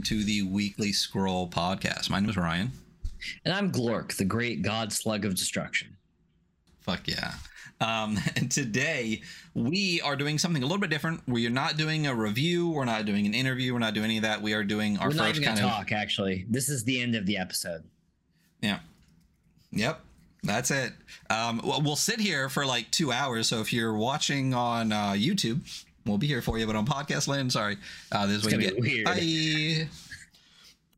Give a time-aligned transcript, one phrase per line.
[0.00, 2.08] welcome to the Weekly Scroll podcast.
[2.08, 2.72] My name is Ryan.
[3.44, 5.94] And I'm Glork, the great god slug of destruction.
[6.80, 7.34] Fuck yeah.
[7.82, 9.20] Um, and today
[9.52, 11.20] we are doing something a little bit different.
[11.28, 12.70] We are not doing a review.
[12.70, 13.74] We're not doing an interview.
[13.74, 14.40] We're not doing any of that.
[14.40, 16.46] We are doing our We're not first even kind gonna of talk, actually.
[16.48, 17.84] This is the end of the episode.
[18.62, 18.78] yeah.
[19.72, 20.00] Yep.
[20.42, 20.94] That's it.
[21.28, 23.48] Um, well, we'll sit here for like two hours.
[23.48, 25.60] So if you're watching on uh, YouTube,
[26.06, 26.66] we'll be here for you.
[26.66, 27.76] But on podcast land, sorry,
[28.12, 29.04] uh, this is what you get.
[29.04, 29.88] Bye.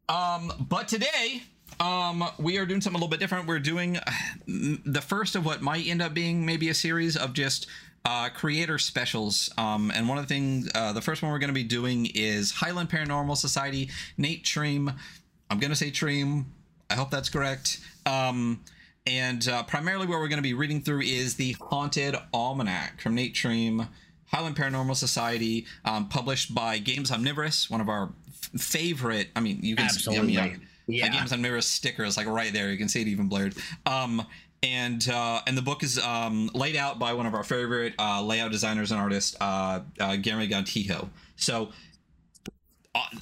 [0.09, 1.43] Um, but today,
[1.81, 3.47] um, we are doing something a little bit different.
[3.47, 4.11] We're doing uh,
[4.47, 7.67] the first of what might end up being maybe a series of just
[8.05, 9.51] uh, creator specials.
[9.57, 12.07] Um, and one of the things, uh, the first one we're going to be doing
[12.15, 13.91] is Highland Paranormal Society.
[14.17, 14.95] Nate Treme.
[15.51, 16.45] I'm going to say Treme.
[16.91, 17.81] I hope that's correct.
[18.07, 18.61] Um,
[19.07, 23.15] and uh, primarily what we're going to be reading through is the Haunted Almanac from
[23.15, 23.89] Nate Treme,
[24.33, 29.29] Highland Paranormal Society, um, published by Games Omnivorous, one of our f- favorite.
[29.37, 30.39] I mean, you can Absolutely.
[30.39, 31.07] I mean, Yeah.
[31.07, 31.13] yeah.
[31.13, 32.71] Games Omnivorous sticker is like right there.
[32.71, 33.55] You can see it even blurred.
[33.87, 34.27] Um,
[34.63, 38.23] and uh, and the book is um, laid out by one of our favorite uh,
[38.23, 41.09] layout designers and artists, uh, uh, Guillermo Gontijo.
[41.37, 41.71] So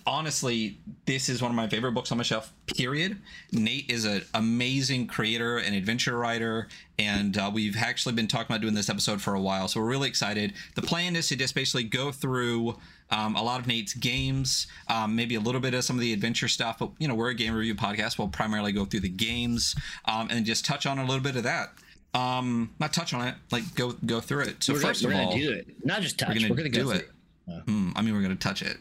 [0.07, 2.53] honestly, this is one of my favorite books on my shelf.
[2.67, 3.19] Period.
[3.53, 6.69] Nate is an amazing creator and adventure writer,
[6.99, 9.87] and uh, we've actually been talking about doing this episode for a while, so we're
[9.87, 10.55] really excited.
[10.75, 12.77] The plan is to just basically go through
[13.11, 16.13] um, a lot of Nate's games, um, maybe a little bit of some of the
[16.13, 18.19] adventure stuff, but you know we're a game review podcast.
[18.19, 21.45] We'll primarily go through the games um, and just touch on a little bit of
[21.45, 21.71] that.
[22.13, 24.65] Um, not touch on it, like go go through it.
[24.65, 25.85] So we're first gonna, of we're all, gonna do it.
[25.85, 26.29] Not just touch.
[26.29, 27.63] we're gonna, We're gonna, go do through it.
[27.67, 28.79] Hmm, I mean, we're gonna touch it.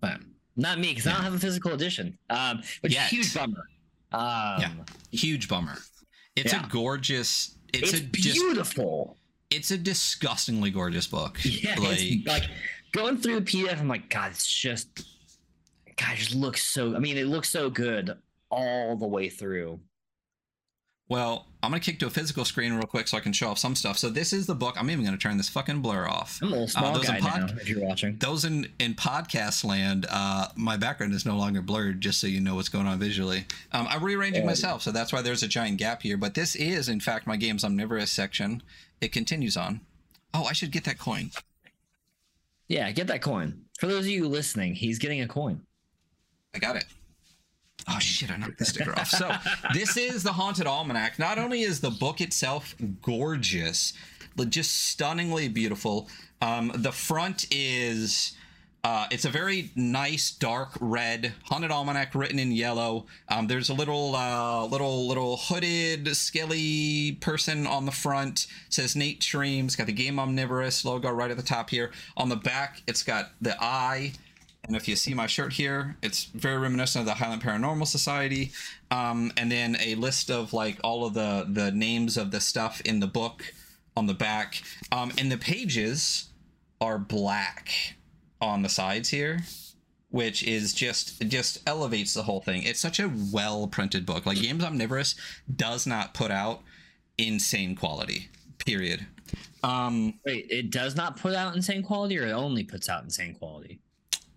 [0.00, 0.18] But
[0.56, 2.16] not me, because I don't have a physical edition.
[2.30, 3.04] Um, which Yet.
[3.04, 3.64] is huge bummer.
[4.12, 4.70] Um, Yeah.
[5.12, 5.76] huge bummer.
[6.36, 6.64] It's Yeah.
[6.64, 7.56] a gorgeous.
[7.72, 8.34] It's, It's, a just.
[8.34, 9.16] beautiful.
[9.50, 11.38] It's a disgustingly gorgeous book.
[11.44, 12.42] Yeah, like, like
[12.92, 13.78] going through the PDF.
[13.80, 14.88] I'm like, God, it's just,
[15.96, 16.94] God, it just looks so.
[16.96, 18.16] I mean, it looks so good
[18.50, 19.80] all the way through.
[21.10, 23.58] Well, I'm gonna kick to a physical screen real quick so I can show off
[23.58, 23.98] some stuff.
[23.98, 24.76] So this is the book.
[24.78, 26.38] I'm even gonna turn this fucking blur off.
[26.40, 27.56] I'm a little small those guy in pod- now.
[27.60, 32.00] If you're watching, Those in in podcast land, uh, my background is no longer blurred.
[32.00, 33.44] Just so you know what's going on visually.
[33.72, 34.48] Um, I'm rearranging Yeah.
[34.48, 36.16] myself, so that's why there's a giant gap here.
[36.16, 38.62] But this is, in fact, my games omnivorous section.
[39.02, 39.80] It continues on.
[40.32, 41.30] Oh, I should get that coin.
[42.68, 43.64] yeah, get that coin.
[43.78, 45.62] For those of you listening, he's getting a coin.
[46.54, 46.84] I got it.
[47.88, 48.30] Oh shit!
[48.30, 49.08] I knocked the sticker off.
[49.08, 49.30] So
[49.72, 51.18] this is the Haunted Almanac.
[51.18, 53.92] Not only is the book itself gorgeous,
[54.36, 56.08] but just stunningly beautiful.
[56.40, 58.36] Um, the front is.
[58.82, 63.04] Uh, it's a very nice dark red haunted almanac written in yellow.
[63.28, 68.46] Um, there's a little, uh, little, little hooded, scaly person on the front.
[68.70, 69.76] says Nate Streams.
[69.76, 71.90] Got the game omnivorous logo right at the top here.
[72.16, 74.14] On the back, it's got the eye
[74.70, 78.52] and if you see my shirt here, it's very reminiscent of the Highland Paranormal Society.
[78.92, 82.80] Um, and then a list of like all of the the names of the stuff
[82.82, 83.52] in the book
[83.96, 84.62] on the back.
[84.92, 86.28] Um, and the pages
[86.80, 87.96] are black
[88.40, 89.40] on the sides here,
[90.10, 92.62] which is just just elevates the whole thing.
[92.62, 94.24] It's such a well printed book.
[94.24, 95.16] Like Games Omnivorous
[95.56, 96.62] does not put out
[97.18, 98.28] insane quality.
[98.64, 99.04] Period.
[99.64, 103.34] Um, Wait, it does not put out insane quality, or it only puts out insane
[103.34, 103.80] quality?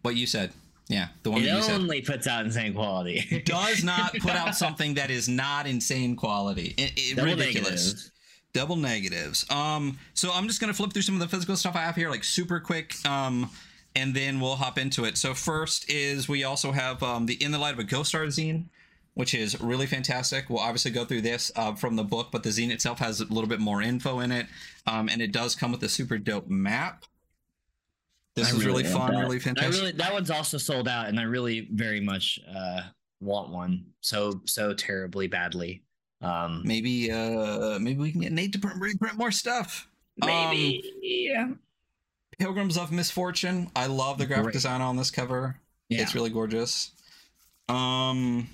[0.03, 0.52] What you said,
[0.90, 1.81] yeah, the one It that you said.
[1.81, 3.41] only puts out insane quality.
[3.46, 6.74] does not put out something that is not insane quality.
[6.78, 7.69] It, it- Double ridiculous.
[7.72, 8.12] negatives.
[8.53, 9.50] Double negatives.
[9.50, 12.09] Um, so I'm just gonna flip through some of the physical stuff I have here,
[12.12, 12.94] like super quick.
[13.08, 13.50] Um,
[13.96, 15.18] and then we'll hop into it.
[15.18, 18.25] So first is we also have um, the In the Light of a Ghost Star
[18.25, 18.66] zine,
[19.16, 20.50] which is really fantastic.
[20.50, 23.25] We'll obviously go through this uh, from the book, but the zine itself has a
[23.25, 24.47] little bit more info in it,
[24.88, 27.06] um, and it does come with a super dope map.
[28.35, 29.21] This I is really, want fun, that.
[29.21, 29.73] really I fantastic.
[29.73, 32.81] really that one's also sold out, and I really very much uh,
[33.21, 35.83] want one so so terribly badly.
[36.21, 39.88] Um, maybe uh maybe we can get Nate to print, reprint more stuff.
[40.21, 41.50] Um, maybe yeah.
[42.39, 43.69] Pilgrims of Misfortune.
[43.75, 44.53] I love the graphic Great.
[44.53, 45.59] design on this cover.
[45.89, 46.01] Yeah.
[46.01, 46.91] It's really gorgeous.
[47.69, 48.50] Um,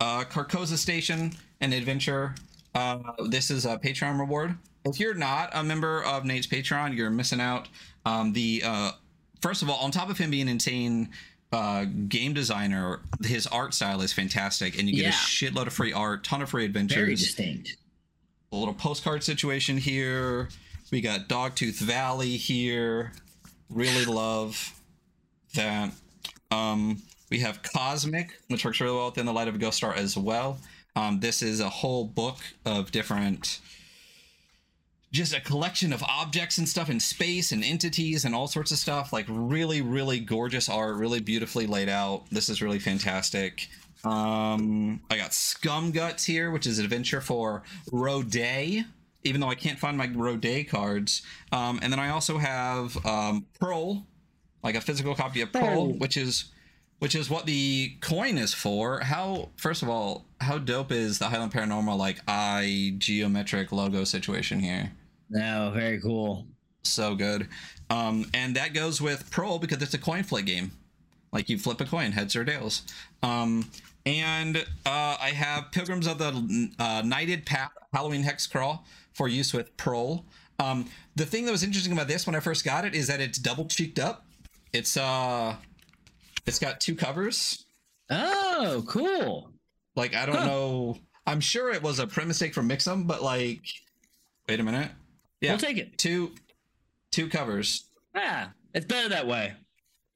[0.00, 2.34] uh, Carcosa Station and Adventure.
[2.74, 2.98] Uh,
[3.28, 4.56] this is a Patreon reward.
[4.84, 7.68] If you're not a member of Nate's Patreon, you're missing out.
[8.06, 8.92] Um, the uh,
[9.40, 11.10] first of all, on top of him being insane
[11.52, 15.08] uh, game designer, his art style is fantastic, and you get Yeah.
[15.10, 16.96] a shitload of free art, ton of free adventures.
[16.96, 17.76] very distinct.
[18.52, 20.48] a little postcard situation here.
[20.90, 23.12] We got Dogtooth Valley here.
[23.68, 24.72] Really love
[25.54, 25.90] that.
[26.50, 29.92] Um, we have Cosmic, which works really well within the light of a ghost star
[29.94, 30.58] as well.
[30.96, 33.60] Um, this is a whole book of different
[35.10, 38.78] just a collection of objects and stuff in space and entities and all sorts of
[38.78, 39.12] stuff.
[39.12, 42.24] Like really, really gorgeous art, really beautifully laid out.
[42.30, 43.68] This is really fantastic.
[44.04, 48.84] Um, I got Scum Guts here, which is an adventure for Roday,
[49.24, 51.22] even though I can't find my Roday cards.
[51.52, 54.06] Um, and then I also have um, Pearl,
[54.62, 56.52] like a physical copy of Pearl, which is
[57.00, 59.00] which is what the coin is for.
[59.00, 64.60] How first of all, how dope is the Highland Paranormal like eye geometric logo situation
[64.60, 64.92] here?
[65.30, 66.46] No, very cool.
[66.82, 67.48] So good.
[67.90, 70.72] Um, and that goes with Pearl because it's a coin flip game.
[71.32, 72.82] Like you flip a coin, heads or tails.
[73.22, 73.70] Um,
[74.06, 79.52] and uh, I have Pilgrims of the uh, Knighted Path Halloween Hex Crawl for use
[79.52, 80.24] with Pearl.
[80.58, 80.86] Um,
[81.16, 83.38] the thing that was interesting about this when I first got it is that it's
[83.38, 84.24] double cheeked up.
[84.72, 85.56] It's uh,
[86.46, 87.64] it's got two covers.
[88.10, 89.50] Oh, cool.
[89.94, 90.44] Like I don't Huh.
[90.46, 90.98] know.
[91.26, 93.60] I'm sure it was a print mistake from Mixam, but like,
[94.48, 94.90] wait a minute.
[95.40, 95.98] Yeah, We'll take it.
[95.98, 96.32] two,
[97.12, 97.84] two covers.
[98.14, 99.54] Yeah, it's better that way.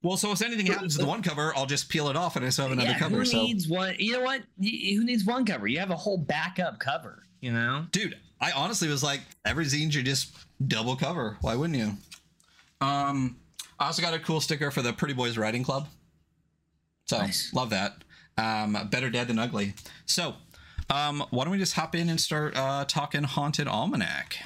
[0.03, 2.45] Well, so if anything happens to the one cover, I'll just peel it off and
[2.45, 3.19] I still have another yeah, cover.
[3.19, 3.95] who So, needs one?
[4.01, 4.43] You know what?
[4.59, 5.69] Y- Who needs one cover?
[5.69, 7.23] You have a whole backup cover.
[7.41, 7.87] You know.
[7.93, 10.37] dude, I honestly was like, every zine should just
[10.67, 11.39] double cover.
[11.41, 11.93] Why wouldn't you?
[12.81, 13.37] Um,
[13.79, 15.89] I also got a cool sticker for the Pretty Boys Writing Club.
[17.07, 17.53] So Nice.
[17.53, 17.95] love that.
[18.39, 19.75] Um, better dead than ugly.
[20.07, 20.35] So,
[20.91, 24.37] um, why don't we just hop in and start uh, talking Haunted Almanac?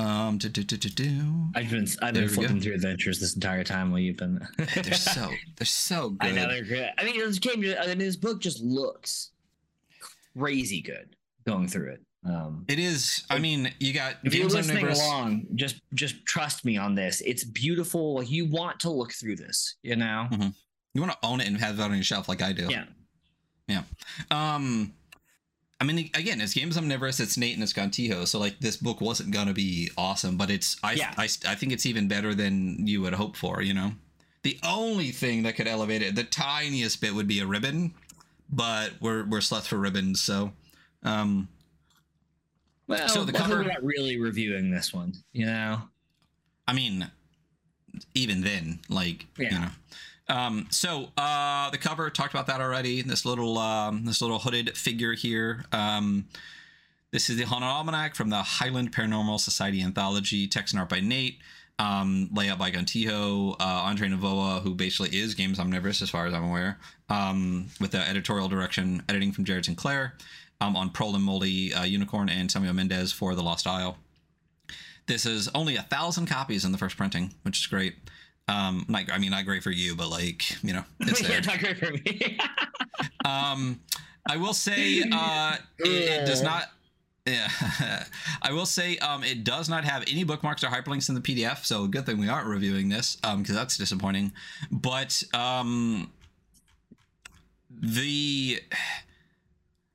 [0.00, 1.48] Um, do, do, do, do, do.
[1.54, 2.62] I've been I've There been flipping go.
[2.62, 4.40] through adventures this entire time while you've been.
[4.56, 6.28] They're so they're so good.
[6.28, 6.90] I know they're good.
[6.98, 7.62] I mean, this game.
[7.80, 9.30] I mean, this book just looks
[10.38, 11.16] crazy good
[11.46, 12.00] going through it.
[12.24, 13.24] Um, It is.
[13.30, 17.20] I mean, you got if you're listening along, just just trust me on this.
[17.22, 18.22] It's beautiful.
[18.22, 19.76] You want to look through this.
[19.82, 20.28] You know.
[20.94, 22.68] You want to own it and have it on your shelf like I do.
[23.68, 23.82] Yeah.
[24.30, 24.92] Um,
[25.80, 29.00] I mean, again, it's Games Omnivorous, it's Nate and it's Gontijo, so like this book
[29.00, 31.14] wasn't gonna be awesome, but it's I, Yeah.
[31.16, 33.62] I I think it's even better than you would hope for.
[33.62, 33.92] You know,
[34.42, 37.94] the only thing that could elevate it, the tiniest bit, would be a ribbon,
[38.50, 40.52] but we're we're sluts for ribbons, so
[41.02, 41.48] um,
[42.86, 45.14] Well, So the cover- we're not really reviewing this one.
[45.32, 45.82] You know.
[46.68, 47.10] I mean,
[48.14, 49.58] even then, like you Yeah.
[49.58, 49.70] know.
[50.30, 53.02] Um, so uh, the cover talked about that already.
[53.02, 55.64] This little um, this little hooded figure here.
[55.72, 56.26] Um,
[57.10, 60.46] this is the Haunted Almanac from the Highland Paranormal Society anthology.
[60.46, 61.38] Text and art by Nate.
[61.80, 66.34] Um, layout by Gontijo, uh, Andre Novoa, who basically is Games Omnivorous as far as
[66.34, 66.78] I'm aware,
[67.08, 70.14] um, with the editorial direction, editing from Jared Sinclair,
[70.60, 73.96] um, on Prol and Moldy uh, Unicorn and Samuel Mendez for The Lost Isle.
[75.06, 77.94] This is only a thousand copies in the first printing, which is great.
[78.48, 81.58] Um, not, I mean, not great for you, but like, you know, it's yeah, not
[81.58, 82.38] great for me.
[83.24, 83.80] Um,
[84.28, 86.64] I will say uh, it, it does not.
[87.26, 87.48] Yeah,
[88.42, 91.64] I will say um, it does not have any bookmarks or hyperlinks in the PDF.
[91.64, 94.32] So good thing we aren't reviewing this because that's disappointing.
[94.70, 96.10] But um,
[97.70, 98.60] the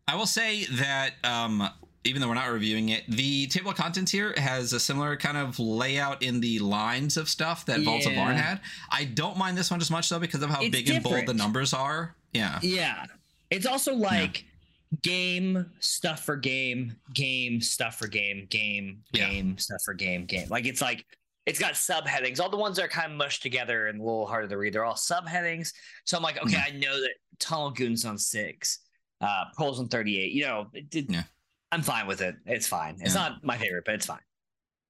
[0.08, 1.68] I will say that um,
[2.06, 5.38] even though we're not reviewing it, the table of contents here has a similar kind
[5.38, 8.28] of layout in the lines of stuff that Vaults of Yeah.
[8.32, 8.62] Vaarn had.
[8.92, 11.26] I don't mind this one as much though because of how It's big and bold
[11.26, 12.16] the numbers are.
[12.34, 12.60] Yeah.
[12.62, 13.06] yeah,
[13.50, 14.46] it's also like
[15.02, 19.30] game stuff for game, game stuff for game, game, Yeah.
[19.30, 20.48] game stuff for game, game.
[20.50, 21.06] Like it's like
[21.46, 22.40] it's got subheadings.
[22.40, 24.74] All the ones that are kind of mushed together and a little harder to read.
[24.74, 25.72] They're all subheadings.
[26.06, 28.80] So I'm like, okay, I know that Tunnel Goons on six,
[29.22, 30.32] uh, Pearls on 38.
[30.32, 31.24] You know, it did, Yeah.
[31.76, 32.38] I'm fine with it.
[32.46, 32.96] It's fine.
[33.02, 33.22] It's Yeah.
[33.22, 34.22] not my favorite, but it's fine.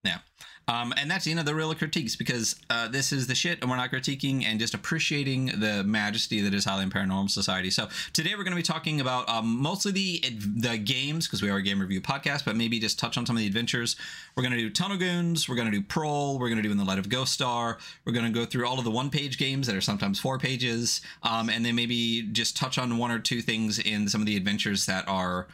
[0.03, 0.19] Yeah.
[0.67, 3.69] Um, and that's you know the real critiques because uh, this is the shit, and
[3.71, 7.71] we're not critiquing and just appreciating the majesty that is Highland Paranormal Society.
[7.71, 10.23] So today we're going to be talking about um, mostly the
[10.57, 13.35] the games because we are a game review podcast, but maybe just touch on some
[13.35, 13.95] of the adventures.
[14.35, 16.71] We're going to do Tunnel Goons, we're going to do Prol, we're going to do
[16.71, 17.79] In the Light of Ghost Star.
[18.05, 20.37] We're going to go through all of the one page games that are sometimes four
[20.37, 24.27] pages, um, and then maybe just touch on one or two things in some of
[24.27, 25.47] the adventures that are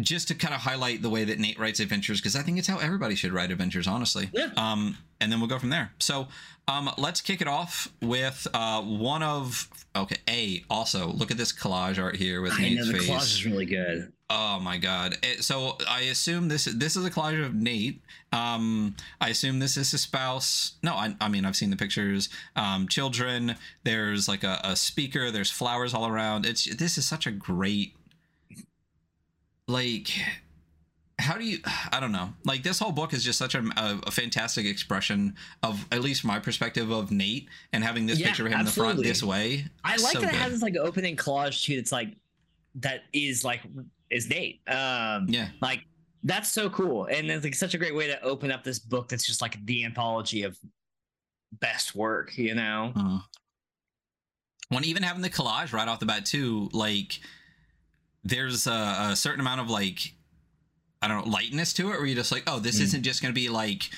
[0.00, 2.66] just to kind of highlight the way that Nate writes adventures because I think it's
[2.68, 4.30] how everybody should write adventures, honestly.
[4.32, 4.50] Yeah.
[4.56, 5.92] Um, and then we'll go from there.
[6.00, 6.28] So,
[6.66, 10.16] um, let's kick it off with uh, one of okay.
[10.28, 13.08] A also look at this collage art here with I know Nate's the face.
[13.10, 14.12] collage is really good.
[14.30, 15.16] Oh my god!
[15.22, 18.00] It- so I assume this this is a collage of Nate.
[18.32, 20.72] Um, I assume this is his spouse.
[20.82, 22.28] No, I, I mean I've seen the pictures.
[22.56, 23.56] Um, children.
[23.84, 25.30] There's like a, a speaker.
[25.30, 26.46] There's flowers all around.
[26.46, 27.94] It's this is such a great
[29.72, 30.10] like
[31.18, 31.58] how do you
[31.92, 35.34] i don't know like this whole book is just such a, a, a fantastic expression
[35.62, 38.66] of at least my perspective of nate and having this Yeah, picture of him in
[38.66, 41.76] the front this way I like so that it has this like opening collage too.
[41.76, 42.16] That's like
[42.76, 43.60] that is like
[44.10, 44.60] is Nate.
[44.68, 45.80] Um, yeah like
[46.22, 49.08] That's so cool, and it's like such a great way to open up this book.
[49.08, 50.56] That's just like the anthology of
[51.60, 52.92] best work, you know.
[52.94, 53.18] Uh,
[54.68, 57.20] when even having the collage right off the bat too, like
[58.24, 60.14] there's a, a certain amount of like
[61.00, 62.82] I don't know lightness to it, where you're just like, oh, this Mm.
[62.84, 63.90] isn't just gonna be like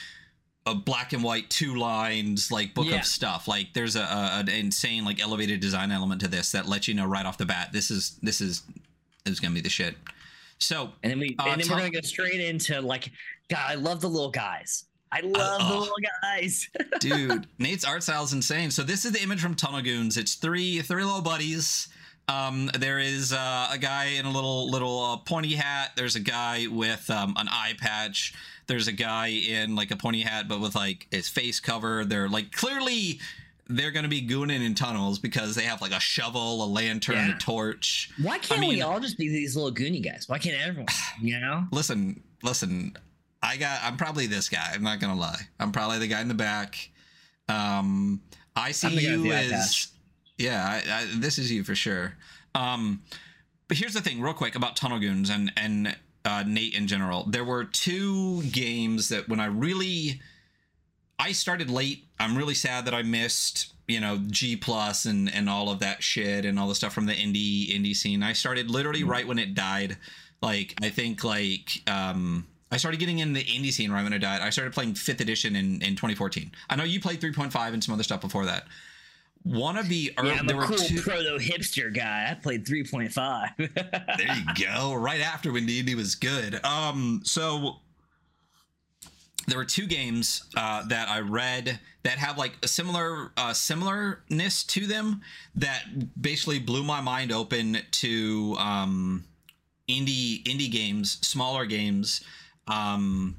[0.67, 3.01] a black and white two lines like book Yeah.
[3.01, 3.47] of stuff.
[3.47, 6.95] Like there's a, a an insane like elevated design element to this that lets you
[6.95, 8.63] know right off the bat this is this is
[9.27, 9.97] is gonna be the shit.
[10.59, 13.11] So And then we Uh, and then Tom- we're gonna go straight into like,
[13.51, 14.85] God, I love the little guys.
[15.13, 15.79] I love the oh.
[15.81, 16.69] little guys.
[17.01, 20.35] dude nate's art style is insane so this is the image from tunnel goons it's
[20.35, 21.89] three three little buddies
[22.29, 26.21] um there is uh, a guy in a little little uh, pointy hat there's a
[26.21, 28.33] guy with um, an eye patch
[28.67, 32.29] there's a guy in like a pointy hat but with like his face covered they're
[32.29, 33.21] like clearly
[33.69, 37.37] they're gonna be gooning in tunnels because they have like a shovel a lantern Yeah.
[37.37, 40.27] a torch Why can't we mean- all just be these little goony guys?
[40.29, 40.87] Why can't everyone?
[41.21, 41.65] You know?
[41.73, 42.97] listen listen
[43.43, 46.29] i got i'm probably this guy i'm not gonna lie i'm probably the guy in
[46.29, 46.91] the back
[47.49, 48.21] um
[48.57, 49.89] i see I'm the guy with you as.
[50.39, 52.15] Yeah I, I, this is you for sure
[52.55, 53.03] um
[53.69, 57.25] but here's the thing real quick about tunnel goons and and uh, nate in general
[57.25, 60.21] there were two games that when i really
[61.19, 65.51] i started late i'm really sad that i missed you know g plus and and
[65.51, 68.71] all of that shit and all the stuff from the indie indie scene i started
[68.71, 69.09] literally Mm.
[69.09, 69.99] right when it died
[70.41, 74.19] like i think like um I started getting in the indie scene right when it
[74.19, 74.41] died.
[74.41, 76.51] I started playing fifth edition in, in 2014.
[76.69, 78.67] I know you played 3.5 and some other stuff before that.
[79.45, 82.29] One of the early, yeah, I'm there a were cool two, proto hipster guy.
[82.31, 83.57] I played 3.5.
[84.17, 84.95] there you go.
[84.95, 86.65] Right after when D and D was good.
[86.65, 87.77] Um, so
[89.47, 94.65] there were two games uh, that I read that have like a similar uh, similarness
[94.65, 95.21] to them
[95.57, 95.85] that
[96.21, 99.25] basically blew my mind open to um,
[99.89, 102.25] indie indie games, smaller games.
[102.67, 103.37] Um,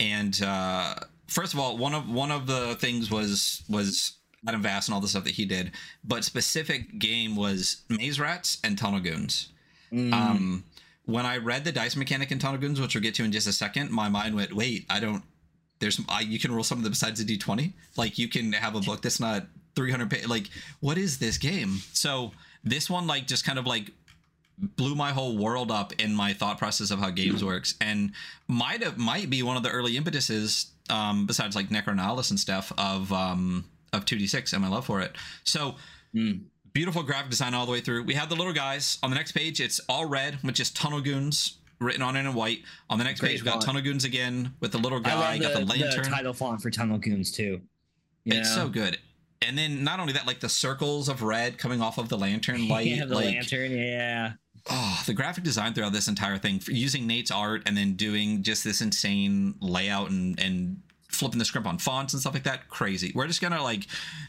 [0.00, 0.94] and uh,
[1.26, 4.12] first of all, one of one of the things was was
[4.46, 5.72] Adam Vass and all the stuff that he did,
[6.04, 9.48] but specific game was Maze Rats and Tunnel Goons.
[9.92, 10.12] Mm.
[10.12, 10.64] Um,
[11.06, 13.46] when I read the dice mechanic in Tunnel Goons, which we'll get to in just
[13.46, 15.22] a second, my mind went, "Wait, I don't.
[15.78, 17.72] There's I, you can roll some of something besides a d20.
[17.96, 19.46] Like you can have a book that's not
[19.76, 20.28] 300 pages.
[20.28, 20.48] Like
[20.80, 21.78] what is this game?
[21.92, 22.32] So
[22.62, 23.90] this one like just kind of like
[24.58, 28.12] blew my whole world up in my thought process of how games works, and
[28.48, 30.70] might have might be one of the early impetuses.
[30.90, 35.16] Um, besides like Necronalis and stuff of um of 2d6 and my love for it.
[35.44, 35.76] So
[36.14, 36.42] Mm.
[36.72, 38.04] beautiful graphic design all the way through.
[38.04, 39.60] We have the little guys on the next page.
[39.60, 42.60] It's all red, which is Tunnel Goons written on it in white.
[42.88, 43.64] On the next Great page, we got font.
[43.64, 45.12] Tunnel Goons again with the little guy.
[45.12, 46.04] I love got the, the the lantern.
[46.04, 47.60] title font for Tunnel Goons too.
[48.24, 48.98] You it's so good.
[49.42, 52.68] And then not only that, like the circles of red coming off of the lantern
[52.74, 53.72] light, yeah, the like lantern.
[53.72, 54.32] Yeah.
[54.70, 58.42] oh, the graphic design throughout this entire thing, for using Nate's art and then doing
[58.42, 60.80] just this insane layout and and
[61.14, 63.12] flipping the script on fonts and stuff like that, crazy.
[63.14, 63.86] We're just gonna like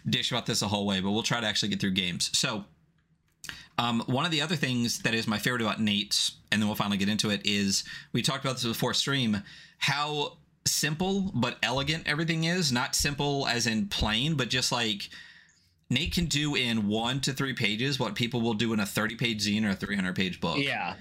[0.07, 2.37] dish about this the whole way, but we'll try to actually get through games.
[2.37, 2.65] So.
[3.77, 6.77] Um, one of the other things that is my favorite about Nate's, and then we'll
[6.77, 9.43] finally get into it, is we talked about this before stream,
[9.79, 12.71] how simple but elegant everything is.
[12.71, 15.09] Not simple as in plain, but just like
[15.89, 19.15] Nate can do in one to three pages what people will do in a 30
[19.15, 20.57] page zine or a 300 page book.
[20.57, 20.95] Yeah.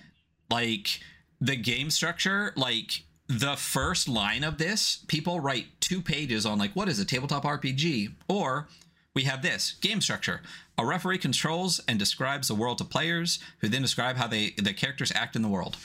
[0.50, 1.00] Like
[1.40, 6.72] the game structure, like the first line of this, people write two pages on like,
[6.74, 8.12] what is a tabletop RPG?
[8.28, 8.68] Or
[9.14, 10.42] we have this game structure.
[10.76, 14.72] A referee controls and describes the world to players, who then describe how they the
[14.74, 15.76] characters act in the world.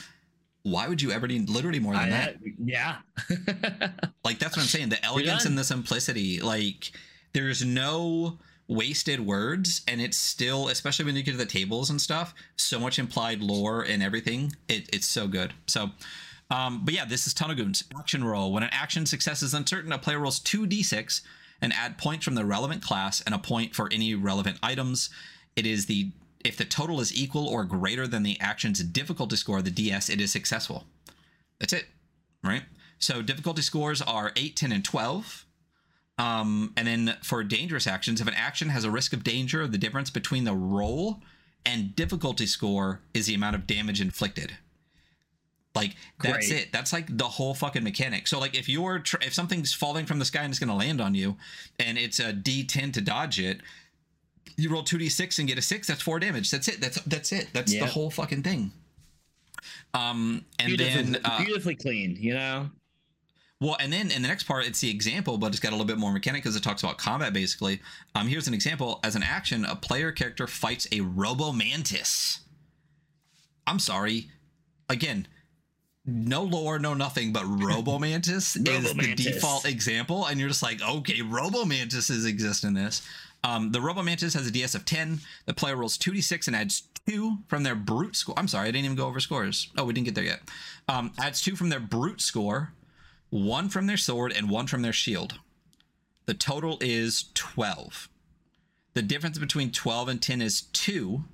[0.62, 2.34] Why would you ever need literally more than I- that?
[2.34, 2.96] Uh, yeah.
[4.22, 4.90] Like that's what I'm saying.
[4.90, 6.40] The elegance and the simplicity.
[6.40, 6.92] Like
[7.32, 12.00] there's no wasted words, and it's still, especially when you get to the tables and
[12.00, 14.52] stuff, so much implied lore and everything.
[14.68, 15.54] It, it's so good.
[15.66, 15.90] So,
[16.50, 18.52] um, but yeah, this is Tunnel Goons action roll.
[18.52, 21.22] When an action success is uncertain, a player rolls two d6
[21.60, 25.10] and add points from the relevant class and a point for any relevant items.
[25.56, 26.10] It is the
[26.44, 30.20] if the total is equal or greater than the action's difficulty score, the DS, it
[30.20, 30.86] is successful.
[31.58, 31.86] That's it,
[32.42, 32.62] right?
[32.98, 35.44] So difficulty scores are 8, 10, and 12.
[36.16, 39.78] Um, and then for dangerous actions, if an action has a risk of danger, the
[39.78, 41.20] difference between the roll
[41.64, 44.56] and difficulty score is the amount of damage inflicted.
[45.74, 46.62] Like that's Great.
[46.62, 46.72] it.
[46.72, 48.26] That's like the whole fucking mechanic.
[48.26, 50.74] So like if you're tr- if something's falling from the sky and it's going to
[50.74, 51.36] land on you,
[51.78, 53.60] and it's a D10 to dodge it,
[54.56, 55.86] you roll two d6 and get a six.
[55.86, 56.50] That's four damage.
[56.50, 56.80] That's it.
[56.80, 57.48] That's that's it.
[57.52, 58.72] That's the whole fucking thing.
[59.94, 62.16] Um, and beautifully, then uh, beautifully clean.
[62.18, 62.70] You know.
[63.60, 65.86] well, and then in the next part, it's the example, but it's got a little
[65.86, 67.80] bit more mechanic because it talks about combat basically.
[68.16, 68.98] Um, here's an example.
[69.04, 72.40] As an action, a player character fights a Robo Mantis.
[73.66, 74.28] I'm sorry.
[74.88, 75.28] Again,
[76.06, 81.18] no lore, no nothing, but Robomantis is the default example, and you're just like, okay,
[81.20, 83.02] Robomantises exist in this.
[83.42, 85.20] Um, the Robomantis has a DS of 10.
[85.46, 88.34] The player rolls 2d6 and adds 2 from their brute score.
[88.38, 89.70] I'm sorry, I didn't even go over scores.
[89.78, 90.40] Oh, we didn't get there yet.
[90.88, 92.72] Um, adds 2 from their brute score,
[93.30, 95.38] 1 from their sword, and 1 from their shield.
[96.26, 98.08] The total is 12.
[98.92, 101.24] The difference between 12 and 10 is 2,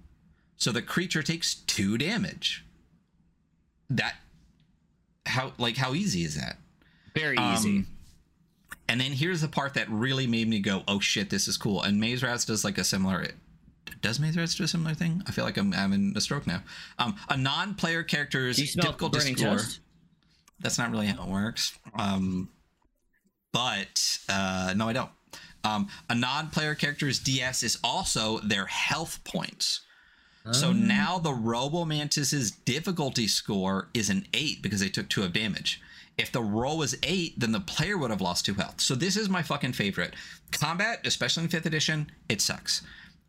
[0.56, 2.64] so the creature takes 2 damage.
[3.90, 4.16] That
[5.26, 6.58] how like how easy is that?
[7.14, 7.78] Very easy.
[7.78, 7.86] Um,
[8.88, 11.82] and then here's the part that really made me go, "Oh shit, this is cool."
[11.82, 13.26] And Maze Rats does like a similar.
[14.02, 15.22] Does Maze Rats do a similar thing?
[15.26, 16.62] I feel like I'm having a stroke now.
[16.98, 19.34] Um, a non-player character's difficult to score.
[19.34, 19.80] toast?
[20.60, 21.76] That's not really how it works.
[21.98, 22.48] Um,
[23.52, 25.10] but uh, no, I don't.
[25.64, 29.80] Um, a non-player character's DS is also their health points.
[30.52, 35.80] So now the Robomantis's difficulty score is an eight because they took two of damage.
[36.18, 38.80] If the roll was eight, then the player would have lost two health.
[38.80, 40.14] So this is my fucking favorite.
[40.52, 42.82] Combat, especially in fifth edition, it sucks.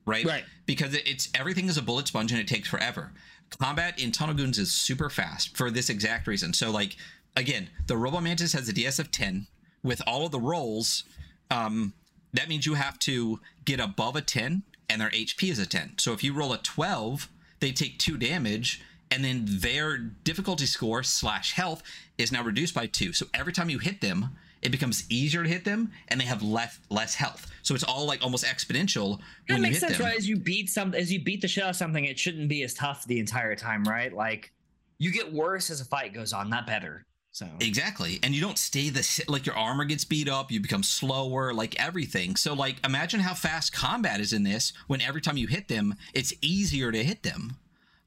[0.06, 0.26] Right?
[0.26, 0.46] Right.
[0.66, 3.12] Because it's everything is a bullet sponge and it takes forever.
[3.50, 6.54] Combat in Tunnel Goons is super fast for this exact reason.
[6.54, 6.96] So like
[7.36, 9.48] again, the Robomantis has a DS of 10
[9.84, 11.04] with all of the rolls.
[11.52, 11.94] Um,
[12.34, 15.94] that means you have to get above a 10 and their HP is a 10.
[15.98, 17.29] So if you roll a 12,
[17.60, 21.82] they take two damage and then their difficulty score slash health
[22.17, 23.13] is now reduced by two.
[23.13, 24.29] So every time you hit them,
[24.62, 27.50] it becomes easier to hit them and they have less less health.
[27.62, 30.08] So it's all like almost exponential That when you makes sense, them.
[30.08, 30.17] right?
[30.17, 32.63] As you beat some, as you beat the shit out of something, it shouldn't be
[32.63, 34.13] as tough the entire time, right?
[34.13, 34.51] Like
[34.98, 37.03] you get worse as a fight goes on, not better.
[37.38, 38.20] So Exactly.
[38.24, 41.79] And you don't stay the like your armor gets beat up, you become slower, like
[41.79, 42.36] everything.
[42.36, 45.94] So like imagine how fast combat is in this when every time you hit them,
[46.15, 47.58] it's easier to hit them.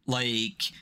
[0.04, 0.72] Like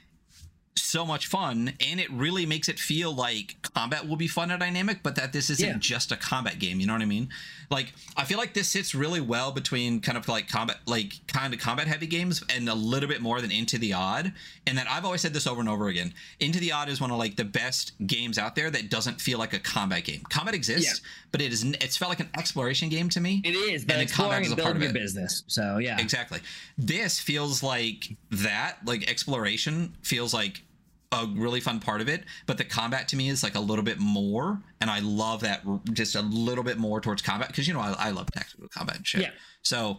[0.76, 4.60] so much fun and it really makes it feel like combat will be fun and
[4.60, 5.76] dynamic but that this isn't Yeah.
[5.78, 7.28] just a combat game you know what i mean
[7.68, 11.52] like i feel like this sits really well between kind of like combat like kind
[11.52, 14.32] of combat heavy games and a little bit more than into the odd
[14.68, 17.10] and that i've always said this over and over again into the odd is one
[17.10, 20.54] of like the best games out there that doesn't feel like a combat game combat
[20.54, 21.00] exists
[21.32, 24.08] but it is it's felt like an exploration game to me it is, but And
[24.08, 25.04] the combat exploring is and a part building of your it.
[25.04, 25.42] business.
[25.48, 26.38] So yeah, Exactly.
[26.78, 30.62] This feels like that, like exploration feels like
[31.10, 33.84] a really fun part of it, but the combat to me is like a little
[33.84, 37.74] bit more, and I love that just a little bit more towards combat because you
[37.74, 39.22] know I, I love tactical combat and shit.
[39.22, 39.30] Yeah.
[39.62, 39.98] So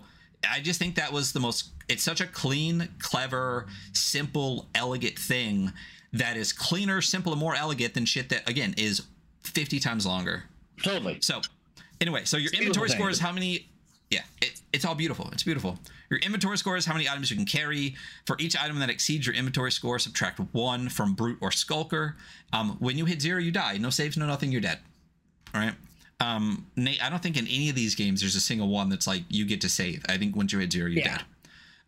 [0.49, 1.69] I just think that was the most.
[1.87, 5.73] It's such a clean, clever, simple, elegant thing
[6.13, 9.03] that is cleaner, simple, and more elegant than shit that again is
[9.43, 10.43] fifty times longer.
[10.83, 11.17] totally.
[11.21, 11.41] So,
[11.99, 12.97] anyway, so your inventory thing.
[12.97, 13.68] score is how many.
[14.09, 15.29] Yeah, it, it's all beautiful.
[15.31, 15.77] It's beautiful.
[16.09, 17.95] Your inventory score is how many items you can carry.
[18.25, 22.15] For each item that exceeds your inventory score, subtract one from brute or skulker.
[22.51, 23.77] Um, when you hit zero, you die.
[23.77, 24.51] No saves, no nothing.
[24.51, 24.79] You're dead.
[25.53, 25.75] All right.
[26.19, 29.05] Um, Nate, I don't think in any of these games there's a single one that's
[29.07, 30.03] like you get to save.
[30.09, 31.17] I think once you hit zero, you're Yeah.
[31.17, 31.25] dead.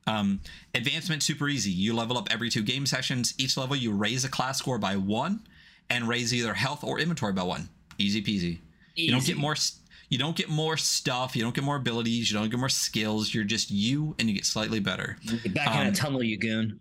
[0.08, 0.40] Um,
[0.76, 1.72] advancement super easy.
[1.72, 3.34] You level up every two game sessions.
[3.38, 5.42] Each level you raise a class score by one,
[5.90, 7.70] and raise either health or inventory by one.
[7.98, 8.28] Easy peasy.
[8.28, 8.62] Easy.
[8.96, 9.52] You don't get more.
[9.54, 9.80] s-
[10.12, 11.36] You don't get more stuff.
[11.36, 12.30] You don't get more abilities.
[12.30, 13.34] You don't get more skills.
[13.34, 15.18] You're just you, and you get slightly better.
[15.26, 16.80] Get back in Um, a tunnel, you goon.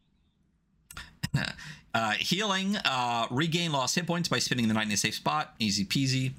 [1.93, 5.55] Uh, healing, uh, regain lost hit points by spending the night in a safe spot.
[5.59, 6.35] Easy peasy.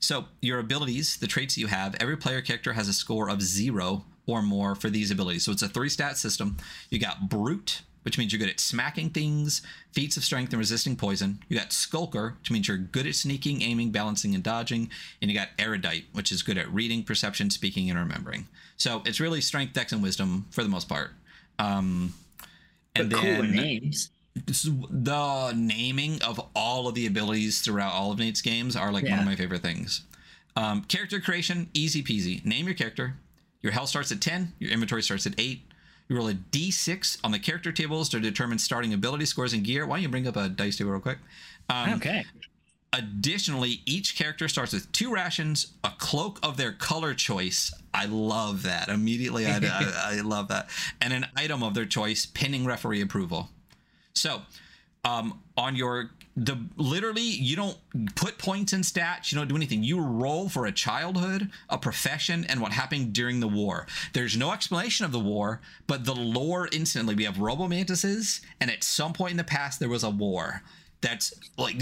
[0.00, 4.04] So, your abilities, the traits you have, every player character has a score of zero
[4.26, 5.44] or more for these abilities.
[5.44, 6.56] So, it's a three stat system.
[6.90, 9.60] You got Brute, which means you're good at smacking things,
[9.92, 11.38] feats of strength, and resisting poison.
[11.50, 14.88] You got Skulker, which means you're good at sneaking, aiming, balancing, and dodging.
[15.20, 18.48] And you got Erudite, which is good at reading, perception, speaking, and remembering.
[18.78, 21.10] So, it's really strength, dex, and wisdom for the most part.
[21.58, 22.14] Um,
[22.96, 24.08] and But cooler then names.
[24.46, 28.90] this is- the naming of all of the abilities throughout all of Nate's games are
[28.90, 30.00] like one of my favorite things.
[30.56, 32.42] Um, character creation, easy peasy.
[32.42, 33.16] Name your character.
[33.60, 35.66] Your health starts at 10, your inventory starts at 8.
[36.08, 39.86] You roll a d6 on the character tables to determine starting ability scores and gear.
[39.86, 41.18] Why don't you bring up a dice table real quick?
[41.68, 42.24] Um, okay.
[42.94, 47.72] Additionally, each character starts with two rations, a cloak of their color choice.
[47.92, 48.88] I love that.
[48.88, 50.70] Immediately, I, I, I love that.
[51.02, 53.50] And an item of their choice, pending referee approval.
[54.14, 54.40] So,
[55.04, 56.10] um, on your
[56.44, 57.76] the literally you don't
[58.14, 59.82] put points in stats, you don't do anything.
[59.82, 63.86] You roll for a childhood, a profession, and what happened during the war.
[64.12, 67.14] There's no explanation of the war, but the lore instantly.
[67.14, 70.62] We have robomantises, and at some point in the past there was a war.
[71.00, 71.80] That's like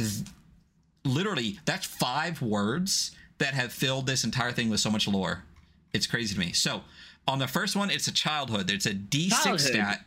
[1.05, 5.45] literally that's five words that have filled this entire thing with so much lore.
[5.93, 6.53] It's crazy to me.
[6.53, 6.83] So
[7.29, 8.71] on the first one, it's a childhood.
[8.71, 9.61] It's a D6 Childhood.
[9.61, 10.05] stat.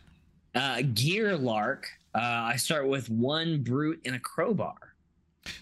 [0.56, 1.90] Uh, gear lark.
[2.16, 4.76] Uh, I start with one brute and a crowbar.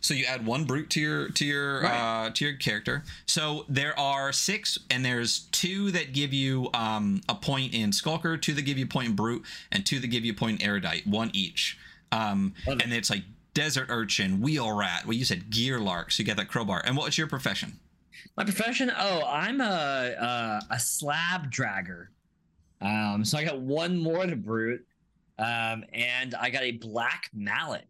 [0.02, 2.26] So you add one brute to your to your Right.
[2.26, 3.04] uh, to your character.
[3.26, 8.38] So there are six, and there's two that give you um, a point in Skulker,
[8.38, 10.62] two that give you a point in Brute, and two that give you a point
[10.62, 11.78] in Erudite, one each.
[12.12, 15.06] Um, and it's like Desert Urchin, Wheel Rat.
[15.06, 16.82] Well, you said Gear Lark, so you get that crowbar.
[16.86, 17.80] And what's your profession?
[18.36, 18.92] My profession?
[18.98, 22.08] Oh, I'm a a, a slab dragger.
[22.82, 24.86] Um, so I got one more to brute,
[25.40, 27.86] um, and I got a black mallet.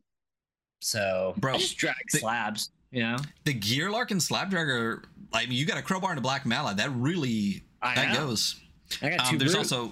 [0.80, 2.72] So Bro, I just drag the- slabs.
[2.90, 5.04] You know, The Gear Lark and Slabdragger.
[5.34, 6.78] I mean, you got a crowbar and a black mallet.
[6.78, 8.28] That really I that know.
[8.28, 8.56] goes.
[9.02, 9.34] I got two.
[9.34, 9.92] Um, there's also.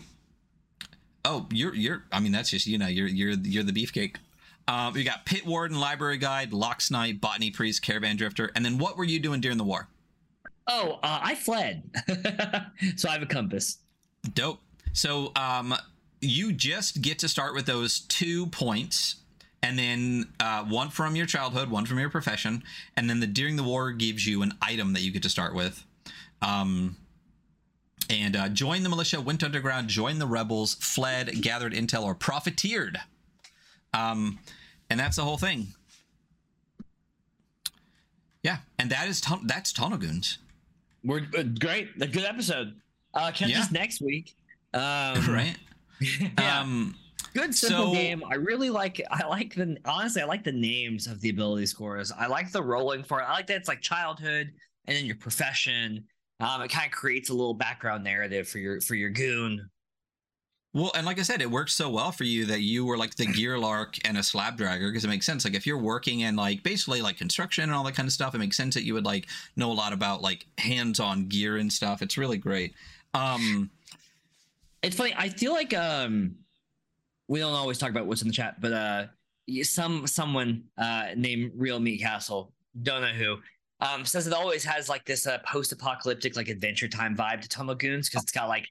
[1.26, 2.04] Oh, you're you're.
[2.14, 4.16] I mean, that's just you know you're you're you're the beefcake.
[4.68, 8.78] Um, we got Pit Warden, Library Guide, Locks Knight, Botany Priest, Caravan Drifter, and then
[8.78, 9.90] what were you doing during the war?
[10.68, 11.84] Oh, uh, I fled.
[12.96, 13.78] so I have a compass.
[14.34, 14.62] Dope.
[14.94, 15.76] So um,
[16.26, 19.16] you just get to start with those two points,
[19.64, 22.64] and then uh, one from your childhood, one from your profession,
[22.98, 25.54] and then the during the war gives you an item that you get to start
[25.56, 25.84] with.
[26.42, 26.98] Um,
[28.10, 33.00] and uh, join the militia, went underground, joined the rebels, fled, gathered intel, or profiteered.
[33.94, 34.38] Um,
[34.90, 35.68] and that's the whole thing.
[38.44, 40.38] Yeah, and that is ton- that's Tunnel Goons,
[41.04, 41.90] We're uh, great.
[42.00, 42.76] A good episode.
[43.14, 43.62] Uh, catch Yeah.
[43.62, 44.36] us next week.
[44.74, 45.56] Um, right?
[46.38, 46.62] yeah.
[46.62, 46.96] Um,
[47.34, 48.24] good simple so- game.
[48.30, 49.02] I really like.
[49.12, 50.22] I like the honestly.
[50.22, 52.12] I like the names of the ability scores.
[52.12, 53.24] I like the rolling for it.
[53.24, 54.52] I like that it's like childhood
[54.88, 56.06] and then your profession.
[56.40, 59.70] Um, it kind of creates a little background narrative for your for your goon.
[60.74, 63.16] Well, and like I said, it works so well for you that you were like
[63.16, 65.46] the gear lark and a slab dragger because it makes sense.
[65.46, 68.36] Like if you're working in like basically like construction and all that kind of stuff,
[68.36, 71.72] it makes sense that you would like know a lot about like hands-on gear and
[71.72, 72.02] stuff.
[72.02, 72.74] It's really great.
[73.14, 73.70] Um,
[74.86, 75.16] It's funny.
[75.18, 76.36] I feel like um,
[77.28, 79.06] we don't always talk about what's in the chat, but uh,
[79.64, 83.38] some someone uh named Real Meat Castle, don't know who,
[83.80, 87.74] um, says it always has like this uh, post-apocalyptic like Adventure Time vibe to Tunnel
[87.74, 88.68] Goons because it's got like,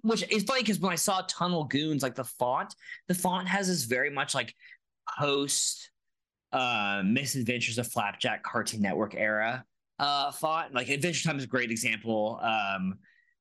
[0.00, 2.74] which is funny because when I saw Tunnel Goons, like the font,
[3.06, 4.54] the font has this very much like
[5.18, 5.90] post
[6.52, 9.64] uh misadventures of flapjack cartoon network era
[9.98, 12.96] uh font like adventure time is a great example um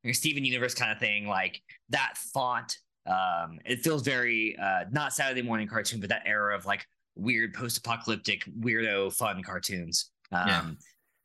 [0.05, 2.77] like a Steven Universe kind of thing, like that font.
[3.07, 7.53] Um, it feels very uh, not Saturday morning cartoon, but that era of like weird
[7.53, 10.11] post-apocalyptic, weirdo, fun cartoons.
[10.31, 10.65] Um, Yeah.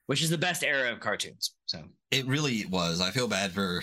[0.06, 1.54] which is the best era of cartoons.
[1.66, 3.00] So it really was.
[3.00, 3.82] I feel bad for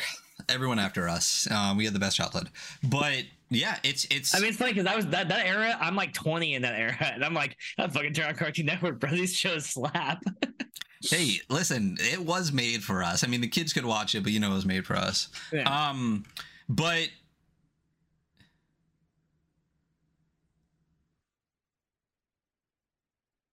[0.50, 1.50] everyone after us.
[1.50, 2.50] Um, we had the best childhood,
[2.84, 4.36] but yeah, it's it's.
[4.36, 5.76] I mean, it's funny because I was that that era.
[5.80, 9.00] I'm like 20 in that era, and I'm like, that fucking turn on Cartoon Network,
[9.00, 9.10] bro.
[9.12, 10.22] These shows slap.
[11.02, 13.24] hey, listen, it was made for us.
[13.24, 15.30] I mean, the kids could watch it, but you know, it was made for us.
[15.52, 15.64] Yeah.
[15.90, 16.26] Um,
[16.70, 17.10] but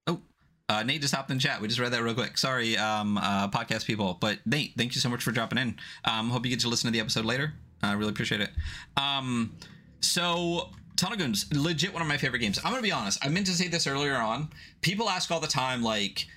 [0.07, 0.21] oh,
[0.69, 1.61] uh, Nate just hopped in chat.
[1.61, 2.39] We just read that real quick.
[2.39, 5.77] Sorry, um, uh, podcast people, but Nate, thank you so much for dropping in.
[6.05, 7.55] Um, hope you get to listen to the episode later.
[7.83, 8.51] I really appreciate it.
[8.97, 9.57] Um,
[10.01, 10.71] so.
[10.97, 12.61] Tunnel Goons, legit one of my favorite games.
[12.65, 13.19] I'm gonna be honest.
[13.21, 14.49] I meant to say this earlier on.
[14.81, 16.29] People ask all the time, like,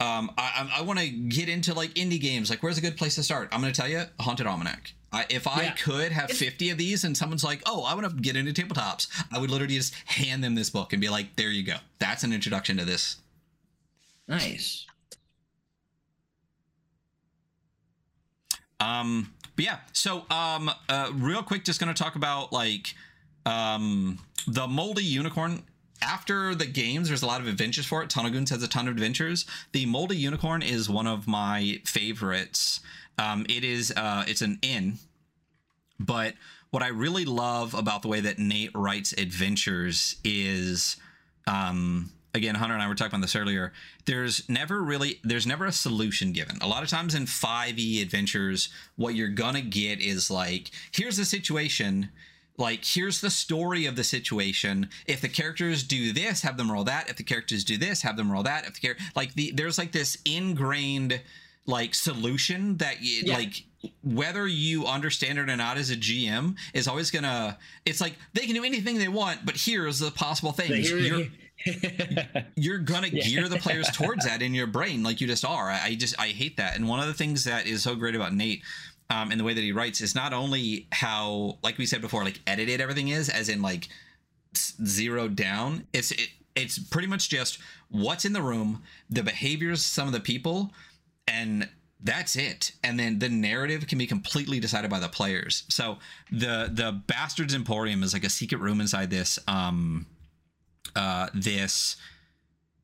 [0.00, 2.50] um, I, I, want to get into like indie games.
[2.50, 3.48] Like, where's a good place to start?
[3.52, 4.94] I'm to tell you, Haunted Almanac.
[5.12, 5.70] I, if I Yeah.
[5.72, 9.08] could have 50 of these and someone's like, oh, I want to get into tabletops,
[9.32, 11.76] I would literally just hand them this book and be like, there you go.
[11.98, 13.16] That's an introduction to this.
[14.28, 14.86] nice.
[18.78, 22.94] Um, but yeah, so um, uh, real quick, just going to talk about like
[23.46, 25.62] um, the Moldy Unicorn.
[26.02, 28.08] After the games, there's a lot of adventures for it.
[28.08, 29.44] Tunnel Goons has a ton of adventures.
[29.72, 32.80] The Moldy Unicorn is one of my favorites.
[33.20, 34.98] Um, it is uh, it's an inn,
[35.98, 36.34] but
[36.70, 40.96] what I really love about the way that Nate writes adventures is
[41.46, 43.72] um again hunter and i were talking about this earlier
[44.04, 46.58] there's never really there's never a solution given.
[46.60, 51.24] A lot of times in 5e adventures what you're gonna get is like here's the
[51.24, 52.10] situation
[52.58, 54.90] like here's the story of the situation.
[55.06, 57.08] If the characters do this have them roll that.
[57.08, 58.66] If the characters do this have them roll that.
[58.66, 61.22] If the character like the there's like this ingrained
[61.66, 63.34] like solution that you Yeah.
[63.36, 63.64] like
[64.02, 68.44] whether you understand it or not as a gm is always gonna it's like they
[68.44, 71.26] can do anything they want but here's the possible things you're
[72.56, 75.68] you're gonna gear the players towards that in your brain like you just are.
[75.70, 76.76] I, just i hate that.
[76.76, 78.62] And one of the things that is so great about nate
[79.10, 82.24] um, and the way that he writes is not only how like we said before
[82.24, 83.88] like edited everything is as in like
[84.56, 87.58] zeroed down it's it, it's pretty much just
[87.90, 90.72] what's in the room the behaviors some of the people
[91.26, 91.68] and
[92.02, 92.72] that's it.
[92.82, 95.64] And then the narrative can be completely decided by the players.
[95.68, 95.98] So
[96.30, 100.06] the the bastards emporium is like a secret room inside this um
[100.96, 101.96] uh this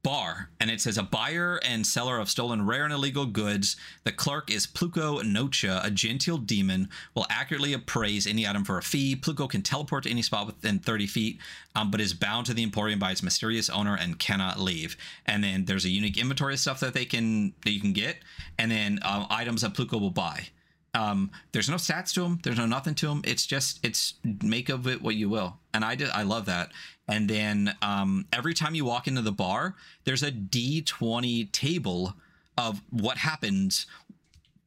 [0.06, 4.12] bar and it says a buyer and seller of stolen rare and illegal goods the
[4.12, 9.16] clerk is pluko nocha a genteel demon will accurately appraise any item for a fee
[9.16, 11.40] pluko can teleport to any spot within 30 feet
[11.74, 15.42] um, but is bound to the emporium by its mysterious owner and cannot leave and
[15.42, 18.18] then there's a unique inventory of stuff that they can that you can get
[18.60, 20.46] and then um, items that pluko will buy
[20.94, 22.38] um, there's no stats to them.
[22.42, 23.20] There's no nothing to them.
[23.24, 26.70] It's just it's make of it what you will, and I did I love that.
[27.08, 32.14] And then um, every time you walk into the bar, there's a D20 table
[32.58, 33.86] of what happens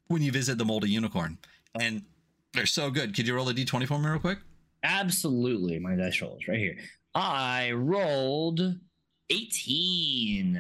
[0.08, 1.38] when you visit the moldy unicorn,
[1.80, 2.04] and
[2.54, 3.16] they're so good.
[3.16, 4.40] Could you roll a D20 for me real quick?
[4.84, 6.78] Absolutely, my dice rolls right here.
[7.14, 8.76] I rolled
[9.30, 10.60] 18.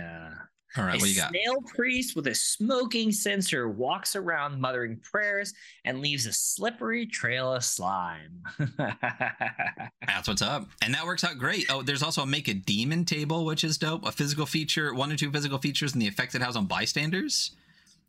[0.78, 1.30] All right, a what you got?
[1.32, 5.54] snail priest with a smoking censer walks around muttering prayers
[5.86, 8.44] and leaves a slippery trail of slime.
[8.78, 10.68] That's what's up.
[10.84, 11.66] And that works out great.
[11.70, 14.06] Oh, there's also a make a demon table, which is dope.
[14.06, 17.52] A physical feature, one or two physical features, and the effects it has on bystanders.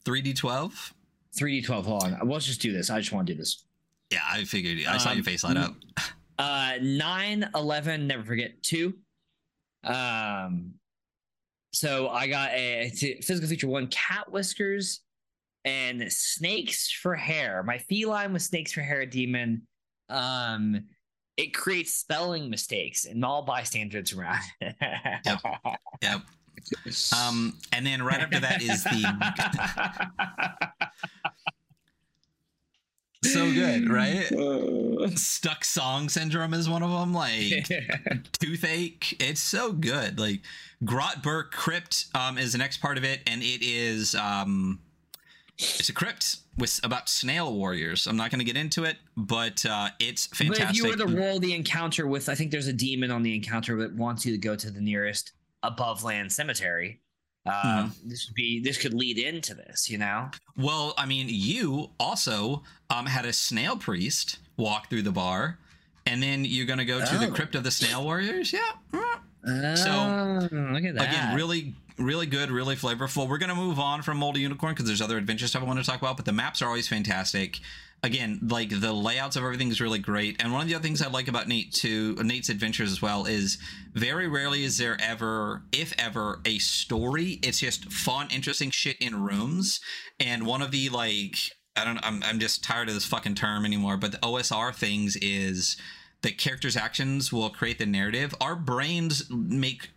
[0.04, 0.92] 3d12.
[1.38, 1.84] 3d12.
[1.84, 2.28] Hold on.
[2.28, 2.90] Let's just do this.
[2.90, 3.64] I just want to do this.
[4.10, 4.86] Yeah, I figured.
[4.86, 5.74] I saw Um, your face light up.
[6.38, 8.94] Uh, 9, 11, never forget, 2.
[9.84, 10.74] Um,
[11.72, 12.90] so I got a
[13.22, 15.00] physical feature one cat whiskers
[15.64, 17.62] and snakes for hair.
[17.62, 19.62] My feline with snakes for hair demon.
[20.08, 20.84] Um,
[21.36, 24.40] it creates spelling mistakes and all bystanders around.
[26.02, 26.22] Yep.
[27.16, 29.00] Um, and then right after that is the
[33.22, 34.26] so good, right?
[35.18, 37.12] Stuck song syndrome is one of them.
[37.12, 37.66] Like
[38.38, 39.16] toothache.
[39.20, 40.18] It's so good.
[40.18, 40.40] Like
[40.84, 44.80] Grotberg Crypt um, is the next part of it, and it is um,
[45.58, 48.06] it's a crypt with about snail warriors.
[48.06, 51.06] I'm not going to get into it, but uh, it's But if you were to
[51.06, 54.32] roll the encounter with, I think there's a demon on the encounter that wants you
[54.32, 57.00] to go to the nearest above land cemetery.
[57.46, 60.30] Uh, This would be this could lead into this, you know.
[60.56, 65.58] Well, I mean, you also um, had a snail priest walk through the bar,
[66.06, 67.32] and then you're going to go to the Oh.
[67.32, 68.52] crypt of the snail warriors.
[68.52, 68.60] Yeah.
[68.92, 69.78] mm.
[69.78, 71.08] So look at that.
[71.08, 73.26] Again, really, really good, really flavorful.
[73.26, 75.84] We're gonna move on from Moldy Unicorn because there's other adventure stuff I want to
[75.84, 77.58] talk about, but the maps are always fantastic.
[78.02, 80.42] Again, like the layouts of everything is really great.
[80.42, 83.26] And one of the other things I like about Nate too, Nate's adventures as well,
[83.26, 83.58] is
[83.92, 87.38] very rarely is there ever, if ever, a story.
[87.42, 89.80] It's just fun, interesting shit in rooms.
[90.18, 91.36] And one of the like,
[91.76, 93.98] I don't, I'm, I'm just tired of this fucking term anymore.
[93.98, 95.76] But the OSR things is
[96.22, 98.34] the characters' actions will create the narrative.
[98.40, 99.90] Our brains make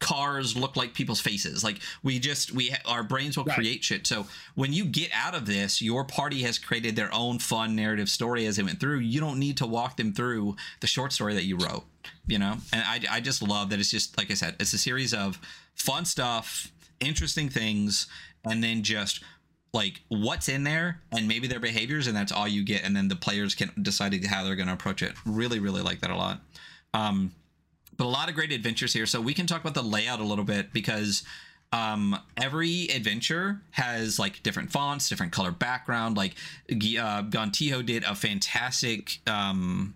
[0.00, 1.62] cars look like people's faces.
[1.62, 3.54] Like we just we our brains will Right.
[3.56, 4.06] create shit.
[4.06, 8.08] So when you get out of this your party has created their own fun narrative
[8.08, 8.98] story as they went through.
[8.98, 11.84] You don't need to walk them through the short story that you wrote
[12.26, 12.56] you know?
[12.72, 15.38] And i i just love that it's just like i said it's a series of
[15.74, 18.06] fun stuff interesting things
[18.44, 19.22] and then just
[19.72, 23.08] like what's in there and maybe their behaviors and that's all you get and then
[23.08, 25.12] the players can decide how they're going to approach it.
[25.26, 26.40] Really really like that a lot.
[26.94, 27.32] Um
[28.00, 29.04] but a lot of great adventures here.
[29.04, 31.22] So we can talk about the layout a little bit because
[31.70, 36.16] um, every adventure has like different fonts, different color background.
[36.16, 36.32] Like
[36.70, 39.92] uh, Gontijo did a fantastic um,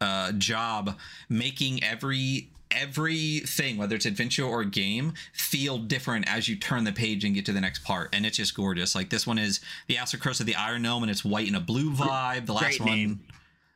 [0.00, 6.84] uh, job making every everything whether it's adventure or game feel different as you turn
[6.84, 9.38] the page and get to the next part and it's just gorgeous like this one
[9.38, 12.44] is the Aster Curse of the Iron Gnome and it's white and a blue vibe
[12.44, 13.20] the last one.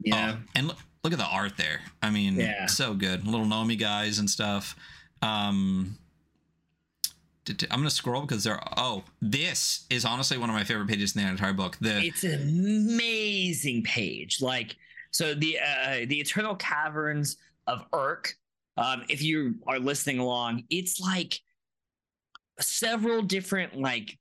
[0.04, 0.34] Yeah.
[0.36, 1.80] Oh, and look, at the art there.
[2.00, 2.66] I mean, Yeah.
[2.66, 3.26] so good.
[3.26, 4.76] Little Nomi guys and stuff.
[5.20, 5.98] Um,
[7.48, 8.60] I'm gonna scroll because there.
[8.76, 11.76] Oh, this is honestly one of my favorite pages in the entire book.
[11.80, 14.40] The it's an amazing page.
[14.40, 14.76] Like
[15.10, 17.36] so, the uh, the Eternal Caverns
[17.66, 18.34] of Urk.
[18.76, 21.40] Um, if you are listening along, it's like
[22.60, 24.18] several different like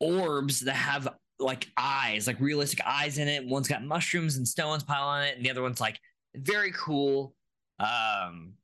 [0.00, 3.44] orbs that have like eyes, like realistic eyes in it.
[3.46, 5.98] One's got mushrooms and stones piled on it, and the other one's like
[6.34, 7.34] very cool.
[7.78, 8.54] Um,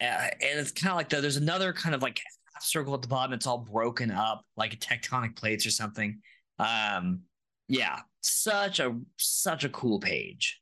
[0.00, 2.20] and it's kind of like the, there's another kind of like
[2.52, 3.32] half circle at the bottom.
[3.32, 6.18] It's all broken up, like tectonic plates or something.
[6.58, 7.22] Um,
[7.68, 10.60] yeah, such a such a cool page.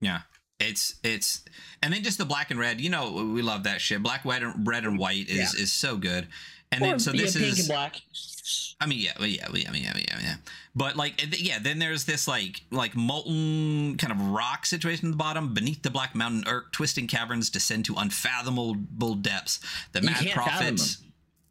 [0.00, 0.20] yeah,
[0.58, 1.44] it's it's
[1.82, 2.80] and then just the black and red.
[2.80, 4.02] You know, we love that shit.
[4.02, 6.28] Black, red, and red and white is is so good.
[6.72, 8.00] And then Or, so yeah, this pink is and black.
[8.80, 10.34] I mean, yeah, yeah, yeah, yeah, yeah, yeah.
[10.74, 15.16] But like, yeah, then there's this like like molten kind of rock situation at the
[15.16, 15.52] bottom.
[15.52, 19.60] Beneath the black mountain Urk, twisting caverns descend to unfathomable depths.
[19.92, 20.98] The mad can't prophets.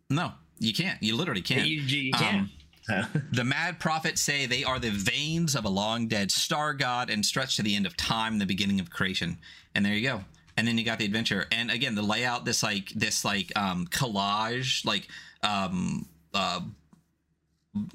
[0.10, 1.02] No, you can't.
[1.04, 1.68] You literally can't.
[1.68, 2.52] You, you Um.
[3.34, 7.26] The mad prophets say they are the veins of a long dead star god and
[7.26, 9.40] stretch to the end of time, the beginning of creation.
[9.76, 10.24] And there you go.
[10.58, 11.46] And then you got the adventure.
[11.52, 15.08] And again, the layout, this like this like um collage, like
[15.44, 16.62] um uh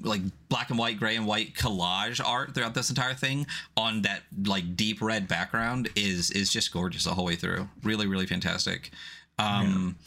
[0.01, 3.45] like black and white, gray and white collage art throughout this entire thing
[3.75, 7.67] on that like deep red background is is just gorgeous the whole way through.
[7.83, 8.91] Really, really fantastic.
[9.37, 9.97] Um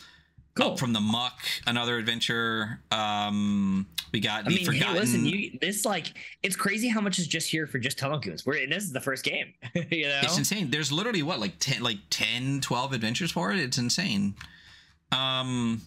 [0.56, 0.72] Cool.
[0.72, 2.80] Up from the muck, another adventure.
[2.90, 7.26] Um we got I mean, hey, listen, you this like it's crazy how much is
[7.26, 8.00] just here for just.
[8.46, 9.52] We're and this is the first game,
[9.90, 10.20] you know.
[10.22, 10.70] It's insane.
[10.70, 13.58] There's literally what like 10 like 10 12 adventures for it.
[13.58, 14.34] It's insane.
[15.12, 15.82] Um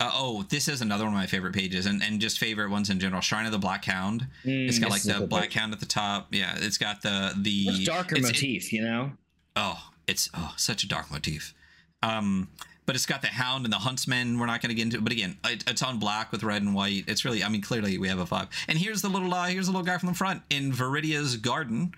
[0.00, 2.90] uh, oh, this is another one of my favorite pages and, and just favorite ones
[2.90, 3.20] in general.
[3.22, 4.26] Shrine of the Black Hound.
[4.42, 6.28] It's got like the black hound at the top.
[6.32, 9.12] Yeah, it's got the the darker it's- it- motif, you know.
[9.56, 11.54] oh, it's oh such a dark motif.
[12.02, 12.48] Um
[12.86, 14.38] but it's got the hound and the huntsman.
[14.38, 16.62] We're not going to get into it, but again, it, it's on black with red
[16.62, 17.04] and white.
[17.06, 18.48] It's really, I mean, clearly we have a vibe.
[18.68, 21.94] And here's the little, uh, here's the little guy from the front in Viridia's garden.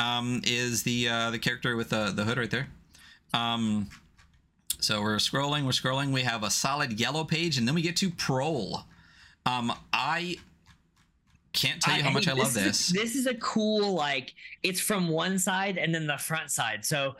[0.00, 2.68] Um, is the uh, the character with the the hood right there.
[3.34, 3.90] Um,
[4.78, 6.12] so we're scrolling, we're scrolling.
[6.12, 8.84] We have a solid yellow page, and then we get to Prol.
[9.44, 10.36] Um, I
[11.52, 12.88] can't tell you how much I love is this.
[12.88, 16.84] this is a cool like it's from one side and then the front side.
[16.84, 17.16] So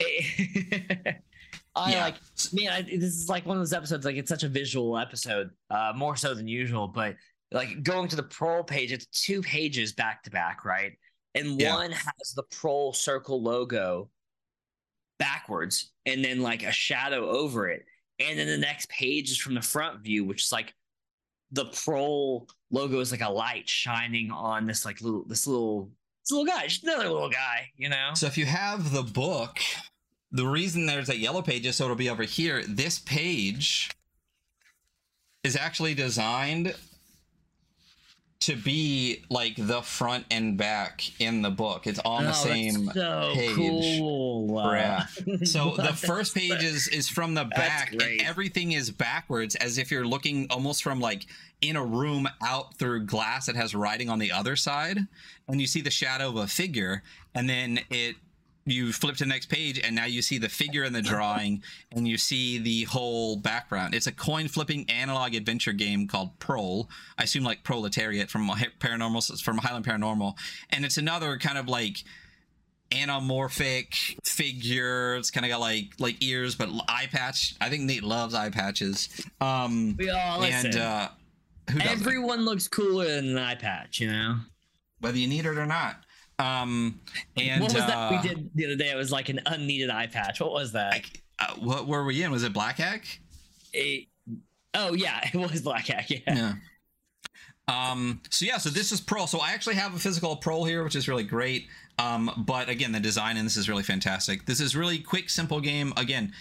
[1.74, 2.04] I Yeah.
[2.04, 2.16] like
[2.52, 4.04] man, I, this is like one of those episodes.
[4.04, 6.88] Like it's such a visual episode, uh, more so than usual.
[6.88, 7.16] But
[7.50, 10.92] like going to the prol page, it's two pages back to back, right?
[11.34, 11.74] And Yeah.
[11.74, 14.10] one has the prol circle logo
[15.18, 17.84] backwards, and then like a shadow over it.
[18.18, 20.74] And then the next page is from the front view, which is like
[21.52, 25.90] the prol logo is like a light shining on this like little this little
[26.24, 28.10] this little guy, just another little guy, you know.
[28.14, 29.58] So if you have the book,
[30.32, 32.62] the reason there's a yellow page is so it'll be over here.
[32.66, 33.90] This page
[35.44, 36.74] is actually designed
[38.40, 41.86] to be like the front and back in the book.
[41.86, 43.54] It's on the Oh, that's same so page.
[43.54, 44.48] cool.
[44.50, 45.46] Bruh.
[45.46, 49.92] So the first page is is from the back, and everything is backwards, as if
[49.92, 51.26] you're looking almost from like
[51.60, 54.98] in a room out through glass that has writing on the other side,
[55.46, 57.04] and you see the shadow of a figure,
[57.36, 58.16] and then it
[58.64, 61.62] you flip to the next page, and now you see the figure in the drawing,
[61.90, 63.94] and you see the whole background.
[63.94, 66.86] It's a coin flipping analog adventure game called Prol.
[67.18, 70.34] I assume like proletariat from paranormal from Highland Paranormal,
[70.70, 72.04] and it's another kind of like
[72.90, 75.16] anamorphic figure.
[75.16, 77.54] It's kind of got like like ears, but eye patch.
[77.60, 79.08] I think Nate loves eye patches.
[79.40, 80.66] Um, We all listen.
[80.66, 81.08] and uh,
[81.70, 81.80] who?
[81.80, 84.36] Everyone looks cooler than an eye patch, you know.
[85.00, 85.96] whether you need it or not.
[86.42, 87.00] Um,
[87.36, 88.90] and what was uh, that we did the other day?
[88.90, 90.40] It was like an unneeded eye patch.
[90.40, 90.94] What was that?
[91.38, 92.30] I, uh, what were we in?
[92.30, 93.20] Was it Black Hack?
[93.72, 94.08] It-
[94.74, 96.10] oh yeah, it was Black Hack.
[96.10, 96.18] Yeah.
[96.26, 96.54] Yeah.
[97.68, 99.28] Um, so yeah, so this is Prol.
[99.28, 101.68] So I actually have a physical Prol here, which is really great.
[101.98, 104.46] Um, but again, the design in this is really fantastic.
[104.46, 105.92] This is really quick, simple game.
[105.96, 106.32] Again,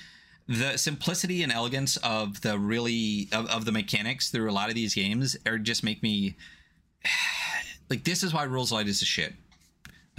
[0.48, 4.76] the simplicity and elegance of the really of, of the mechanics through a lot of
[4.76, 6.36] these games are just make me
[7.90, 9.34] like this is why Rules Light is a shit.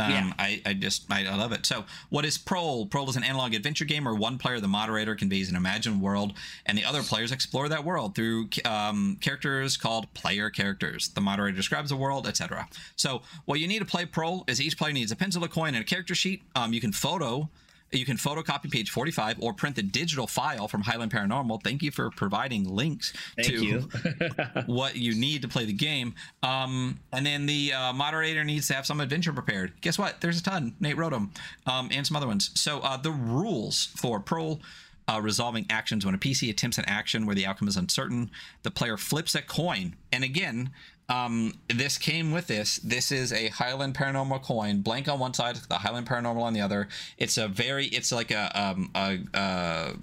[0.02, 0.32] Um, Yeah.
[0.38, 1.66] I, I just I, I love it.
[1.66, 2.88] So, what is Prol?
[2.88, 6.32] Prol is an analog adventure game where one player, the moderator, conveys an imagined world,
[6.66, 11.08] and the other players explore that world through um, characters called player characters.
[11.08, 12.68] The moderator describes the world, etc.
[12.96, 15.74] So, what you need to play Prol is each player needs a pencil, a coin,
[15.74, 16.42] and a character sheet.
[16.54, 17.48] Um, you can photo.
[17.92, 21.62] You can photocopy page 45 or print the digital file from Highland Paranormal.
[21.62, 23.88] Thank you for providing links Thank to you.
[24.66, 26.14] what you need to play the game.
[26.42, 29.72] Um, and then the uh, moderator needs to have some adventure prepared.
[29.80, 30.20] Guess what?
[30.20, 30.74] There's a ton.
[30.80, 31.30] Nate wrote them,
[31.66, 32.50] um, and some other ones.
[32.54, 34.60] So uh, the rules for Prol.
[35.08, 38.30] Uh, resolving actions when a PC attempts an action where the outcome is uncertain,
[38.62, 39.96] the player flips a coin.
[40.12, 40.70] And again,
[41.08, 42.76] um, this came with this.
[42.78, 46.60] This is a Highland Paranormal coin, blank on one side, the Highland Paranormal on the
[46.60, 46.88] other.
[47.18, 49.96] It's a very, it's like a um, a, a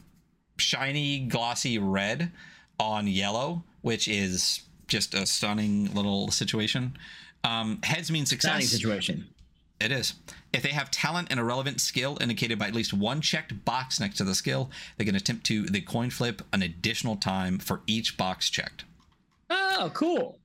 [0.58, 2.32] shiny, glossy red
[2.80, 6.98] on yellow, which is just a stunning little situation.
[7.44, 8.68] Um, heads mean success.
[8.68, 9.28] situation.
[9.80, 10.16] It is.
[10.52, 14.00] If they have talent and a relevant skill indicated by at least one checked box
[14.00, 17.82] next to the skill, they can attempt to the coin flip an additional time for
[17.88, 18.84] each box checked.
[19.50, 20.39] Oh, cool.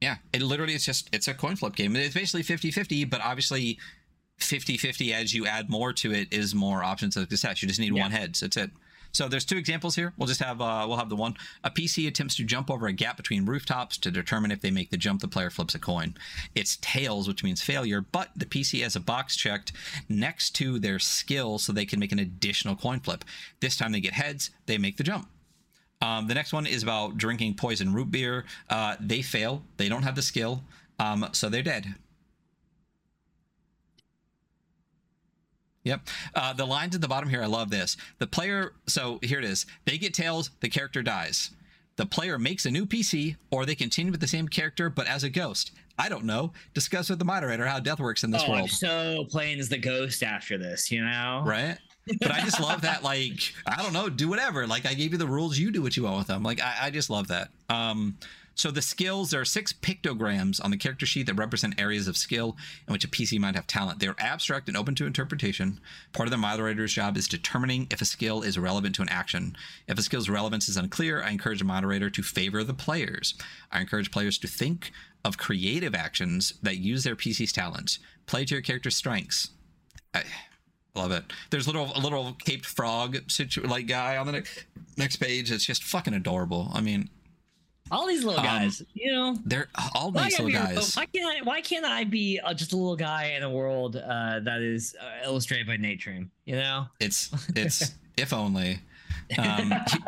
[0.00, 1.96] Yeah, it literally it's just it's a coin flip game.
[1.96, 3.78] It's basically 50-50, but obviously
[4.40, 7.62] 50-50 as you add more to it is more options of success.
[7.62, 8.02] You just need Yeah.
[8.02, 8.40] one heads.
[8.40, 8.70] That's it.
[9.10, 10.12] So there's two examples here.
[10.18, 11.34] We'll just have uh, we'll have the one.
[11.64, 14.90] A PC attempts to jump over a gap between rooftops to determine if they make
[14.90, 15.22] the jump.
[15.22, 16.14] The player flips a coin.
[16.54, 18.02] It's tails, which means failure.
[18.02, 19.72] But the PC has a box checked
[20.10, 23.24] next to their skill, so they can make an additional coin flip.
[23.60, 24.50] This time they get heads.
[24.66, 25.28] They make the jump.
[26.00, 28.44] Um, the next one is about drinking poison root beer.
[28.70, 29.62] Uh, they fail.
[29.76, 30.62] They don't have the skill,
[30.98, 31.94] um, so they're dead.
[35.84, 36.00] Yep.
[36.34, 37.96] Uh, the lines at the bottom here, I love this.
[38.18, 39.64] The player, so here it is.
[39.86, 41.50] They get tails, the character dies.
[41.96, 45.24] The player makes a new PC, or they continue with the same character but as
[45.24, 45.72] a ghost.
[45.98, 46.52] I don't know.
[46.74, 48.70] Discuss with the moderator how death works in this oh, I'm world.
[48.70, 51.42] so playing as the ghost after this, you know?
[51.44, 51.78] Right?
[52.20, 54.66] But I just love that, like, I don't know, do whatever.
[54.66, 56.42] Like, I gave you the rules, you do what you want with them.
[56.42, 57.50] Like, I, I just love that.
[57.68, 58.16] Um,
[58.58, 62.16] so the skills, there are six pictograms on the character sheet that represent areas of
[62.16, 62.56] skill
[62.88, 64.00] in which a PC might have talent.
[64.00, 65.78] They're abstract and open to interpretation.
[66.12, 69.56] Part of the moderator's job is determining if a skill is relevant to an action.
[69.86, 73.34] If a skill's relevance is unclear, I encourage the moderator to favor the players.
[73.70, 74.90] I encourage players to think
[75.24, 78.00] of creative actions that use their PC's talents.
[78.26, 79.50] Play to your character's strengths.
[80.12, 80.24] I,
[80.98, 81.24] love it.
[81.50, 84.42] There's little a little caped frog situ- like guy on the ne-
[84.96, 85.50] next page.
[85.50, 86.70] It's just fucking adorable.
[86.74, 87.08] I mean,
[87.90, 89.36] all these little Um, guys, you know.
[89.46, 90.94] they're all nice little guys.
[90.94, 91.42] why can't I?
[91.42, 94.94] Why can't I be uh, just a little guy in a world uh, that is
[95.00, 96.28] uh, illustrated by Nate Treme?
[96.44, 96.86] You know.
[97.00, 98.80] It's it's if only.
[99.36, 99.98] Um, he-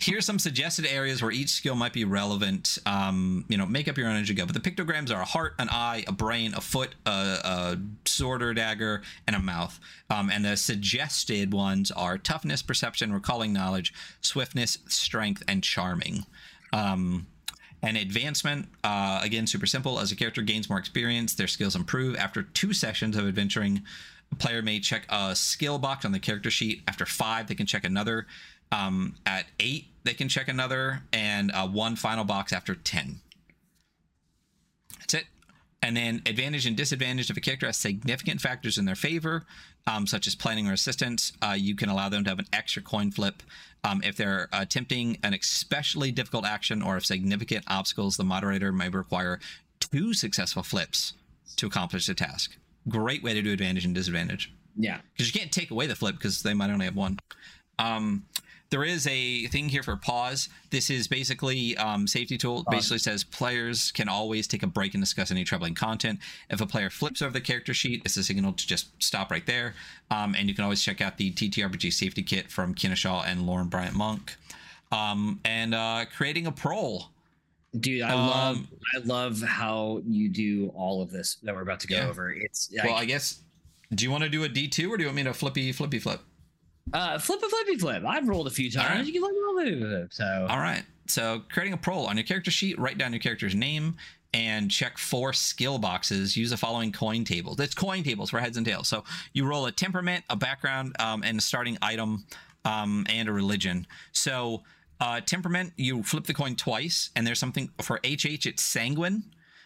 [0.00, 2.78] here's some suggested areas where each skill might be relevant.
[2.86, 4.46] Um, you know, make up your own as you go.
[4.46, 8.42] But the pictograms are a heart, an eye, a brain, a foot, a, a sword
[8.42, 9.78] or dagger, and a mouth.
[10.10, 16.24] Um, and the suggested ones are toughness, perception, recalling knowledge, swiftness, strength, and charming.
[16.72, 17.26] Um,
[17.82, 20.00] and advancement, uh, again, super simple.
[20.00, 22.16] As a character gains more experience, their skills improve.
[22.16, 23.82] After two sessions of adventuring,
[24.32, 26.82] a player may check a skill box on the character sheet.
[26.86, 28.26] After five, they can check another.
[28.70, 33.20] Um, at eight, they can check another, and uh, one final box after 10.
[34.98, 35.24] That's it.
[35.80, 39.46] And then advantage and disadvantage if a character has significant factors in their favor,
[39.86, 42.82] um, such as planning or assistance, uh, you can allow them to have an extra
[42.82, 43.42] coin flip.
[43.84, 48.88] Um, if they're attempting an especially difficult action or if significant obstacles, the moderator may
[48.88, 49.40] require
[49.80, 51.14] two successful flips
[51.56, 52.56] to accomplish the task.
[52.88, 54.98] Great way to do advantage and disadvantage Yeah.
[55.12, 57.18] because you can't take away the flip because they might only have one.
[57.78, 58.24] Um,
[58.70, 60.50] there is a thing here for pause.
[60.70, 62.60] This is basically um, safety tool.
[62.60, 66.18] It basically says players can always take a break and discuss any troubling content.
[66.50, 69.46] If a player flips over the character sheet, it's a signal to just stop right
[69.46, 69.74] there.
[70.10, 73.46] Um, and you can always check out the TTRPG safety kit from Kienna Shaw and
[73.46, 74.36] Lauren Bryant Monk.
[74.92, 77.06] Um, and uh, creating a Prol.
[77.78, 81.80] Dude, I Um, love I love how you do all of this that we're about
[81.80, 82.08] to go Yeah.
[82.08, 82.30] over.
[82.32, 83.40] It's well, I like, guess.
[83.94, 85.70] Do you want to do a D two or do you want me to flippy
[85.72, 86.20] flippy flip?
[86.94, 88.02] uh, flip a flippy flip.
[88.06, 88.88] I've rolled a few times.
[89.00, 89.04] right.
[89.06, 90.12] You can flip a flippy flip.
[90.12, 90.82] So All right.
[91.06, 93.96] So creating a Prol on your character sheet, write down your character's name
[94.34, 96.34] and check four skill boxes.
[96.36, 97.60] Use the following coin tables.
[97.60, 98.88] It's coin tables for heads and tails.
[98.88, 99.04] So
[99.34, 102.24] you roll a temperament, a background, um, and a starting item,
[102.64, 103.86] um, and a religion.
[104.12, 104.62] So
[105.00, 108.46] uh, temperament, you flip the coin twice, and there's something for HH.
[108.46, 109.22] It's sanguine,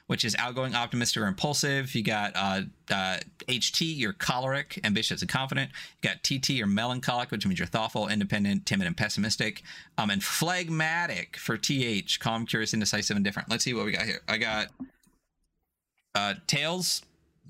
[0.06, 1.94] which is outgoing, optimistic, or impulsive.
[1.94, 3.18] You got uh, uh,
[3.48, 5.70] HT, you're choleric, ambitious, and confident.
[6.02, 9.62] You got TT, you're melancholic, which means you're thoughtful, independent, timid, and pessimistic.
[9.96, 13.48] Um, and phlegmatic for TH, calm, curious, indecisive, and different.
[13.48, 14.20] Let's see what we got here.
[14.28, 14.66] I got
[16.14, 17.02] uh, tails.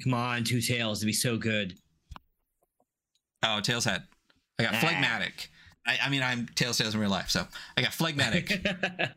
[0.04, 1.74] come on, two tails would be so good.
[3.42, 4.04] Oh, tails head.
[4.58, 4.78] I got Ah.
[4.80, 5.50] phlegmatic.
[5.86, 8.64] I, I mean, I'm tails tails in real life, so I got phlegmatic.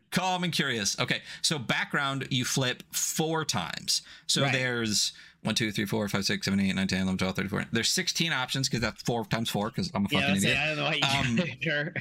[0.11, 0.99] calm and curious.
[0.99, 4.01] Okay, so background you flip four times.
[4.28, 4.51] So Right.
[4.53, 5.13] there's
[5.43, 7.70] one, two, three, four, five, six, seven, eight, nine, 10, 11, 12, 13, 14.
[7.72, 10.57] There's 16 options because that's four times four because I'm a fucking say, idiot.
[10.59, 11.93] I don't know why Um, you sure.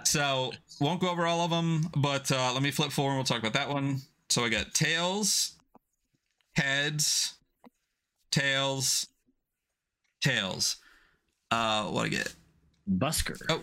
[0.04, 3.24] So won't go over all of them, but uh, let me flip four and we'll
[3.24, 3.98] talk about that one.
[4.30, 5.52] So I got tails,
[6.54, 7.34] heads,
[8.30, 9.08] tails,
[10.22, 10.76] tails.
[11.50, 12.32] Uh, what I get?
[12.88, 13.40] Busker.
[13.48, 13.62] Oh,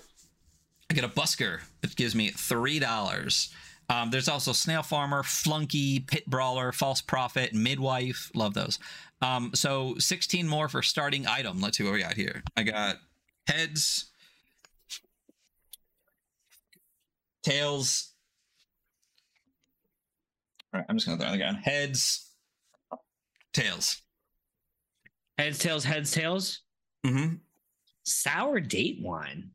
[0.89, 1.59] I get a busker.
[1.83, 3.53] It gives me three dollars.
[3.89, 8.31] Um, there's also snail farmer, flunky, pit brawler, false prophet, midwife.
[8.33, 8.79] Love those.
[9.21, 11.61] Um, so 16 more for starting item.
[11.61, 12.43] Let's see what we got here.
[12.57, 12.97] I got
[13.47, 14.11] heads,
[17.43, 18.11] tails.
[20.73, 21.55] All right, I'm just gonna throw it again.
[21.55, 22.31] Heads,
[23.53, 24.01] tails.
[25.37, 26.61] Heads, tails, heads, tails.
[27.05, 27.35] Mm-hmm.
[28.05, 29.51] Sour date wine.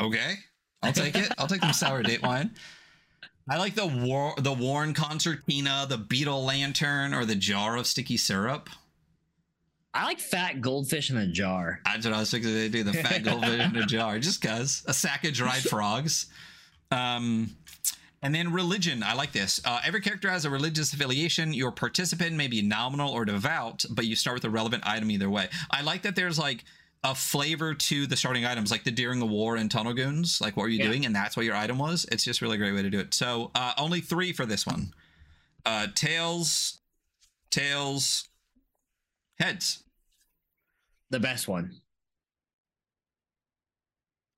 [0.00, 0.34] Okay,
[0.82, 1.32] I'll take it.
[1.38, 2.52] I'll take some sour date wine.
[3.48, 8.16] I like the war, the worn concertina, the beetle lantern, or the jar of sticky
[8.16, 8.70] syrup.
[9.92, 11.80] I like fat goldfish in a jar.
[11.84, 12.84] That's what I was thinking they do.
[12.84, 16.26] The fat goldfish in a jar, just cause a sack of dried frogs.
[16.92, 17.50] Um,
[18.22, 19.02] and then religion.
[19.02, 19.60] I like this.
[19.64, 21.52] Uh, every character has a religious affiliation.
[21.54, 25.30] Your participant may be nominal or devout, but you start with a relevant item either
[25.30, 25.48] way.
[25.70, 26.64] I like that there's like
[27.02, 30.38] a flavor to the starting items, like the during the war and Tunnel Goons.
[30.40, 30.88] Like, what are you Yeah.
[30.88, 31.06] doing?
[31.06, 32.04] And that's what your item was.
[32.12, 33.14] It's just really a great way to do it.
[33.14, 34.92] So, uh, only three for this one.
[35.64, 36.80] Uh, tails,
[37.50, 38.28] tails,
[39.38, 39.82] heads.
[41.08, 41.80] the best one.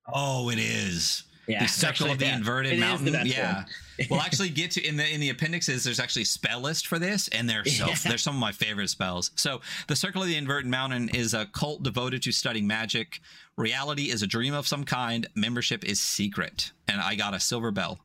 [0.06, 1.24] Oh, it is.
[1.48, 3.26] Yeah, the circle actually- of the yeah, inverted it mountain.
[3.26, 3.64] yeah.
[4.10, 7.28] we'll actually get to in the in the appendixes there's actually spell list for this
[7.28, 7.94] and they're so Yeah.
[8.04, 9.30] they're some of my favorite spells.
[9.34, 13.20] So the circle of the inverted mountain is a cult devoted to studying magic.
[13.56, 15.26] Reality is a dream of some kind.
[15.34, 16.72] Membership is secret.
[16.88, 17.98] And i got a silver bell.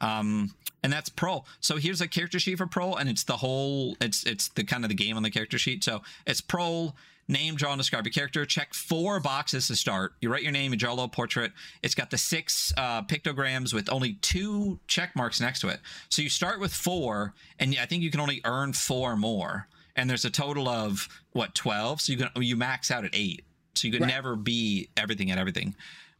[0.00, 3.96] Um and that's Prol so here's a character sheet for Prol and it's the whole
[4.00, 5.82] it's it's the kind of the game on the character sheet.
[5.84, 6.94] So it's Prol
[7.28, 8.44] name draw and describe your character.
[8.46, 10.14] Check four boxes to start.
[10.20, 11.52] You write your name you draw a little portrait.
[11.82, 15.80] It's got the six uh, pictograms with only two check marks next to it.
[16.08, 19.68] So you start with four and i think you can only earn four more.
[19.94, 23.44] And there's a total of what 12 so you can you max out at eight.
[23.74, 24.08] So you could Right.
[24.08, 25.74] never be everything at everything.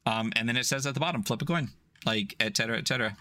[0.07, 1.71] Um, and then it says at the bottom flip a coin
[2.07, 3.17] like et cetera et cetera.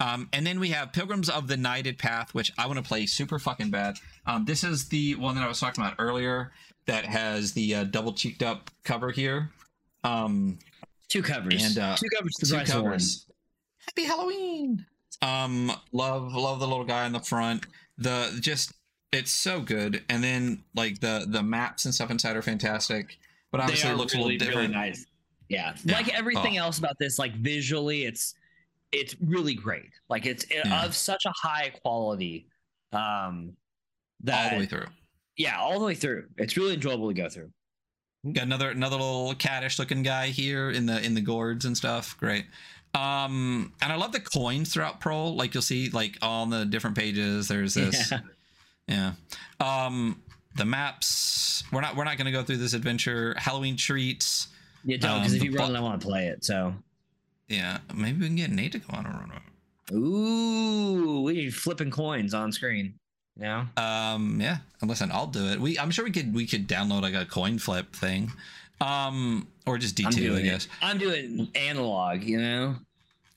[0.00, 3.06] Um, and then we have Pilgrims of the Knighted Path, which I want to play
[3.06, 3.98] super fucking bad.
[4.26, 6.50] Um, this is the one that I was talking about earlier
[6.86, 9.50] that has the uh, double cheeked up cover here.
[10.04, 10.58] Um,
[11.08, 11.62] Two covers.
[11.64, 12.32] And, uh, two covers.
[12.40, 13.26] The two covers.
[13.86, 14.86] Happy Halloween.
[15.20, 17.66] Um, love love the little guy in the front.
[17.98, 18.72] The just
[19.12, 20.02] it's so good.
[20.08, 23.18] And then like the the maps and stuff inside are fantastic.
[23.50, 24.74] But obviously it looks really, a little different.
[24.74, 25.06] really nice.
[25.48, 25.74] Yeah.
[25.84, 25.96] Yeah.
[25.96, 26.62] like everything Oh.
[26.64, 28.34] else about this, like visually, it's
[28.90, 29.90] it's really great.
[30.08, 30.84] Like it's uh, Yeah.
[30.86, 32.46] of such a high quality.
[32.92, 33.56] Um,
[34.24, 34.86] that all the way through.
[35.36, 36.26] Yeah, all the way through.
[36.36, 37.50] It's really enjoyable to go through.
[38.32, 42.16] Got another another little caddish looking guy here in the in the gourds and stuff.
[42.18, 42.46] Great.
[42.94, 45.34] Um, and I love the coins throughout Prol.
[45.34, 48.12] Like you'll see, like on the different pages, there's this.
[48.88, 49.12] Yeah.
[49.60, 49.86] Yeah.
[49.86, 50.20] Um,
[50.56, 51.64] the maps.
[51.72, 53.34] We're not we're not gonna go through this adventure.
[53.38, 54.48] Halloween treats.
[54.84, 56.44] Yeah, don't because Um, if you run, I want to play it.
[56.44, 56.74] So,
[57.48, 57.78] Yeah.
[57.94, 59.40] Maybe we can get Nate to go on a run.
[59.92, 62.94] ooh, we flipping coins on screen.
[63.38, 63.66] Yeah.
[63.76, 64.58] Um, yeah.
[64.80, 65.60] And listen, I'll do it.
[65.60, 68.30] We I'm sure we could we could download like a coin flip thing.
[68.80, 70.64] Um, or just D2, I guess.
[70.66, 70.70] it.
[70.82, 72.22] I'm doing analog.
[72.24, 72.76] You know.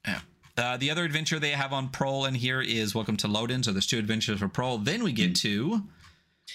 [0.08, 0.20] Yeah.
[0.58, 3.64] Uh, the other adventure they have on Prol in here is Welcome to Lodin.
[3.64, 4.84] So there's two adventures for Prol.
[4.84, 5.16] Then we Hmm.
[5.16, 5.84] get to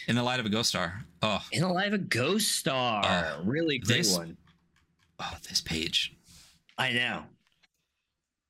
[0.08, 1.04] In the Light of a Ghost Star.
[1.22, 3.04] Oh, In the Light of a ghost star.
[3.04, 4.36] Uh, really great this- one.
[5.18, 6.14] oh, this page.
[6.78, 7.24] I know.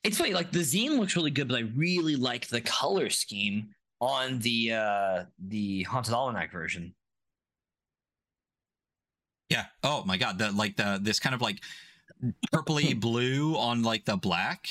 [0.04, 3.74] It's funny, like the zine looks really good, but I really like the color scheme
[4.00, 6.94] on the uh the Haunted Almanac version.
[9.48, 9.66] Yeah.
[9.82, 10.38] Oh my God.
[10.38, 11.60] The like the this kind of like
[12.52, 14.68] purpley blue on like the black.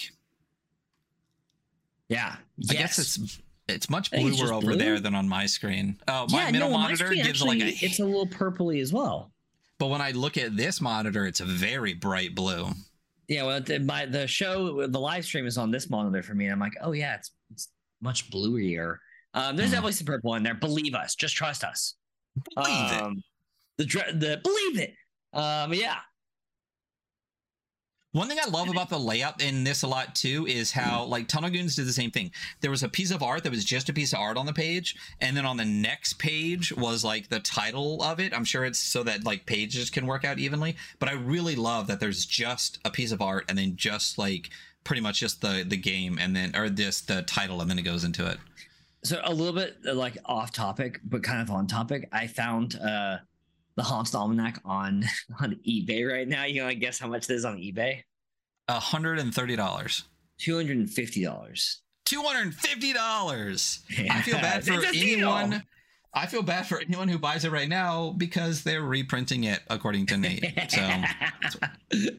[2.07, 2.35] Yeah.
[2.69, 4.77] I guess it's it's much bluer over blue.
[4.77, 5.97] there than on my screen.
[6.07, 7.67] Oh, my yeah, middle no, on my monitor screen, gives like a.
[7.67, 9.31] it's a little purpley as well.
[9.77, 12.67] But when I look at this monitor, it's a very bright blue.
[13.27, 16.45] Yeah, well, the, my the show, the live stream is on this monitor for me,
[16.45, 17.69] and I'm like, oh yeah, it's it's
[18.01, 18.97] much bluier.
[19.33, 20.55] Um, there's definitely some purple in there.
[20.55, 21.95] Believe us, just trust us.
[22.55, 23.01] Believe it.
[23.01, 23.23] um,
[23.77, 24.93] The dre- the believe it.
[25.33, 25.97] Um, yeah,
[28.11, 31.27] One thing I love about the layout in this a lot too is how like
[31.27, 32.31] Tunnel Goons did the same thing.
[32.61, 34.53] There was a piece of art that was just a piece of art on the
[34.53, 38.33] page, and then on the next page was like the title of it.
[38.33, 40.75] I'm sure it's so that like pages can work out evenly.
[40.97, 44.49] But I really love that there's just a piece of art and then just like
[44.83, 47.83] pretty much just the the game and then or this the title and then it
[47.83, 48.39] goes into it.
[49.03, 52.07] So a little bit uh, like off topic, but kind of on topic.
[52.11, 53.17] I found uh
[53.75, 55.05] the Haunted Almanac on
[55.41, 56.45] on eBay right now.
[56.45, 58.01] You know, I guess how much this is on eBay?
[58.69, 60.03] hundred and thirty dollars.
[60.37, 61.81] Two hundred and fifty dollars.
[62.05, 63.79] Two hundred and fifty dollars.
[64.09, 65.29] I feel bad for It's a deal.
[65.29, 65.63] anyone.
[66.13, 70.07] I feel bad for anyone who buys it right now because they're reprinting it, according
[70.07, 70.43] to Nate.
[70.69, 70.89] So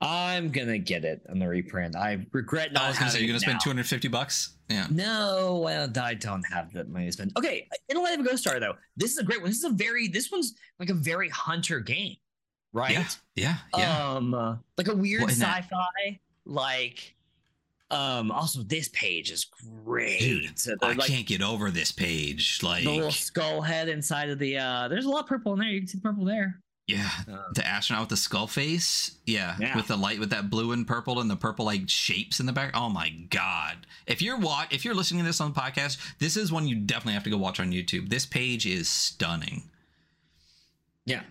[0.00, 1.96] I'm gonna get it on the reprint.
[1.96, 2.82] I regret not.
[2.82, 4.56] I was gonna say you're gonna spend two hundred fifty bucks.
[4.68, 4.86] Yeah.
[4.90, 7.32] No, well, I don't have that money to spend.
[7.38, 9.48] Okay, in a light of a ghost star though, this is a great one.
[9.50, 12.16] This is a very, this one's like a very hunter game,
[12.72, 12.92] right?
[12.92, 13.08] Yeah.
[13.36, 13.56] Yeah.
[13.78, 14.12] Yeah.
[14.14, 16.18] Um, uh, like a weird that- sci-fi.
[16.44, 17.14] Like,
[17.90, 19.46] um, also this page is
[19.84, 20.18] great.
[20.20, 22.60] Dude, So I like can't get over this page.
[22.62, 24.58] Like, the little skull head inside of the.
[24.58, 25.68] uh There's a lot of purple in there.
[25.68, 26.60] You can see purple there.
[26.86, 29.12] Yeah, Uh, the astronaut with the skull face.
[29.26, 29.76] Yeah, Yeah.
[29.76, 32.52] with the light, with that blue and purple, and the purple like shapes in the
[32.52, 32.70] back.
[32.74, 33.86] Oh my god!
[34.06, 36.76] If you're watch, if you're listening to this on the podcast, this is one you
[36.76, 38.08] definitely have to go watch on YouTube.
[38.08, 39.64] This page is stunning.
[41.04, 41.22] Yeah.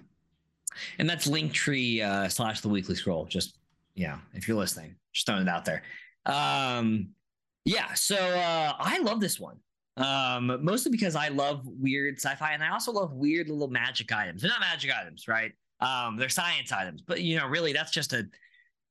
[1.00, 3.26] And that's Linktree uh, slash the weekly scroll.
[3.26, 3.56] Just
[3.96, 5.84] yeah, if you're listening, just throwing it out there.
[6.26, 7.10] Um,
[7.64, 9.58] yeah, so uh, I love this one.
[9.98, 14.42] Um, mostly because I love weird sci-fi, and I also love weird little magic items.
[14.42, 15.54] They're not magic items, right?
[15.80, 18.26] Um, they're science items, but you know, really, that's just a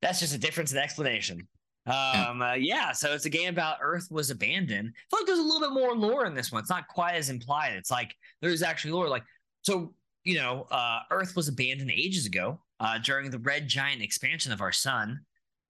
[0.00, 1.46] that's just a difference in explanation.
[1.86, 4.88] Um, uh, yeah, so it's a game about Earth was abandoned.
[4.88, 6.61] I feel like there's a little bit more lore in this one.
[6.61, 7.74] It's not quite as implied.
[7.74, 9.09] It's like there's actually lore.
[9.09, 9.24] Like,
[9.62, 9.94] so
[10.24, 14.62] you know, uh, Earth was abandoned ages ago uh, during the red giant expansion of
[14.62, 15.20] our sun.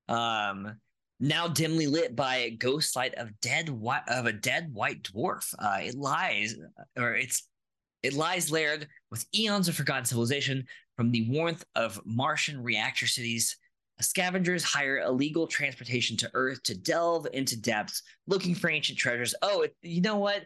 [0.09, 0.77] Um,
[1.25, 5.55] now dimly lit by a ghost light of dead white of a dead white dwarf.
[5.59, 6.55] Uh, it lies,
[6.99, 7.49] or it's
[8.03, 10.67] it lies layered with eons of forgotten civilization
[10.97, 13.57] from the warmth of Martian reactor cities.
[14.01, 19.35] Scavengers hire illegal transportation to Earth to delve into depths, looking for ancient treasures.
[19.41, 20.43] Oh, it, you know what?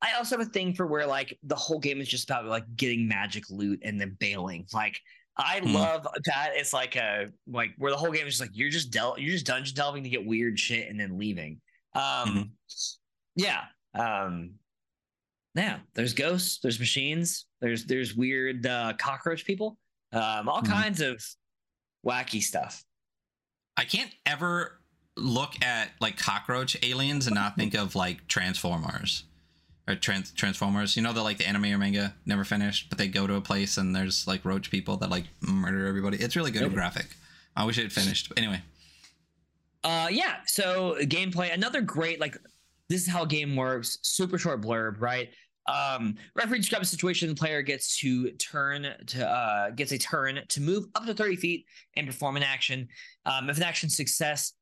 [0.00, 2.64] I also have a thing for where like the whole game is just about like
[2.74, 4.66] getting magic loot and then bailing.
[4.72, 4.98] Like
[5.36, 5.72] I Hmm.
[5.74, 6.50] love that.
[6.54, 9.30] It's like a like where the whole game is just like you're just del- you're
[9.32, 11.60] just dungeon delving to get weird shit and then leaving.
[11.94, 12.52] Um,
[13.36, 13.64] yeah.
[13.94, 14.54] Um,
[15.54, 15.80] yeah.
[15.94, 16.58] There's ghosts.
[16.62, 17.46] There's machines.
[17.60, 19.78] There's there's weird uh, cockroach people.
[20.12, 20.68] Um, all Mhm.
[20.68, 21.24] kinds of
[22.06, 22.84] wacky stuff.
[23.76, 24.82] I can't ever
[25.16, 29.22] look at like cockroach aliens and not think of like Terra Formars
[29.88, 30.96] or trans- Terra Formars.
[30.96, 33.40] You know, the like the anime or manga never finished, but they go to a
[33.40, 36.16] place and there's like roach people that like murder everybody.
[36.18, 36.72] It's really good Yep.
[36.72, 37.06] graphic.
[37.56, 38.28] I wish it had finished.
[38.28, 38.62] But anyway,
[39.84, 40.36] Uh, yeah.
[40.46, 42.36] So gameplay, another great like
[42.88, 43.98] this is how a game works.
[44.02, 45.28] Super short blurb, right?
[45.66, 47.28] Um, referee describes a situation.
[47.28, 51.36] The player gets to turn to uh gets a turn to move up to thirty
[51.36, 51.66] feet
[51.96, 52.88] and perform an action.
[53.26, 54.52] Um, if an action success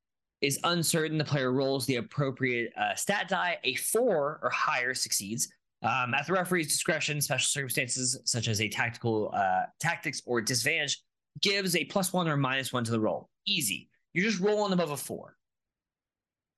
[0.41, 3.59] is uncertain, the player rolls the appropriate uh, stat die.
[3.65, 5.53] A four or higher succeeds.
[5.83, 11.03] Um, at the referee's discretion, special circumstances such as a tactical uh, tactics or disadvantage
[11.41, 13.29] gives a plus one or minus one to the roll.
[13.47, 13.89] Easy.
[14.13, 15.37] You're just rolling above a four,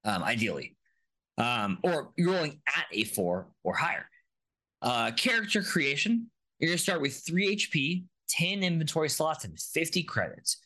[0.05, 0.77] um, ideally,
[1.39, 4.09] um, or you're rolling at a four or higher.
[4.81, 6.29] Uh, character creation.
[6.59, 10.59] You're gonna start with three HP, ten inventory slots, and fifty credits.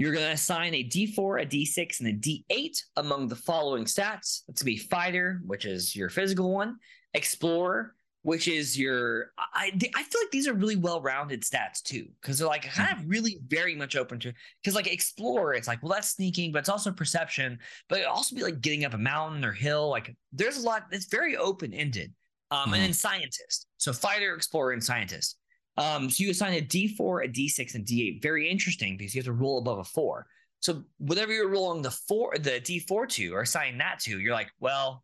[0.00, 4.44] You're gonna assign a D4, a D6, and a D8 among the following stats.
[4.46, 6.78] That's gonna be fighter, which is your physical one,
[7.12, 9.32] explorer, which is your.
[9.38, 12.98] I I feel like these are really well rounded stats too, because they're like kind
[12.98, 14.32] of really very much open to.
[14.62, 17.58] Because like explorer, it's like well that's sneaking, but it's also perception,
[17.90, 19.90] but it also be like getting up a mountain or hill.
[19.90, 20.84] Like there's a lot.
[20.92, 22.14] It's very open ended.
[22.50, 23.66] Um, and then scientist.
[23.76, 25.36] So fighter, explorer, and scientist.
[25.80, 28.22] Um, so you assign a D4, a D6, and D8.
[28.22, 30.26] Very interesting because you have to roll above a four.
[30.60, 34.50] So whatever you're rolling the four, the D4 to, or assigning that to, you're like,
[34.60, 35.02] well,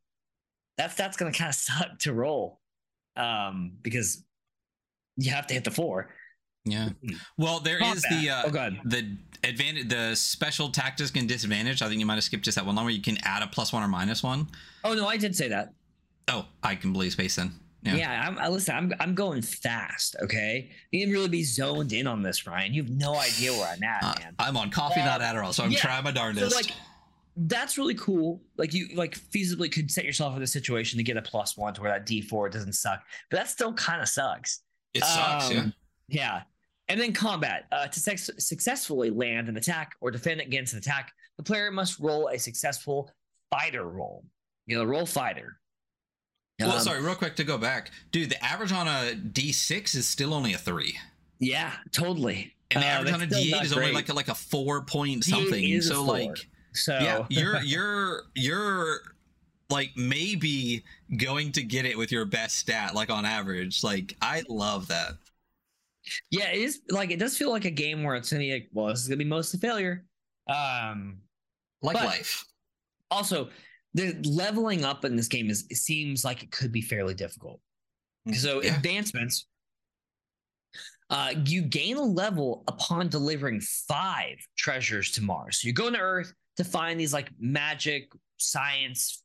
[0.77, 2.61] that's that's gonna kind of suck to roll,
[3.17, 4.23] um, because
[5.17, 6.11] you have to hit the four.
[6.67, 6.91] yeah.
[7.39, 8.23] Well, there is Combat.
[8.23, 11.81] the uh, oh god, the advantage, the special tactics and disadvantage.
[11.81, 13.47] I think you might have skipped just that one line where you can add a
[13.47, 14.49] plus one or minus one.
[14.85, 15.73] oh no, I did say that.
[16.29, 17.53] Oh, I can believe space then.
[17.87, 18.25] Yeah, Yeah.
[18.29, 18.75] I'm, I listen.
[18.75, 20.17] I'm I'm going fast.
[20.23, 22.75] Okay, you can really be zoned in on this, Ryan.
[22.75, 24.35] You have no idea where I'm at, Uh, man.
[24.39, 25.79] I'm on coffee, not Uh, Adderall, so I'm yeah.
[25.79, 26.51] trying my darndest.
[26.51, 26.73] So like
[27.37, 28.41] that's really cool.
[28.57, 31.75] Like you like feasibly could set yourself in a situation to get a plus one
[31.75, 34.61] to where that D four doesn't suck, but that still kind of sucks.
[34.95, 35.51] it sucks.
[35.51, 35.61] yeah.
[35.61, 35.75] Um,
[36.09, 36.43] Yeah.
[36.89, 37.67] And then combat.
[37.73, 41.99] Uh, to sex- successfully land an attack or defend against an attack, the player must
[41.99, 43.11] roll a successful
[43.51, 44.25] fighter roll.
[44.67, 45.59] You know, roll fighter.
[46.59, 48.31] Well, Um, sorry, real quick to go back, dude.
[48.31, 50.99] The average on a D6 is still only a three,
[51.39, 52.55] Yeah, totally.
[52.71, 53.95] and the Uh, average on a that's still D8 is only great.
[53.95, 55.81] like a, like a four point D8 something.
[55.83, 59.01] So like, So yeah, you're you're you're
[59.69, 60.83] like maybe
[61.17, 63.83] going to get it with your best stat, like on average.
[63.85, 65.15] Like I love that.
[66.31, 68.69] yeah, it is like it does feel like a game where it's gonna be like,
[68.73, 70.05] well, this is gonna be mostly failure.
[70.49, 71.19] Um,
[71.83, 72.45] Like life.
[73.11, 73.51] also
[73.97, 77.61] the leveling up in this game is it seems like it could be fairly difficult.
[78.35, 78.77] So Yeah.
[78.77, 79.47] advancements
[81.09, 85.61] uh you gain a level upon delivering five treasures to mars.
[85.61, 89.23] So you go to earth to find these like magic science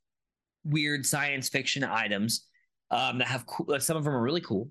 [0.63, 2.47] weird science fiction items
[2.91, 4.69] um that have cool some of them are really cool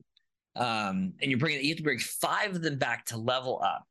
[0.56, 3.84] um and you're bringing you have to bring five of them back to level up.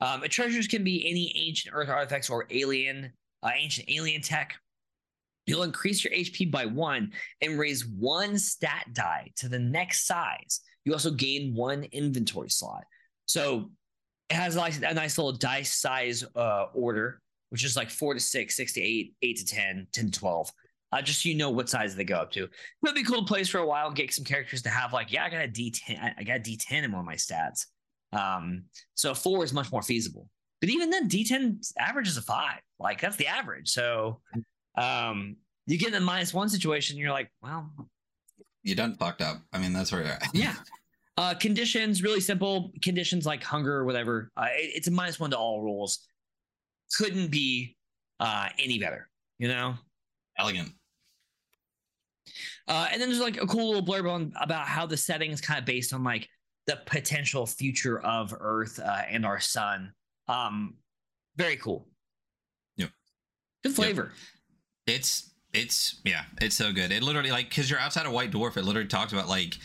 [0.00, 3.12] Um treasures can be any ancient earth artifacts or alien
[3.44, 4.58] uh, ancient alien tech
[5.46, 10.60] You'll increase your HP by one and raise one stat die to the next size.
[10.84, 12.84] You also gain one inventory slot.
[13.26, 13.70] So
[14.30, 17.20] it has a nice little dice size uh, order,
[17.50, 20.52] which is like four to six, six to eight, eight to 10, 10 to 12.
[20.92, 22.46] Uh, just so you know what size they go up to.
[22.84, 25.10] It'll be cool to play for a while and get some characters to have like,
[25.10, 25.98] yeah, I got a D10.
[25.98, 27.66] I- I got a D10 in one of my stats.
[28.12, 28.64] Um,
[28.94, 30.28] so four is much more feasible.
[30.60, 32.60] But even then, D10 average is a five.
[32.78, 33.70] Like that's the average.
[33.70, 34.20] So
[34.76, 37.70] um, you get in a minus one situation, you're like, well,
[38.62, 39.38] You done fucked up.
[39.52, 40.28] I mean, that's where you're at.
[40.34, 40.54] yeah.
[41.18, 42.72] Uh, conditions really simple.
[42.82, 44.30] Conditions like hunger or whatever.
[44.36, 46.06] Uh, it- it's a minus one to all rules.
[46.96, 47.76] Couldn't be
[48.20, 49.08] uh, any better,
[49.38, 49.74] you know.
[50.38, 50.70] Elegant.
[52.68, 55.40] Uh, and then there's like a cool little blurb on about how the setting is
[55.40, 56.28] kind of based on like
[56.66, 59.92] the potential future of Earth uh, and our sun.
[60.28, 60.74] Um,
[61.36, 61.88] very cool.
[62.76, 62.90] Yep.
[63.64, 64.02] Good flavor.
[64.02, 64.12] Yep.
[64.86, 66.92] It's it's yeah, it's so good.
[66.92, 69.58] It literally like because you're outside of White Dwarf, it literally talks about like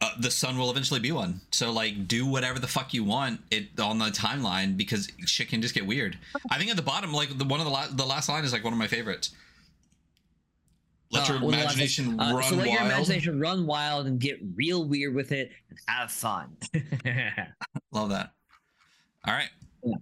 [0.00, 1.40] uh, the sun will eventually be one.
[1.50, 5.60] So like, do whatever the fuck you want it on the timeline because shit can
[5.60, 6.16] just get weird.
[6.50, 8.52] I think at the bottom, like the one of the last the last line is
[8.52, 9.30] like one of my favorites.
[11.10, 12.78] Let uh, your imagination uh, run so let wild.
[12.78, 16.56] your imagination run wild and get real weird with it and have fun.
[17.92, 18.32] Love that.
[19.26, 19.50] All right.
[19.82, 19.94] Yeah.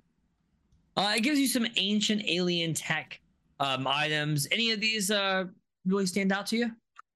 [0.97, 3.21] Uh, it gives you some ancient alien tech
[3.61, 4.47] um, items.
[4.51, 5.45] Any of these uh,
[5.85, 6.65] really stand out to you?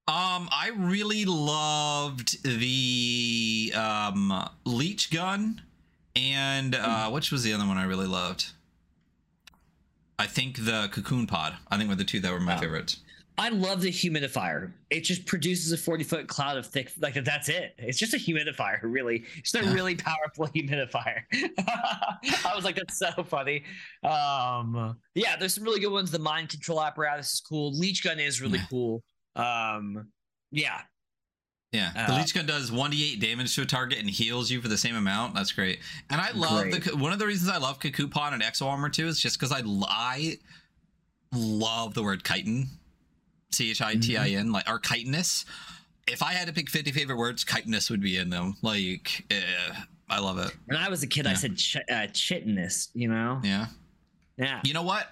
[0.09, 5.62] Um, I really loved the um, leech gun,
[6.16, 7.14] and uh, hmm.
[7.14, 8.51] which was the other one I really loved?
[10.18, 11.55] I think the cocoon pod.
[11.70, 12.61] I think were the two that were my wow.
[12.61, 12.99] favorites.
[13.41, 14.70] I love the humidifier.
[14.91, 17.74] It just produces a 40 foot cloud of thick, like that's it.
[17.78, 19.24] It's just a humidifier, really.
[19.34, 21.22] It's a really powerful humidifier.
[21.59, 23.64] I was like, that's so funny.
[24.05, 26.11] Um, yeah, there's some really good ones.
[26.11, 27.72] The mind control apparatus is cool.
[27.72, 28.66] Leech gun is really yeah.
[28.68, 29.03] cool.
[29.36, 30.09] Um,
[30.53, 30.82] yeah.
[31.72, 34.68] Yeah, the uh, leech gun does 1d8 damage to a target and heals you for
[34.68, 35.34] the same amount.
[35.34, 35.78] That's great.
[36.11, 36.84] And I love great.
[36.84, 39.41] the one of the reasons I love cocoon pod and Exo Armor too is just
[39.41, 40.36] because I I
[41.32, 42.68] love the word chitin
[43.51, 44.53] C H I T I N, mm-hmm.
[44.53, 45.45] like or chitinous.
[46.07, 48.57] If I had to pick 50 favorite words, chitinous would be in them.
[48.63, 49.75] Like, eh,
[50.09, 50.55] I love it.
[50.67, 51.33] When I was a kid, yeah.
[51.33, 52.89] I said ch- uh, chitinous.
[52.95, 53.41] You know?
[53.45, 53.67] Yeah.
[54.37, 54.61] Yeah.
[54.65, 55.07] You know what?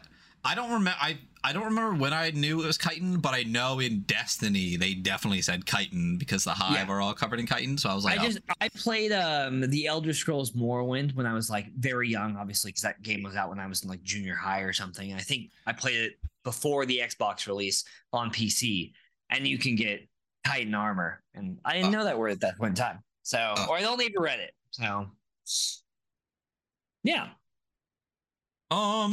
[0.44, 0.96] I don't remember.
[1.00, 4.76] I I don't remember when I knew it was chitin, but I know in Destiny
[4.76, 6.92] they definitely said chitin because the hive yeah.
[6.92, 7.78] are all covered in chitin.
[7.78, 8.54] So I was like, I just oh.
[8.60, 12.82] I played um the Elder Scrolls Morrowind when I was like very young, obviously because
[12.82, 15.14] that game was out when I was in like junior high or something.
[15.14, 16.12] I think I played it
[16.44, 18.92] before the Xbox release on PC,
[19.30, 20.08] and you can get
[20.46, 23.00] chitin armor, and I didn't uh, know that word at that point in time.
[23.22, 24.52] So, uh, or I only ever read it.
[24.70, 25.06] So,
[27.04, 27.28] yeah.
[28.70, 29.12] Um.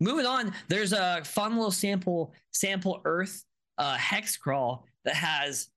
[0.00, 3.44] Moving on, there's a fun little sample sample Earth
[3.78, 5.68] uh, hex crawl that has.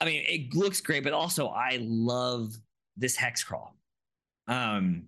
[0.00, 2.52] I mean, it looks great, but also I love
[2.96, 3.76] this hex crawl.
[4.46, 5.04] Um,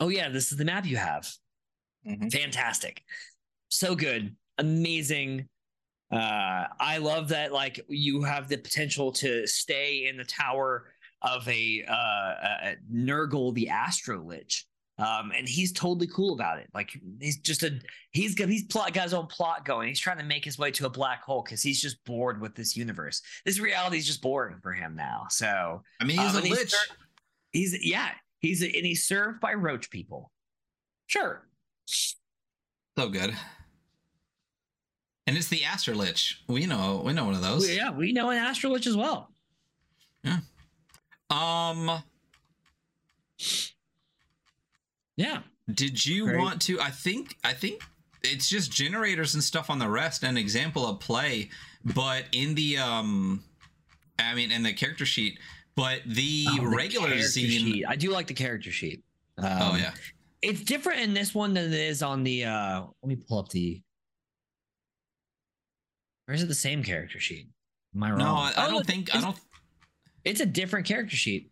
[0.00, 1.28] oh yeah, this is the map you have.
[2.06, 2.28] Mm-hmm.
[2.28, 3.02] Fantastic
[3.72, 5.48] so good, amazing.
[6.12, 10.92] Uh, I love that like you have the potential to stay in the tower
[11.22, 14.66] of a, uh, a Nurgle the Astro Lich.
[14.98, 16.68] Um, and he's totally cool about it.
[16.74, 17.80] Like he's just a
[18.10, 19.88] he's got he's plot got his own plot going.
[19.88, 22.54] He's trying to make his way to a black hole because he's just bored with
[22.54, 23.22] this universe.
[23.44, 25.26] This reality is just boring for him now.
[25.30, 26.74] So I mean, he's um, a lich.
[27.52, 30.30] He's, he's yeah, he's a, and he's served by roach people.
[31.06, 31.48] Sure.
[31.86, 33.34] So good.
[35.26, 36.34] And it's the Astrolich.
[36.48, 37.74] We know we know one of those.
[37.74, 39.32] Yeah, we know an Astrolich as well.
[40.22, 40.40] Yeah.
[41.30, 42.02] Um
[45.16, 45.40] Yeah.
[45.72, 46.38] Did you Great.
[46.38, 47.82] want to I think I think
[48.22, 51.50] it's just generators and stuff on the rest an example of play,
[51.84, 53.42] but in the um
[54.18, 55.38] I mean in the character sheet,
[55.76, 57.84] but the, oh, the regular zine sheet.
[57.88, 59.02] I do like the character sheet.
[59.38, 59.92] Um, oh yeah.
[60.42, 63.48] It's different in this one than it is on the uh let me pull up
[63.50, 63.80] the
[66.28, 67.48] or is it the same character sheet?
[67.94, 68.18] Am I wrong?
[68.18, 69.36] No, I, I oh, don't think I don't.
[70.24, 71.50] It's a different character sheet.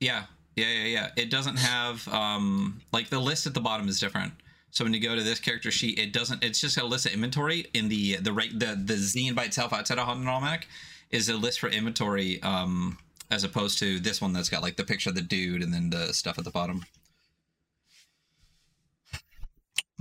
[0.00, 0.24] Yeah,
[0.56, 1.08] yeah, yeah, yeah.
[1.16, 4.32] It doesn't have um like the list at the bottom is different.
[4.70, 6.42] So when you go to this character sheet, it doesn't.
[6.42, 9.72] It's just a list of inventory in the the right the the zine by itself
[9.72, 10.66] outside of Haunted Almanac
[11.10, 12.98] is a list for inventory um
[13.30, 15.90] as opposed to this one that's got like the picture of the dude and then
[15.90, 16.84] the stuff at the bottom.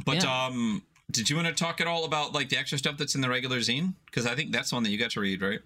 [0.06, 0.46] But yeah.
[0.48, 3.22] um did you want to talk at all about like the extra stuff that's in
[3.22, 3.94] the regular zine?
[4.06, 5.60] Because I think that's the one that you got to read, right?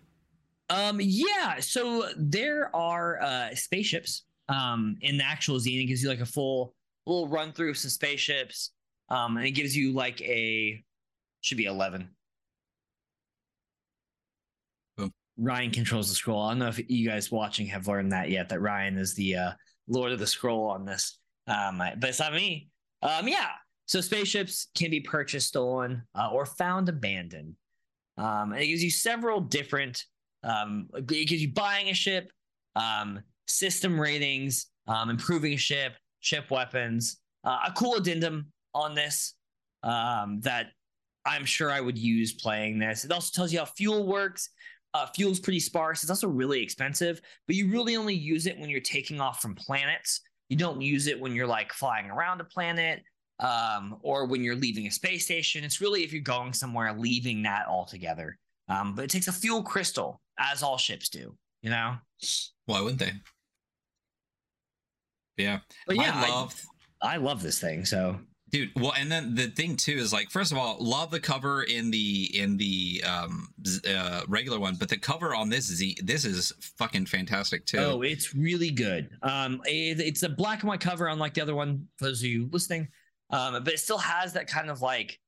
[0.70, 1.60] Um, yeah.
[1.60, 5.84] So there are uh, spaceships um, in the actual zine.
[5.84, 6.74] It gives you like a full
[7.06, 8.72] little run through of some spaceships,
[9.10, 10.84] um, and it gives you like a
[11.42, 12.10] should be eleven.
[14.98, 15.14] Boom.
[15.38, 16.42] Ryan controls the scroll.
[16.42, 18.50] I don't know if you guys watching have learned that yet.
[18.50, 19.52] That Ryan is the uh,
[19.88, 22.70] Lord of the Scroll on this, um, but it's not me.
[23.02, 23.50] Um, yeah.
[23.88, 27.54] So spaceships can be purchased, stolen, uh, or found abandoned.
[28.18, 30.04] Um, and it gives you several different.
[30.44, 32.32] Um, it gives you buying a ship,
[32.76, 37.18] um, system ratings, um, improving ship, ship weapons.
[37.44, 39.36] Uh, a cool addendum on this
[39.84, 40.68] um, that
[41.26, 43.06] I'm sure I would use playing this.
[43.06, 44.50] It also tells you how fuel works.
[44.94, 46.04] Uh, fuel's pretty sparse.
[46.04, 49.54] It's also really expensive, but you really only use it when you're taking off from
[49.56, 50.22] planets.
[50.50, 53.04] You don't use it when you're like flying around a planet
[53.40, 55.64] um, or when you're leaving a space station.
[55.64, 58.38] It's really if you're going somewhere, leaving that altogether.
[58.70, 61.36] Um, but it takes a fuel crystal, as all ships do.
[61.62, 61.96] You know.
[62.66, 63.12] Why wouldn't they?
[65.38, 65.60] Yeah.
[65.88, 66.66] But yeah, I love
[67.02, 67.86] I, I love this thing.
[67.86, 68.20] So
[68.52, 71.64] dude well and then the thing too is like first of all love the cover
[71.64, 73.50] in the in the um
[73.90, 78.02] uh, regular one but the cover on this z this is fucking fantastic too oh
[78.02, 81.88] it's really good um it, it's a black and white cover unlike the other one
[81.98, 82.88] for those of you listening
[83.32, 85.20] um but it still has that kind of like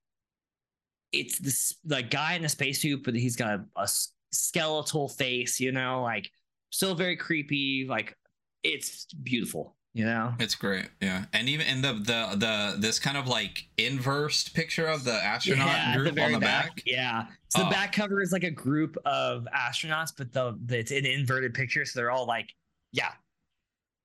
[1.12, 3.88] it's this the guy in a spacesuit but he's got a, a
[4.32, 6.30] skeletal face you know like
[6.70, 8.16] still very creepy like
[8.64, 10.34] it's beautiful you know?
[10.40, 11.26] It's great yeah.
[11.34, 15.68] And even in the the the this kind of like inversed picture of the astronaut
[15.68, 16.84] yeah, group the on the back, back.
[16.86, 17.26] yeah.
[17.50, 17.66] So Oh.
[17.66, 21.54] the back cover is like a group of astronauts but the, the it's an inverted
[21.54, 22.54] picture so they're all like
[22.92, 23.12] yeah.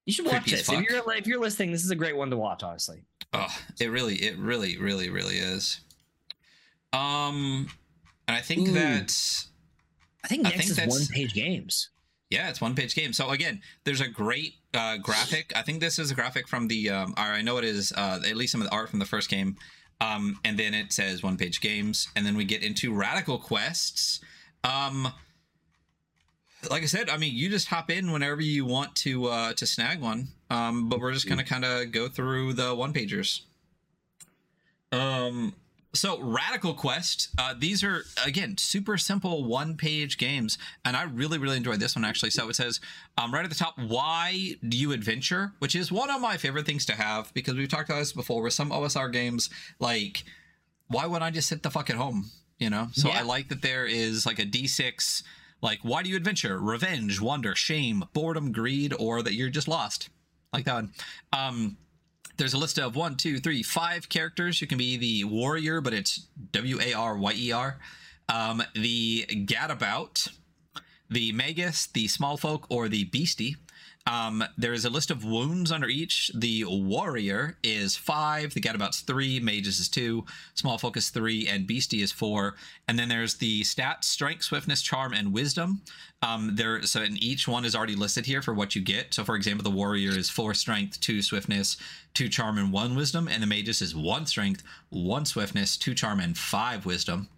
[0.07, 0.69] You should watch Creepy this.
[0.69, 3.03] If you're if you're listening this is a great one to watch honestly.
[3.35, 3.47] Oh
[3.79, 5.81] it really it really really really is.
[6.93, 7.69] Um
[8.29, 8.73] and i think Ooh.
[8.73, 9.13] that
[10.25, 11.91] i think I next think is that's- one page games
[12.33, 13.13] Yeah, it's one page game.
[13.13, 15.53] So again, there's a great uh, graphic.
[15.55, 18.21] I think this is a graphic from the, um, or I know it is uh,
[18.27, 19.57] at least some of the art from the first game.
[20.01, 24.21] Um, and then it says one page games, and then we get into radical quests.
[24.65, 25.13] Um,
[26.71, 29.67] like I said, I mean, you just hop in whenever you want to uh, to
[29.67, 30.29] snag one.
[30.49, 33.43] Um, but we're just gonna kind of go through the one pagers.
[34.91, 35.55] Um,
[35.95, 41.39] so Radical Quest, uh, these are again super simple one page games, and I really
[41.39, 42.31] really enjoyed this one actually.
[42.31, 42.81] So it says
[43.19, 45.53] um, right at the top, why do you adventure?
[45.59, 48.43] Which is one of my favorite things to have because we've talked about this before.
[48.43, 50.25] With some OSR games, like
[50.89, 52.31] why would I just sit the fuck at home?
[52.59, 52.89] You know.
[52.93, 53.19] So Yeah.
[53.21, 55.23] I like that there is like a D6.
[55.61, 56.59] Like, why do you adventure?
[56.59, 60.09] Revenge, wonder, shame, boredom, greed, or that you're just lost.
[60.53, 60.93] Like that one.
[61.33, 61.77] Um,
[62.37, 64.61] there's a list of one, two, three, five characters.
[64.61, 67.79] You can be the warrior, but it's W A R Y E R.
[68.29, 70.29] Um, the gadabout,
[71.11, 73.57] the magus, the small folk, or the beastie.
[74.05, 76.33] Um, there is a list of wounds under each.
[76.35, 80.25] The warrior is five, the gadabout's three, mages is two,
[80.55, 82.57] small focus three, and beastie is four.
[82.89, 85.83] And then there's the stats: strength, swiftness, charm, and wisdom.
[86.21, 89.15] Um, there, so and each one is already listed here for what you get.
[89.15, 91.77] So, for example, the warrior is four strength, two swiftness,
[92.15, 96.19] two charm, and one wisdom, and the magus is one strength, one swiftness, two charm,
[96.19, 97.29] and five wisdom.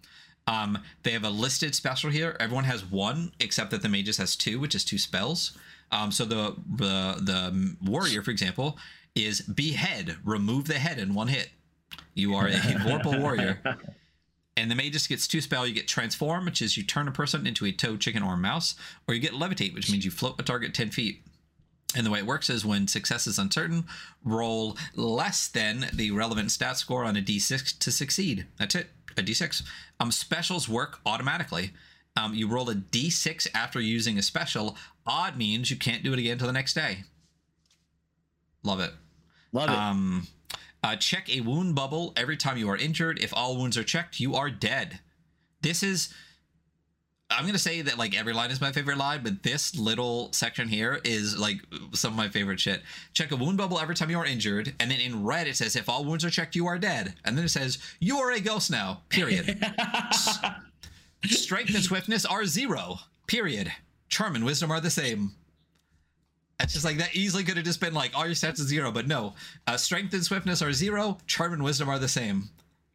[0.47, 2.35] Um, they have a listed special here.
[2.39, 5.57] Everyone has one, except that the magus has two, which is two spells.
[5.91, 8.77] Um, so the the the warrior, for example,
[9.15, 11.49] is behead, remove the head in one hit.
[12.13, 13.59] You are a Vorpal warrior.
[14.57, 15.67] And the magus gets two spell.
[15.67, 18.37] You get transform, which is you turn a person into a toad, chicken, or a
[18.37, 18.75] mouse,
[19.07, 21.21] or you get levitate, which means you float a target ten feet.
[21.95, 23.85] And the way it works is when success is uncertain,
[24.23, 28.45] roll less than the relevant stat score on a d6 to succeed.
[28.57, 29.63] That's it, a d6.
[29.99, 31.71] Um, specials work automatically.
[32.17, 34.77] Um, you roll a d6 after using a special.
[35.05, 37.03] Odd means you can't do it again until the next day.
[38.63, 38.91] Love it.
[39.51, 40.27] love it Um,
[40.83, 43.19] uh, check a wound bubble every time you are injured.
[43.19, 44.99] If all wounds are checked, you are dead.
[45.61, 46.13] This is.
[47.29, 50.67] I'm gonna say that like every line is my favorite line, but this little section
[50.67, 51.57] here is like
[51.93, 52.83] some of my favorite shit.
[53.13, 55.75] Check a wound bubble every time you are injured, and then in red it says
[55.75, 58.39] if all wounds are checked, you are dead, and then it says you are a
[58.39, 59.01] ghost now.
[59.09, 59.59] Period.
[61.25, 62.99] Strength and swiftness are zero.
[63.25, 63.71] Period.
[64.07, 65.31] Charm and wisdom are the same.
[66.59, 68.91] It's just like that easily could have just been like all your stats is zero,
[68.91, 69.33] but no.
[69.67, 71.17] Uh, strength and swiftness are zero.
[71.25, 72.49] Charm and wisdom are the same.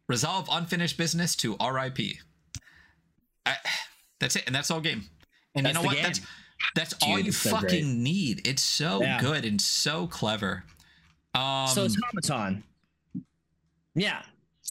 [0.07, 1.99] Resolve unfinished business to RIP.
[3.45, 3.55] I,
[4.21, 5.03] that's it, and that's all game.
[5.55, 5.95] And That's you know what?
[5.95, 6.03] game.
[6.03, 6.21] That's
[6.75, 7.85] that's Dude, all you so fucking great.
[7.85, 8.47] need.
[8.47, 9.19] It's so Yeah.
[9.19, 10.63] good and so clever.
[11.33, 12.63] Um, so automaton
[13.95, 14.21] yeah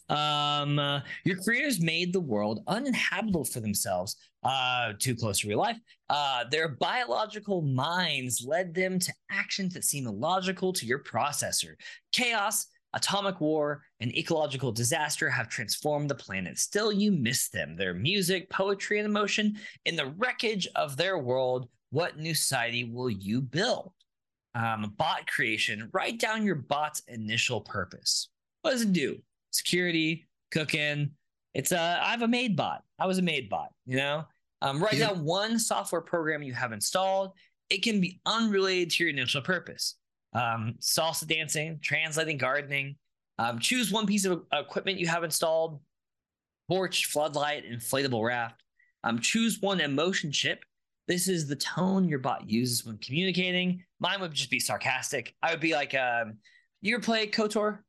[0.09, 5.59] um uh, your creators made the world uninhabitable for themselves uh too close to real
[5.59, 5.77] life
[6.09, 11.73] uh their biological minds led them to actions that seem illogical to your processor
[12.11, 17.93] chaos atomic war and ecological disaster have transformed the planet still you miss them their
[17.93, 23.41] music poetry and emotion in the wreckage of their world what new society will you
[23.41, 23.91] build
[24.55, 28.29] um, bot creation, write down your bot's initial purpose.
[28.61, 29.21] What does it do?
[29.51, 31.11] Security, cooking.
[31.53, 32.01] It's a.
[32.01, 32.83] I have a maid bot.
[32.99, 33.69] I was a maid bot.
[33.85, 34.25] You know,
[34.61, 35.07] um, write Yeah.
[35.07, 37.31] down one software program you have installed.
[37.69, 39.95] It can be unrelated to your initial purpose.
[40.33, 42.95] Um, salsa dancing, translating, gardening.
[43.37, 45.79] Um, choose one piece of equipment you have installed:
[46.69, 48.61] porch, floodlight, inflatable raft.
[49.03, 50.63] Um, choose one emotion chip
[51.11, 53.83] this is the tone your bot uses when communicating.
[53.99, 55.35] Mine would just be sarcastic.
[55.41, 56.37] I would be like, um,
[56.81, 57.79] you ever play KOTOR?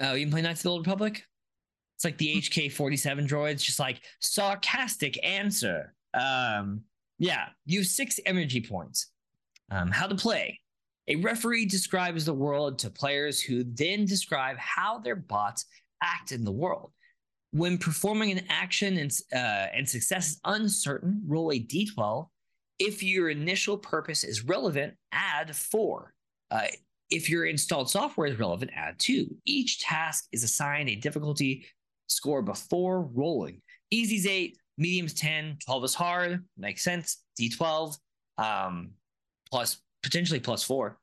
[0.00, 1.24] Oh, you can play Knights of the Old Republic?
[1.96, 5.94] It's like the HK 47 droids, just like sarcastic answer.
[6.12, 6.82] Um,
[7.18, 9.10] yeah, use six energy points.
[9.72, 10.60] Um, how to play.
[11.08, 15.64] A referee describes the world to players who then describe how their bots
[16.02, 16.92] act in the world.
[17.52, 22.28] When performing an action and, uh, and success is uncertain, roll a d12.
[22.78, 26.12] If your initial purpose is relevant, add four.
[26.50, 26.66] Uh,
[27.10, 29.34] if your installed software is relevant, add two.
[29.46, 31.66] Each task is assigned a difficulty
[32.08, 33.62] score before rolling.
[33.90, 36.44] Easy's eight, medium's 10, 12 is hard.
[36.58, 37.22] Makes sense.
[37.40, 37.96] D12
[38.38, 38.90] um,
[39.52, 40.98] plus potentially plus four.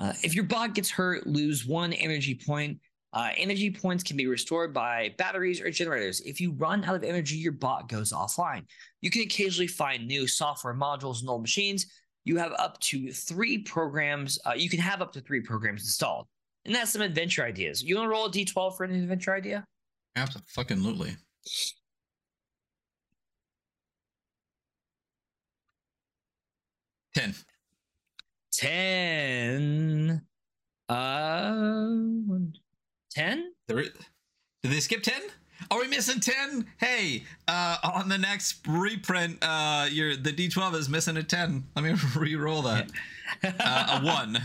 [0.00, 2.78] Uh, if your bot gets hurt, lose one energy point.
[3.12, 6.20] Uh, energy points can be restored by batteries or generators.
[6.20, 8.64] If you run out of energy, your bot goes offline.
[9.00, 11.86] You can occasionally find new software modules and old machines.
[12.24, 14.38] You have up to three programs.
[14.46, 16.26] Uh, you can have up to three programs installed.
[16.64, 17.82] And that's some adventure ideas.
[17.82, 19.64] You want to roll a d12 for an adventure idea?
[20.16, 21.16] Absolutely.
[27.14, 27.34] Ten.
[28.52, 30.22] 10
[30.88, 31.84] uh
[33.10, 33.92] 10 Did
[34.62, 35.14] they skip 10?
[35.70, 36.66] Are we missing 10?
[36.78, 41.64] Hey, uh on the next reprint, uh your the D12 is missing a 10.
[41.76, 42.90] Let me re-roll that.
[43.44, 44.42] uh, a 1.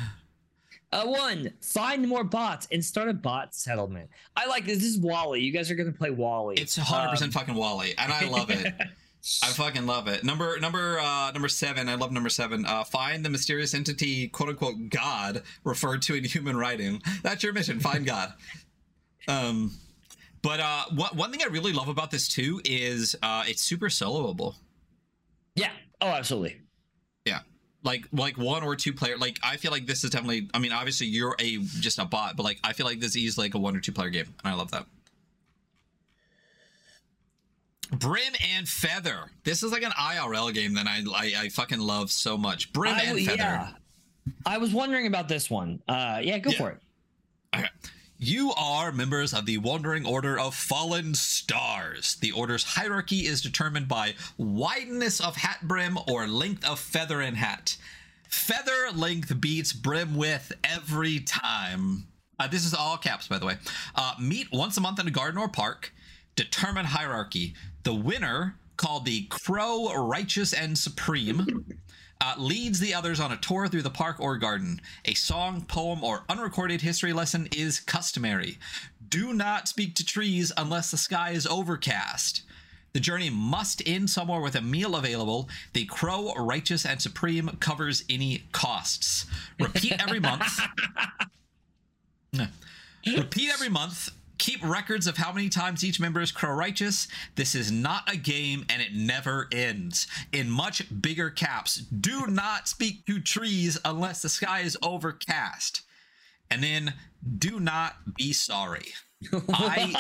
[0.91, 1.53] A 1.
[1.61, 4.09] Find more bots and start a bot settlement.
[4.36, 4.78] I like this.
[4.80, 5.41] This is Wally.
[5.41, 6.55] You guys are going to play Wally.
[6.57, 8.74] It's 100% um, fucking Wally, and I love it.
[9.41, 10.24] I fucking love it.
[10.26, 11.88] Number number uh number seven.
[11.88, 12.65] I love number seven.
[12.65, 17.01] Uh, find the mysterious entity, quote unquote, God referred to in human writing.
[17.21, 17.80] That's your mission.
[17.80, 18.34] Find God.
[19.26, 19.71] Um,
[20.41, 23.88] but uh, what one thing I really love about this too is uh, it's super
[23.88, 24.55] soloable.
[25.55, 25.71] Yeah.
[26.01, 26.57] Oh, absolutely.
[27.26, 27.39] Yeah.
[27.84, 29.17] Like like one or two player.
[29.17, 30.49] Like I feel like this is definitely.
[30.53, 33.38] I mean, obviously you're a just a bot, but like I feel like this is
[33.38, 34.86] like a one or two player game, and I love that.
[37.91, 39.29] Brim and Feather.
[39.43, 42.73] This is like an IRL game that I I, I fucking love so much.
[42.73, 43.38] Brim I, and Feather.
[43.38, 43.71] Yeah.
[44.45, 45.81] I was wondering about this one.
[45.88, 46.57] Uh, yeah, go yeah.
[46.57, 46.77] for it.
[47.55, 47.67] Okay.
[48.17, 52.15] You are members of the Wandering Order of Fallen Stars.
[52.15, 57.36] The order's hierarchy is determined by wideness of hat brim or length of feather in
[57.36, 57.75] hat.
[58.29, 62.07] Feather length beats brim width every time.
[62.39, 63.57] Uh, this is all caps, by the way.
[63.93, 65.93] Uh, meet once a month in a garden or park.
[66.36, 67.55] Determine hierarchy.
[67.84, 71.65] The winner, called the Crow Righteous and Supreme,
[72.21, 74.79] uh, leads the others on a tour through the park or garden.
[75.03, 78.57] A song, poem, or unrecorded history lesson is customary.
[79.09, 82.43] Do not speak to trees unless the sky is overcast.
[82.93, 85.49] The journey must end somewhere with a meal available.
[85.73, 89.25] The Crow Righteous and Supreme covers any costs.
[89.59, 90.59] Repeat every month.
[93.05, 94.09] Repeat every month
[94.43, 97.07] Keep records of how many times each member is crow righteous.
[97.35, 100.05] This is not a game and it never ends.
[100.33, 105.83] In much bigger caps, do not speak to trees unless the sky is overcast.
[106.51, 106.93] And then
[107.37, 108.87] do not be sorry.
[109.53, 109.93] I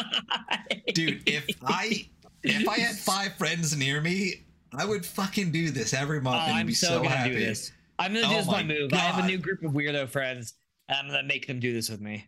[0.93, 2.09] dude, if I
[2.43, 6.49] if I had five friends near me, I would fucking do this every month oh,
[6.49, 7.29] and I'm be so, so gonna happy.
[7.29, 7.71] Do this.
[7.97, 8.91] I'm gonna do oh this my, my move.
[8.91, 8.97] God.
[8.97, 10.55] I have a new group of weirdo friends.
[10.89, 12.27] And I'm gonna make them do this with me.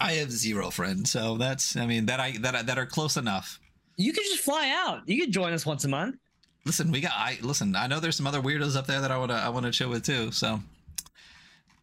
[0.00, 3.60] I have zero friends, so that's I mean that I that that are close enough.
[3.96, 5.08] You could just fly out.
[5.08, 6.16] You could join us once a month.
[6.64, 9.16] Listen, we got I listen, I know there's some other weirdos up there that I
[9.16, 10.32] wanna I wanna chill with too.
[10.32, 10.60] So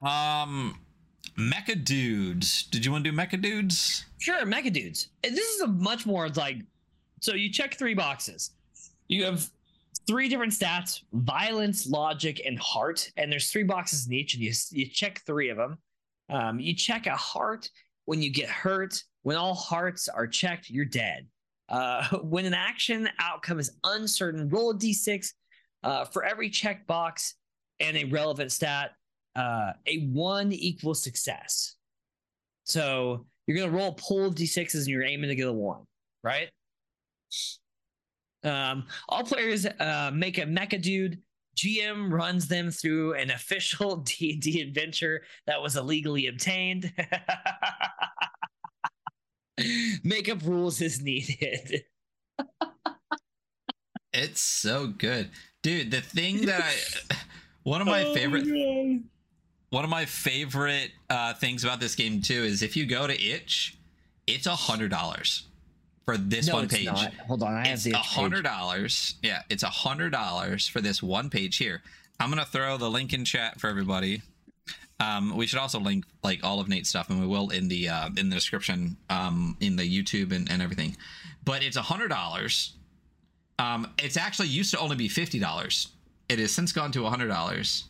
[0.01, 0.77] um
[1.37, 2.63] Mecha Dudes.
[2.63, 4.05] Did you want to do Mecha Dudes?
[4.19, 5.09] Sure, Mecha Dudes.
[5.23, 6.57] This is a much more like
[7.21, 8.51] so you check three boxes.
[9.07, 9.49] You have
[10.07, 14.51] three different stats violence logic and heart and there's three boxes in each and you,
[14.71, 15.77] you check three of them
[16.29, 17.69] um, you check a heart
[18.05, 21.27] when you get hurt, when all hearts are checked, you're dead.
[21.69, 25.27] Uh, when an action outcome is uncertain, roll a d6
[25.83, 27.35] uh, for every check box
[27.79, 28.91] and a relevant stat.
[29.35, 31.75] Uh, a one equals success.
[32.65, 35.53] So you're going to roll a pool of d6s and you're aiming to get a
[35.53, 35.81] one,
[36.23, 36.49] right?
[38.43, 41.19] Um, all players uh, make a mecha dude
[41.55, 46.93] GM runs them through an official D&D adventure that was illegally obtained.
[50.03, 51.83] Makeup rules is needed.
[54.13, 55.29] it's so good.
[55.61, 56.73] Dude, the thing that I
[57.61, 58.45] one of my oh, favorite
[59.69, 63.13] one of my favorite uh, things about this game too is if you go to
[63.13, 63.77] itch,
[64.27, 65.47] it's a hundred dollars
[66.05, 66.85] for this no, one page.
[66.85, 67.13] Not.
[67.27, 69.15] Hold on, I it's a hundred dollars.
[69.21, 71.81] Yeah, it's a hundred dollars for this one page here.
[72.19, 74.21] I'm gonna throw the link in chat for everybody.
[74.99, 77.89] Um, we should also link like all of Nate's stuff, and we will in the
[77.89, 80.95] uh, in the description, um, in the YouTube and, and everything.
[81.43, 82.73] But it's a hundred dollars.
[83.59, 85.89] Um, it's actually used to only be fifty dollars.
[86.29, 87.85] It has since gone to a hundred dollars.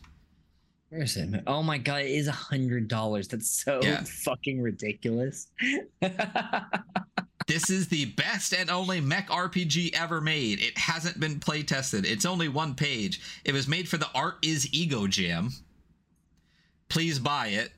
[0.88, 1.42] Where is it?
[1.46, 3.28] Oh my god, it is a hundred dollars.
[3.28, 4.02] That's so Yeah.
[4.04, 5.48] fucking ridiculous.
[7.46, 10.60] This is the best and only mech RPG ever made.
[10.60, 12.06] It hasn't been play tested.
[12.06, 13.20] It's only one page.
[13.44, 15.50] It was made for the Art is Ego Jam.
[16.88, 17.72] Please buy it.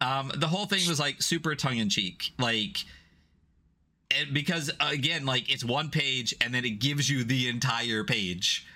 [0.00, 2.84] Um, the whole thing was like super tongue in cheek, like,
[4.10, 8.66] and because again, like it's one page and then it gives you the entire page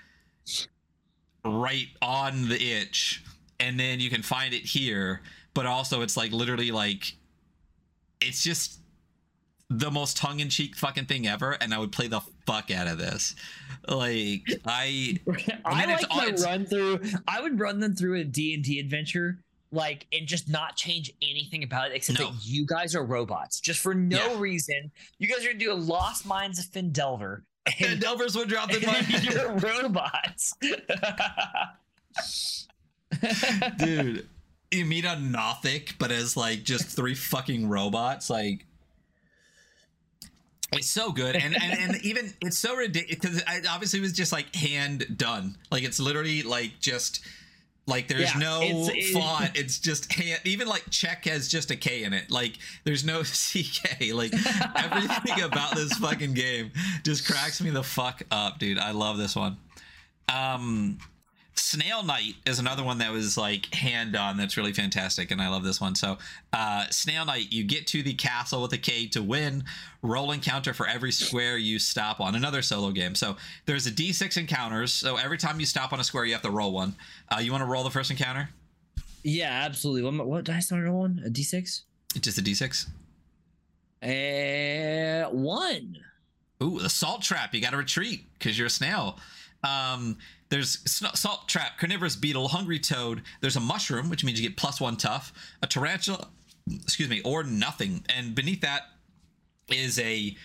[1.44, 3.22] right on the itch,
[3.58, 5.20] and then you can find it here.
[5.52, 7.12] But also, it's like literally like
[8.20, 8.78] it's just
[9.72, 13.36] the most tongue-in-cheek fucking thing ever and i would play the fuck out of this
[13.88, 15.16] like i
[15.64, 17.00] I it's like to it's- run through.
[17.28, 19.38] I would run them through a D and D adventure,
[19.72, 22.26] like, and just not change anything about it except No.
[22.32, 24.38] that you guys are robots, just for no Yeah.
[24.40, 24.90] reason.
[25.18, 28.70] You guys are gonna do a Lost Mines of Phandelver, and and, delvers would drop
[28.70, 30.54] the money you're robots.
[33.78, 34.28] dude
[34.70, 38.66] you meet a nothic but as like just three fucking robots like
[40.72, 41.36] it's so good.
[41.36, 45.16] And and, and even it's so ridiculous because it obviously it was just like hand
[45.16, 45.56] done.
[45.70, 47.20] Like it's literally like just
[47.86, 49.50] like there's Yeah, no it's- it- font.
[49.56, 52.30] It's just hand even like check has just a k in it.
[52.30, 52.52] Like
[52.84, 54.32] there's no ck like
[54.76, 56.70] everything about this fucking game
[57.04, 58.78] just cracks me the fuck up dude.
[58.78, 59.56] I love this one.
[60.28, 60.98] Um
[61.54, 65.48] Snail Knight is another one that was like hand on that's really fantastic, and I
[65.48, 65.94] love this one.
[65.94, 66.16] So,
[66.52, 69.64] uh, Snail Knight, you get to the castle with a K to win.
[70.02, 72.34] Roll encounter for every square you stop on.
[72.34, 73.14] Another solo game.
[73.14, 73.36] So
[73.66, 74.92] there's a D6 encounters.
[74.92, 76.94] So every time you stop on a square, you have to roll one.
[77.30, 78.48] Uh, you want to roll the first encounter?
[79.22, 80.02] yeah, absolutely.
[80.02, 81.20] What, what did I start on?
[81.24, 81.82] A D six?
[82.14, 82.86] It's just a D6.
[84.02, 85.98] Uh, one.
[86.62, 87.54] Ooh, the salt trap.
[87.54, 89.18] You got to retreat because you're a snail.
[89.62, 90.18] Um,
[90.50, 93.22] there's salt trap, carnivorous beetle, hungry toad.
[93.40, 95.32] There's a mushroom, which means you get plus one tough.
[95.62, 96.28] A tarantula,
[96.70, 98.04] excuse me, or nothing.
[98.14, 98.82] And beneath that
[99.68, 100.36] is a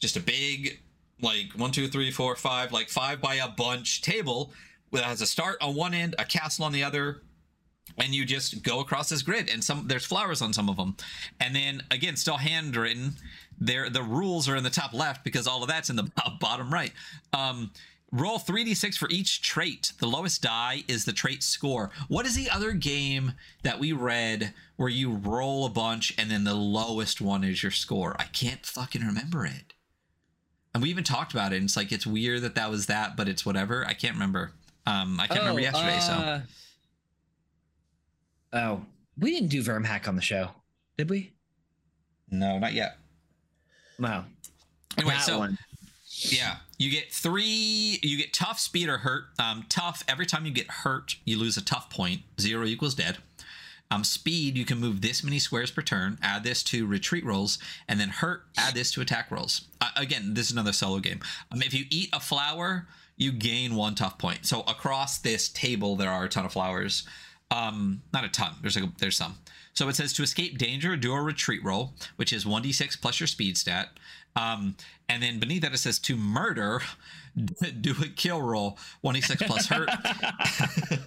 [0.00, 0.80] just a big
[1.20, 4.52] like one, two, three, four, five, like five by a bunch table
[4.92, 7.22] that has a start on one end, a castle on the other,
[7.98, 10.96] and you just go across this grid and some there's flowers on some of them
[11.38, 13.12] and then again still handwritten
[13.58, 16.10] there the rules are in the top left because all of that's in the
[16.40, 16.92] bottom right
[17.32, 17.70] um
[18.12, 19.92] roll 3d6 for each trait.
[19.98, 21.90] The lowest die is the trait score.
[22.08, 23.32] What is the other game
[23.62, 27.72] that we read where you roll a bunch and then the lowest one is your
[27.72, 28.14] score?
[28.18, 29.72] I can't fucking remember it.
[30.72, 33.16] And we even talked about it and it's like it's weird that that was that
[33.16, 33.84] but it's whatever.
[33.86, 34.52] I can't remember.
[34.86, 36.12] Um i can't remember Oh, yesterday so.
[36.12, 36.40] uh,
[38.52, 38.82] Oh,
[39.18, 40.50] we didn't do Verm Hack on the show,
[40.96, 41.32] did we?
[42.30, 42.98] no not yet.
[43.98, 44.24] No.
[44.98, 45.58] anyway that so one.
[46.16, 47.98] Yeah, you get three.
[48.02, 49.24] You get tough, speed, or hurt.
[49.38, 50.04] Um, tough.
[50.08, 52.22] Every time you get hurt, you lose a tough point.
[52.40, 53.18] Zero equals dead.
[53.90, 54.56] Um, speed.
[54.56, 56.18] You can move this many squares per turn.
[56.22, 57.58] Add this to retreat rolls,
[57.88, 58.44] and then hurt.
[58.56, 59.62] Add this to attack rolls.
[59.80, 61.20] Uh, again, this is another solo game.
[61.50, 62.86] Um, if you eat a flower,
[63.16, 64.46] you gain one tough point.
[64.46, 67.04] So across this table, there are a ton of flowers.
[67.50, 68.54] Um, not a ton.
[68.62, 69.36] There's a, there's some.
[69.74, 73.26] So it says to escape danger, do a retreat roll, which is 1d6 plus your
[73.26, 73.90] speed stat.
[74.36, 74.76] Um,
[75.08, 76.80] and then beneath that it says to murder,
[77.80, 79.90] do a kill roll, 1d6 plus hurt.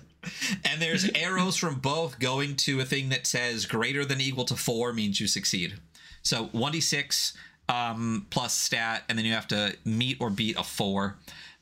[0.65, 4.55] and there's arrows from both going to a thing that says greater than equal to
[4.55, 5.75] four means you succeed.
[6.21, 7.35] So 1d6
[7.69, 11.17] um, plus stat, and then you have to meet or beat a four.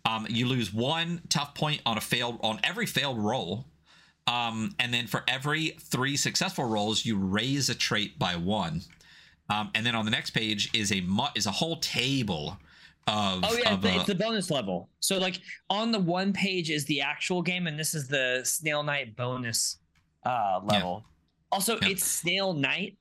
[0.06, 3.66] Um, you lose one tough point on a failed on every failed roll.
[4.28, 8.82] Um, and then for every three successful rolls, you raise a trait by one.
[9.50, 12.58] Um, and then on the next page is a mu- is a whole table
[13.08, 13.44] of.
[13.44, 14.90] Oh yeah, of, it's, uh, it's the bonus level.
[15.00, 15.40] So like
[15.70, 19.78] on the one page is the actual game, and this is the Snail Knight bonus
[20.26, 21.06] uh, level.
[21.52, 21.90] Also, Yeah.
[21.90, 22.98] it's Snail Knight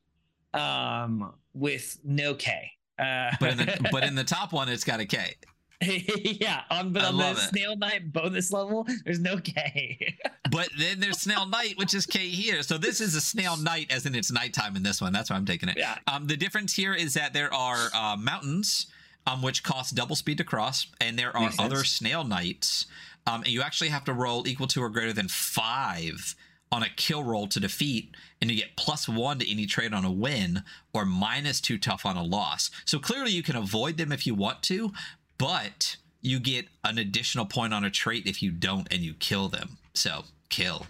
[0.53, 2.71] um, with no K.
[2.99, 5.35] Uh, but in the but in the top one, it's got a K.
[5.83, 7.37] yeah, on but I on the it.
[7.37, 10.17] Snail Knight bonus level, there's no K.
[10.51, 12.63] But then there's Snail Knight, which is K here.
[12.63, 15.13] So this is a Snail Knight, as in it's nighttime in this one.
[15.13, 15.77] That's why I'm taking it.
[15.77, 15.97] yeah.
[16.07, 18.87] Um, the difference here is that there are uh, mountains,
[19.27, 21.73] um, which cost double speed to cross, and there are Makes sense.
[21.73, 22.87] other snail knights.
[23.27, 26.37] Um, and you actually have to roll equal to or greater than five
[26.71, 30.05] on a kill roll to defeat, and you get plus one to any trade on
[30.05, 32.71] a win, or minus two tough on a loss.
[32.85, 34.93] So clearly, you can avoid them if you want to,
[35.39, 39.49] but you get an additional point on a trait if you don't and you kill
[39.49, 39.77] them.
[39.95, 40.87] So kill.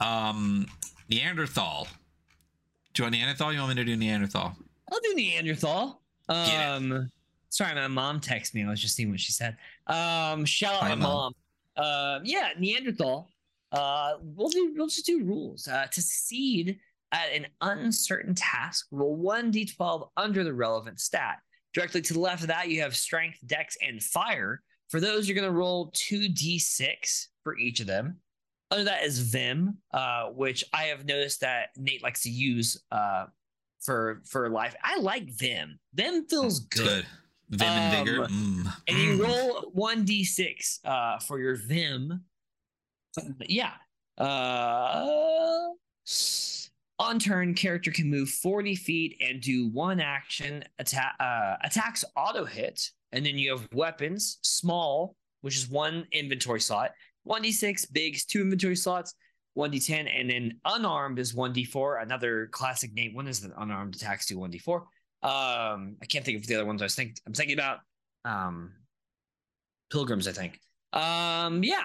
[0.00, 0.66] Um,
[1.08, 1.86] Neanderthal.
[2.94, 3.52] Do you want Neanderthal?
[3.52, 4.56] You want me to do Neanderthal?
[4.90, 6.00] I'll do Neanderthal.
[6.28, 7.10] Um,
[7.48, 8.64] sorry, my mom texted me.
[8.64, 9.56] I was just seeing what she said.
[9.86, 10.98] Um, shout out my Mom.
[10.98, 11.34] mom.
[11.76, 13.28] Uh, yeah, Neanderthal.
[13.72, 14.74] Uh, we'll do.
[14.76, 15.68] We'll just do rules.
[15.68, 16.78] Uh, to succeed
[17.12, 21.38] at an uncertain task, roll one d12 under the relevant stat.
[21.72, 24.62] Directly to the left of that, you have strength, dex, and fire.
[24.88, 28.16] For those, you're going to roll two d6 for each of them.
[28.72, 33.26] Under that is Vim, uh, which I have noticed that Nate likes to use uh,
[33.80, 34.74] for for life.
[34.82, 35.78] I like Vim.
[35.94, 36.84] Vim feels good.
[37.50, 37.58] Good.
[37.58, 38.24] Vim and vigor.
[38.24, 38.82] Um, Mm.
[38.88, 39.26] And you Mm.
[39.26, 42.24] roll one d6 uh, for your Vim.
[43.40, 43.72] Yeah.
[44.18, 45.68] Uh,
[47.00, 50.62] on turn, character can move 40 feet and do one action.
[50.78, 56.90] Uh, attacks auto hit, and then you have weapons, small, which is one inventory slot.
[57.26, 59.14] 1d6, bigs, two inventory slots.
[59.56, 62.02] 1d10, and then unarmed is 1d4.
[62.02, 63.14] Another classic name.
[63.14, 64.76] One is the unarmed attacks do 1d4.
[65.22, 67.16] Um, I can't think of the other ones I was thinking.
[67.26, 67.78] I'm thinking about
[68.26, 68.72] um
[69.90, 70.60] pilgrims, I think.
[70.92, 71.84] Um, yeah.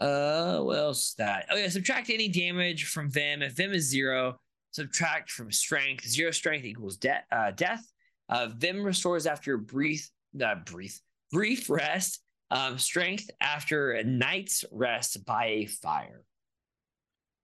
[0.00, 1.46] Uh, what else is that?
[1.50, 3.42] Oh yeah, subtract any damage from Vim.
[3.42, 4.38] If Vim is zero,
[4.72, 6.06] subtract from strength.
[6.08, 7.84] Zero strength equals de- uh, death.
[8.28, 10.08] Uh, Vim restores after brief,
[10.42, 11.00] uh, brief,
[11.30, 12.22] brief rest.
[12.52, 16.24] Um, strength after a night's rest by a fire.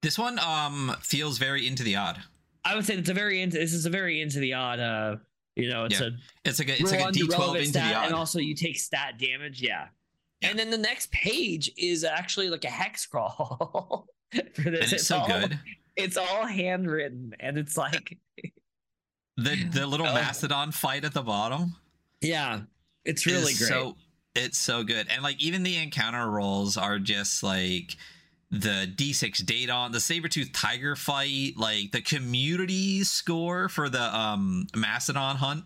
[0.02, 2.20] This one um feels very into the odd.
[2.64, 3.56] I would say it's a very into.
[3.58, 4.80] This is a very into the odd.
[4.80, 5.16] Uh,
[5.54, 6.06] you know, it's Yeah.
[6.08, 6.10] a
[6.44, 8.06] It's like a it's like a D twelve into stat, the odd.
[8.06, 9.60] and also you take stat damage.
[9.62, 9.86] Yeah.
[10.46, 10.50] Yeah.
[10.50, 14.06] And then the next page is actually like a hex crawl
[14.54, 14.84] for this.
[14.84, 15.58] and it's so all, good.
[15.96, 18.18] It's all handwritten, and it's like,
[19.38, 20.14] The the little Oh.
[20.14, 21.76] mastodon fight at the bottom.
[22.22, 22.60] yeah,
[23.04, 23.68] it's really great.
[23.68, 23.96] So
[24.34, 27.96] it's so good, and like even the encounter rolls are just like
[28.50, 34.66] the D6 data on the saber-tooth tiger fight, like the community score for the um
[34.74, 35.64] mastodon hunt.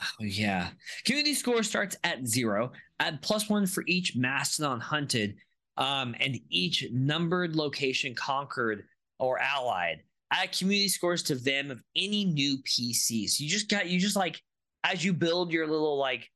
[0.00, 0.68] Oh, yeah.
[1.04, 2.72] Community score starts at zero.
[3.02, 5.34] Add plus one for each mastodon hunted,
[5.76, 8.84] um, and each numbered location conquered
[9.18, 10.02] or allied.
[10.32, 13.40] Add community scores to them of any new PCs.
[13.40, 14.40] You just got you just like
[14.84, 16.30] as you build your little like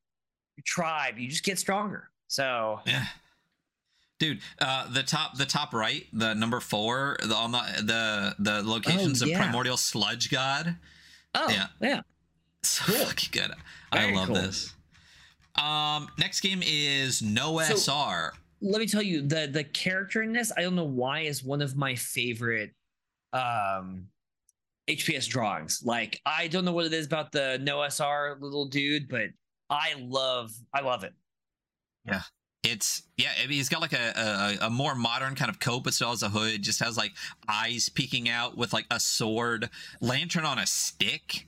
[0.65, 2.11] tribe, you just get stronger.
[2.27, 3.05] So Yeah.
[4.19, 8.63] Dude, uh, the top, the top right, the number four, the on the the the
[8.69, 9.39] locations of yeah.
[9.41, 10.77] primordial sludge god.
[11.35, 11.67] oh Yeah.
[11.81, 12.01] yeah.
[12.63, 13.05] So Cool.
[13.07, 13.53] fucking good.
[13.93, 14.35] I love cool.
[14.37, 14.75] this.
[15.63, 18.33] Um, next game is No So- SR.
[18.61, 21.61] let me tell you the the character in this i don't know why is one
[21.61, 22.73] of my favorite
[23.35, 24.07] um
[24.89, 29.09] hps drawings like i don't know what it is about the no sr little dude
[29.09, 29.29] but
[29.69, 31.13] i love i love it
[32.07, 32.23] Yeah.
[32.63, 35.85] It's yeah, I mean, he's got like a, a a more modern kind of coat,
[35.85, 36.63] but still has a hood.
[36.63, 37.13] Just has like
[37.49, 39.71] eyes peeking out with like a sword,
[40.01, 41.47] lantern on a stick,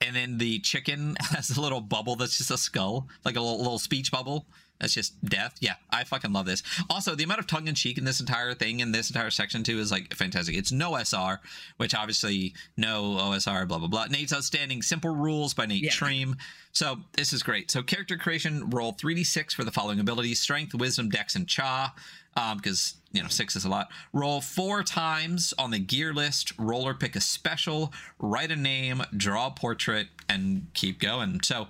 [0.00, 3.58] and then the chicken has a little bubble that's just a skull, like a little,
[3.58, 4.46] little speech bubble.
[4.80, 5.54] That's just death.
[5.60, 6.62] Yeah, I fucking love this.
[6.88, 9.62] Also, the amount of tongue in cheek in this entire thing in this entire section
[9.62, 10.56] too is like fantastic.
[10.56, 11.40] It's no SR,
[11.76, 14.06] which obviously no OSR, blah blah blah.
[14.06, 14.82] Nate's outstanding.
[14.82, 15.90] Simple rules by Nate Yeah.
[15.90, 16.36] Treme.
[16.72, 17.70] So this is great.
[17.70, 21.94] So character creation, roll 3d6 for the following abilities: strength, wisdom, dex, and cha.
[22.36, 23.88] Um, because you know six is a lot.
[24.12, 26.52] Roll four times on the gear list.
[26.58, 31.40] Roller pick a special, write a name, draw a portrait, and keep going.
[31.42, 31.66] So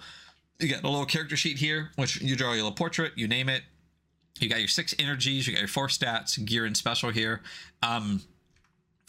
[0.61, 3.49] you got a little character sheet here, which you draw your little portrait, you name
[3.49, 3.63] it.
[4.39, 7.43] You got your six energies, you got your four stats, gear and special here.
[7.83, 8.23] Um,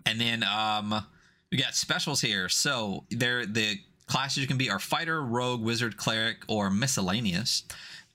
[0.05, 1.05] and then um,
[1.51, 2.49] we got specials here.
[2.49, 7.63] So they're the classes you can be are fighter, rogue, wizard, cleric, or miscellaneous.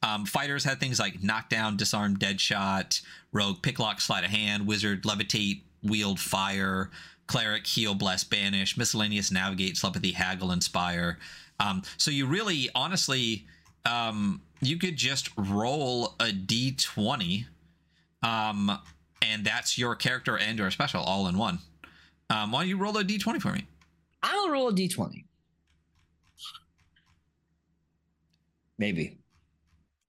[0.03, 3.01] Um, fighters had things like knockdown, disarm, dead shot,
[3.33, 6.91] rogue, picklock, sleight of hand, wizard, levitate, wield fire,
[7.27, 11.19] cleric, heal, bless, banish, miscellaneous, navigate, telepathy, haggle, inspire.
[11.61, 13.47] Um, so you really, honestly,
[13.85, 17.47] um, you could just roll a d20,
[18.23, 18.79] um,
[19.23, 21.59] and that's your character and your special all in one.
[22.31, 23.67] Um, why don't you roll a d20 for me?
[24.23, 25.25] i'll roll a d20
[28.79, 29.19] maybe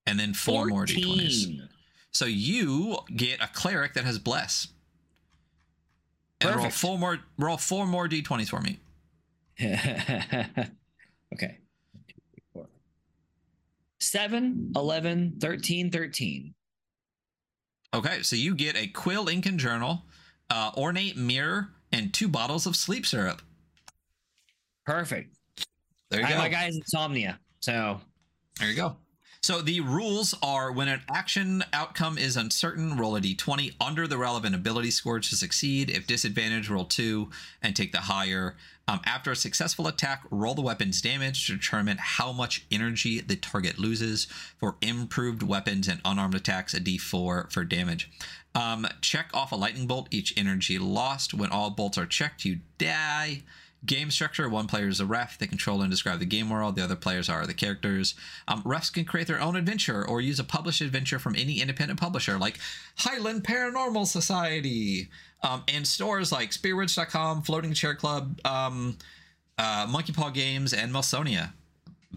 [0.06, 1.68] And then four more d20s.
[2.12, 4.70] So you get a cleric that has bless.
[6.42, 8.80] And roll four more roll four more d20s for me.
[11.34, 11.58] okay.
[12.54, 12.68] Four.
[14.00, 16.54] 7, 11, 13, 13.
[17.94, 20.04] Okay, so you get a quill ink and journal,
[20.50, 23.42] uh, ornate mirror, and two bottles of sleep syrup.
[24.86, 25.36] Perfect.
[26.10, 26.38] There you I, go.
[26.38, 27.40] my guy's insomnia.
[27.60, 28.00] So
[28.60, 28.98] There you go.
[29.42, 34.18] So the rules are when an action outcome is uncertain, roll a d20 under the
[34.18, 35.90] relevant ability score to succeed.
[35.90, 37.30] If disadvantage, roll two
[37.62, 38.56] and take the higher.
[38.90, 43.36] Um, after a successful attack, roll the weapon's damage to determine how much energy the
[43.36, 44.28] target loses.
[44.58, 48.10] For improved weapons and unarmed attacks, a d4 for damage.
[48.56, 50.08] Um, check off a lightning bolt.
[50.10, 51.34] Each energy lost.
[51.34, 53.44] When all bolts are checked, you die.
[53.88, 55.38] Game structure one player is a ref.
[55.38, 56.76] They control and describe the game world.
[56.76, 58.16] The other players are the characters.
[58.48, 61.98] Um, refs can create their own adventure or use a published adventure from any independent
[62.00, 62.60] publisher like
[62.98, 65.10] Highland Paranormal Society
[65.42, 68.98] um, and stores like Spearwitch.com, Floating Chair Club, um,
[69.58, 71.54] uh, Monkey Paw Games, and Melsonia.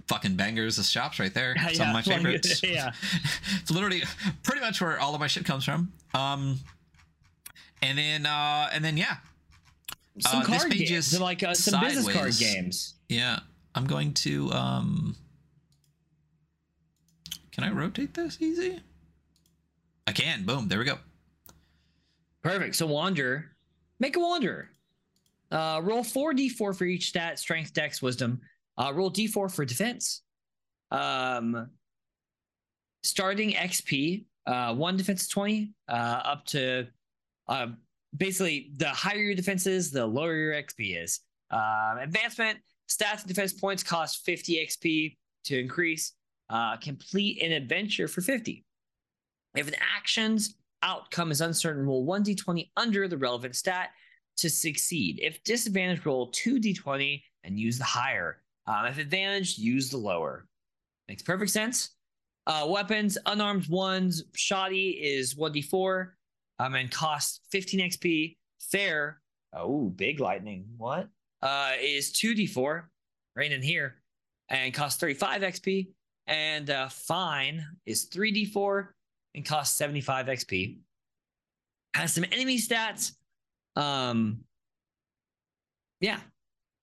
[0.09, 1.55] Fucking bangers of shops right there.
[1.61, 2.63] Yeah, Some of my favorites.
[2.65, 2.93] yeah.
[3.61, 4.03] it's literally
[4.43, 5.93] pretty much where all of my shit comes from.
[6.15, 6.59] Um,
[7.81, 9.19] and then, uh, and then, yeah,
[10.19, 12.95] Some Uh, card games, like uh, some business card games.
[13.09, 13.39] Yeah,
[13.75, 14.51] I'm going to.
[14.53, 15.17] um
[17.53, 18.81] Can I rotate this easy?
[20.07, 20.45] I can.
[20.45, 20.69] Boom.
[20.69, 20.99] There we go.
[22.43, 22.75] Perfect.
[22.77, 23.57] So wander,
[23.99, 24.71] make a wander.
[25.51, 28.41] Uh, roll four d4 for each stat: strength, dex, wisdom.
[28.77, 30.23] Uh, roll d4 for defense.
[30.91, 31.69] Um,
[33.05, 35.93] starting XP, uh, one defense twenty, uh,
[36.25, 36.89] up to,
[37.49, 37.69] uh,
[38.17, 41.21] basically the higher your defense is, the lower your XP is.
[41.51, 42.59] Um, advancement
[42.89, 46.13] stats and defense points cost fifty XP to increase.
[46.49, 48.65] Uh, complete an adventure for fifty.
[49.57, 53.91] If an action's outcome is uncertain, roll 1d20 under the relevant stat
[54.39, 55.21] to succeed.
[55.23, 58.43] If disadvantage, roll 2d20 and use the higher.
[58.67, 60.47] Um, if advantage, use the lower.
[61.09, 61.91] Makes perfect sense.
[62.47, 66.11] Uh, weapons, unarmed ones, shoddy is 1d4
[66.61, 68.37] um, and costs 15 XP.
[68.61, 69.21] Fair,
[69.55, 70.67] oh, big lightning.
[70.77, 71.09] What?
[71.43, 72.83] Uh, is 2d4
[73.35, 73.97] right in here
[74.51, 75.89] and costs 35 XP.
[76.27, 78.89] And uh, fine is 3d4
[79.35, 80.79] and costs 75 XP.
[81.95, 83.13] Has some enemy stats.
[83.75, 84.41] Um,
[86.01, 86.21] yeah,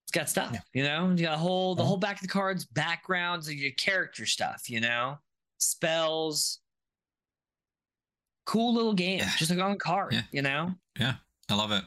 [0.06, 0.58] it's got stuff.
[0.74, 1.88] You know, you got a whole the Mhm.
[1.88, 4.70] whole back of the cards, backgrounds, and your character stuff.
[4.70, 5.18] You know,
[5.60, 6.60] spells.
[8.48, 9.32] Cool little game, Yeah.
[9.38, 10.14] just like on a card.
[10.14, 10.22] Yeah.
[10.32, 11.16] You know, Yeah,
[11.50, 11.84] I love it.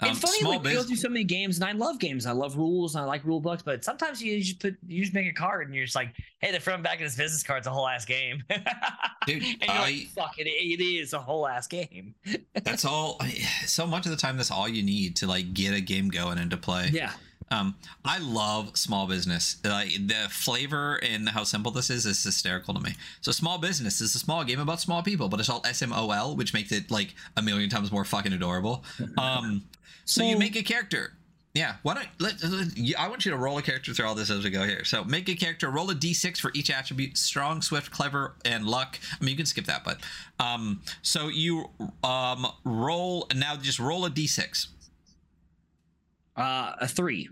[0.00, 2.26] Um, it's funny small like we go through so many games, and I love games.
[2.26, 3.62] I love rules, and I like rule books.
[3.62, 6.52] But sometimes you just put you just make a card, and you're just like, hey,
[6.52, 8.42] the front and back of this business card's a whole ass game.
[9.26, 12.14] Dude, and I- like, fuck it, it is a whole ass game.
[12.62, 13.20] that's all.
[13.66, 16.38] So much of the time, that's all you need to like get a game going
[16.38, 16.90] into play.
[16.92, 17.12] Yeah,
[17.50, 19.56] Um, I love small business.
[19.64, 22.94] Like the flavor and how simple this is is hysterical to me.
[23.20, 25.92] So small business is a small game about small people, but it's all S M
[25.92, 28.84] O L, which makes it like a million times more fucking adorable.
[29.18, 29.64] Um,
[30.04, 31.12] so you make a character.
[31.54, 34.28] Yeah, why don't let, let- I want you to roll a character through all this
[34.28, 34.84] as we go here.
[34.84, 38.98] So make a character, roll a d6 for each attribute: strong, swift, clever, and luck.
[39.12, 39.98] I mean, you can skip that, but
[40.40, 41.70] um, so you
[42.02, 43.54] um roll now.
[43.54, 44.66] Just roll a d6.
[46.36, 47.28] Uh, a three.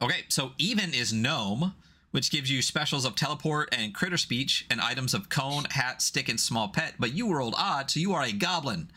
[0.00, 1.74] Okay, so even is gnome,
[2.10, 6.28] which gives you specials of teleport and critter speech and items of cone, hat, stick,
[6.28, 6.94] and small pet.
[6.98, 8.90] But you rolled odd, so you are a goblin.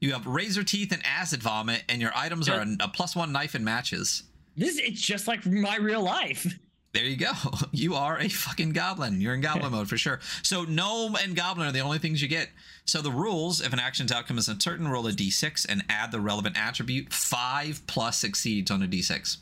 [0.00, 3.32] You have razor teeth and acid vomit, and your items are a, a plus one
[3.32, 4.24] knife and matches.
[4.56, 6.58] This it's just like my real life.
[6.94, 7.32] There you go.
[7.72, 9.20] You are a fucking goblin.
[9.20, 10.20] You're in goblin mode for sure.
[10.42, 12.48] So gnome and goblin are the only things you get.
[12.86, 16.20] So the rules: if an action's outcome is uncertain, roll a d6 and add the
[16.20, 17.12] relevant attribute.
[17.12, 19.38] Five plus succeeds on a d6.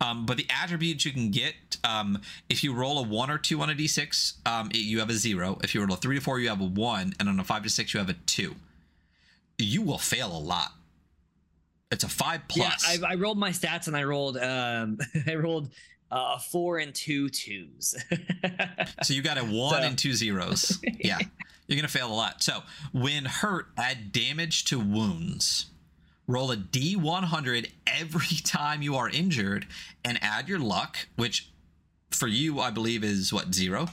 [0.00, 1.54] Um, but the attributes you can get,
[1.84, 5.10] um, if you roll a one or two on a d6, um, it- you have
[5.10, 5.58] a zero.
[5.64, 7.62] If you roll a three to four, you have a one, and on a five
[7.64, 8.54] to six, you have a two.
[9.58, 10.72] You will fail a lot.
[11.90, 12.98] It's a five plus.
[12.98, 15.70] Yeah, I, I rolled my stats and I rolled um I rolled
[16.14, 17.94] uh, four and two twos.
[19.02, 20.78] So you got a one So- and two zeros.
[21.00, 21.18] Yeah.
[21.66, 22.42] You're going to fail a lot.
[22.42, 22.62] So
[22.92, 25.66] when hurt, add damage to wounds.
[26.26, 29.66] Roll a D100 every time you are injured
[30.04, 31.48] and add your luck, which
[32.10, 33.88] for you, I believe, is what, zero?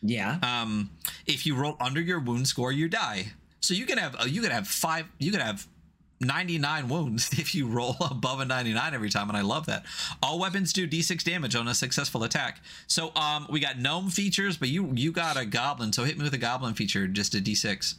[0.00, 0.38] yeah.
[0.42, 0.90] Um,
[1.26, 3.32] if you roll under your wound score, you die.
[3.60, 5.66] So you can have uh, you can have five you can have
[6.20, 9.84] 99 wounds if you roll above a 99 every time, and I love that.
[10.22, 12.60] All weapons do d6 damage on a successful attack.
[12.86, 16.24] So um, we got gnome features, but you you got a goblin, so hit me
[16.24, 17.94] with a goblin feature, just a d6.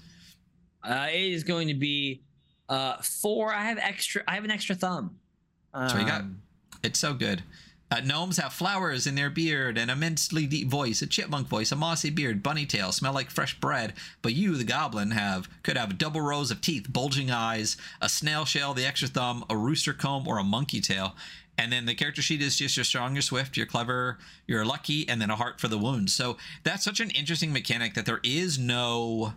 [0.83, 2.21] Uh, it is going to be
[2.67, 3.53] uh four.
[3.53, 4.23] I have extra.
[4.27, 5.17] I have an extra thumb.
[5.73, 6.21] That's what you got.
[6.21, 6.41] Um,
[6.83, 7.43] It's so good.
[7.91, 11.75] Uh, gnomes have flowers in their beard, an immensely deep voice, a chipmunk voice, a
[11.75, 13.93] mossy beard, bunny tail, smell like fresh bread.
[14.21, 18.45] But you, the goblin, have could have double rows of teeth, bulging eyes, a snail
[18.45, 21.15] shell, the extra thumb, a rooster comb, or a monkey tail.
[21.57, 25.09] And then the character sheet is just you're strong, you're swift, you're clever, you're lucky,
[25.09, 26.13] and then a heart for the wounds.
[26.13, 29.33] So that's such an interesting mechanic that there is no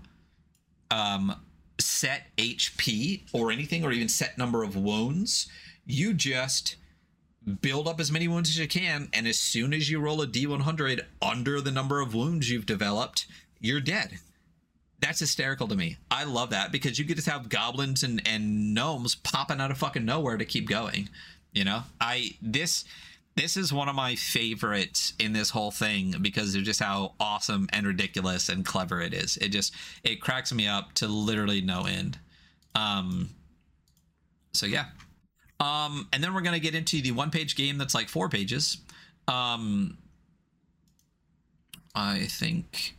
[0.90, 1.34] um,
[1.80, 5.48] set HP or anything, or even set number of wounds.
[5.84, 6.76] You just
[7.60, 10.26] build up as many wounds as you can, and as soon as you roll a
[10.26, 13.26] D100 under the number of wounds you've developed,
[13.60, 14.18] you're dead.
[15.00, 15.96] That's hysterical to me.
[16.10, 19.78] I love that because you get to have goblins and, and gnomes popping out of
[19.78, 21.08] fucking nowhere to keep going.
[21.52, 22.84] You know, I this
[23.34, 27.68] this is one of my favorites in this whole thing because of just how awesome
[27.72, 29.36] and ridiculous and clever it is.
[29.38, 29.74] It just
[30.04, 32.18] it cracks me up to literally no end.
[32.74, 33.30] Um
[34.52, 34.86] so yeah.
[35.62, 38.28] Um and then we're going to get into the one page game that's like four
[38.28, 38.78] pages.
[39.28, 39.96] Um
[41.94, 42.96] I think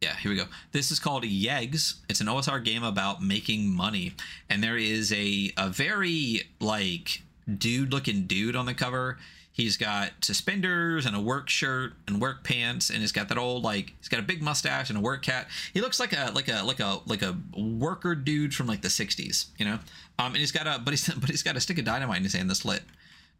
[0.00, 0.44] yeah, here we go.
[0.72, 1.94] This is called Yegs.
[2.10, 4.14] It's an OSR game about making money.
[4.50, 7.22] And there is a a very like
[7.58, 9.18] dude looking dude on the cover.
[9.54, 13.62] He's got suspenders and a work shirt and work pants, and he's got that old
[13.62, 15.46] like he's got a big mustache and a work hat.
[15.72, 18.88] He looks like a like a like a like a worker dude from like the
[18.88, 19.78] '60s, you know.
[20.18, 22.24] Um, and he's got a but he's but he's got a stick of dynamite in
[22.24, 22.82] his hand that's lit.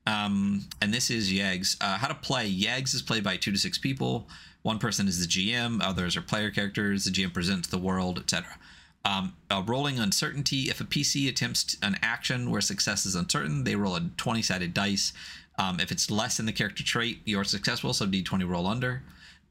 [0.07, 1.77] Um, and this is Yeggs.
[1.81, 4.29] Uh, how to play Yeggs is played by two to six people.
[4.63, 7.07] One person is the GM, others are player characters.
[7.07, 8.57] The GM presents the world, etc.
[9.05, 9.35] Um,
[9.67, 10.71] rolling uncertainty.
[10.71, 14.73] If a PC attempts an action where success is uncertain, they roll a 20 sided
[14.73, 15.13] dice.
[15.59, 19.03] Um, if it's less than the character trait, you're successful, so d20 roll under.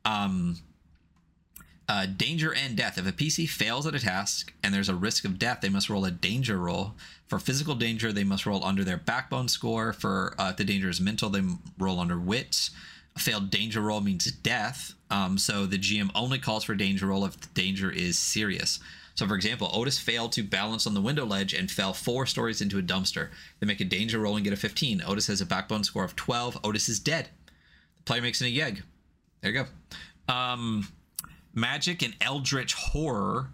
[0.06, 0.58] Um,
[1.88, 2.98] uh, danger and death.
[2.98, 5.90] If a PC fails at a task and there's a risk of death, they must
[5.90, 6.94] roll a danger roll.
[7.28, 9.94] For physical danger, they must roll under their backbone score.
[9.94, 11.42] For uh, if the danger is mental, they
[11.78, 12.72] roll under wits.
[13.16, 14.94] A failed danger roll means death.
[15.10, 18.80] Um, so the GM only calls for danger roll if the danger is serious.
[19.16, 22.62] So, for example, Otis failed to balance on the window ledge and fell four stories
[22.62, 23.30] into a dumpster.
[23.60, 25.04] They make a danger roll and get a 15.
[25.06, 26.60] Otis has a backbone score of 12.
[26.64, 27.30] Otis is dead.
[27.98, 28.82] The player makes an yeg.
[29.42, 29.66] There you
[30.28, 30.34] go.
[30.34, 30.88] Um,
[31.54, 33.50] magic and eldritch horror,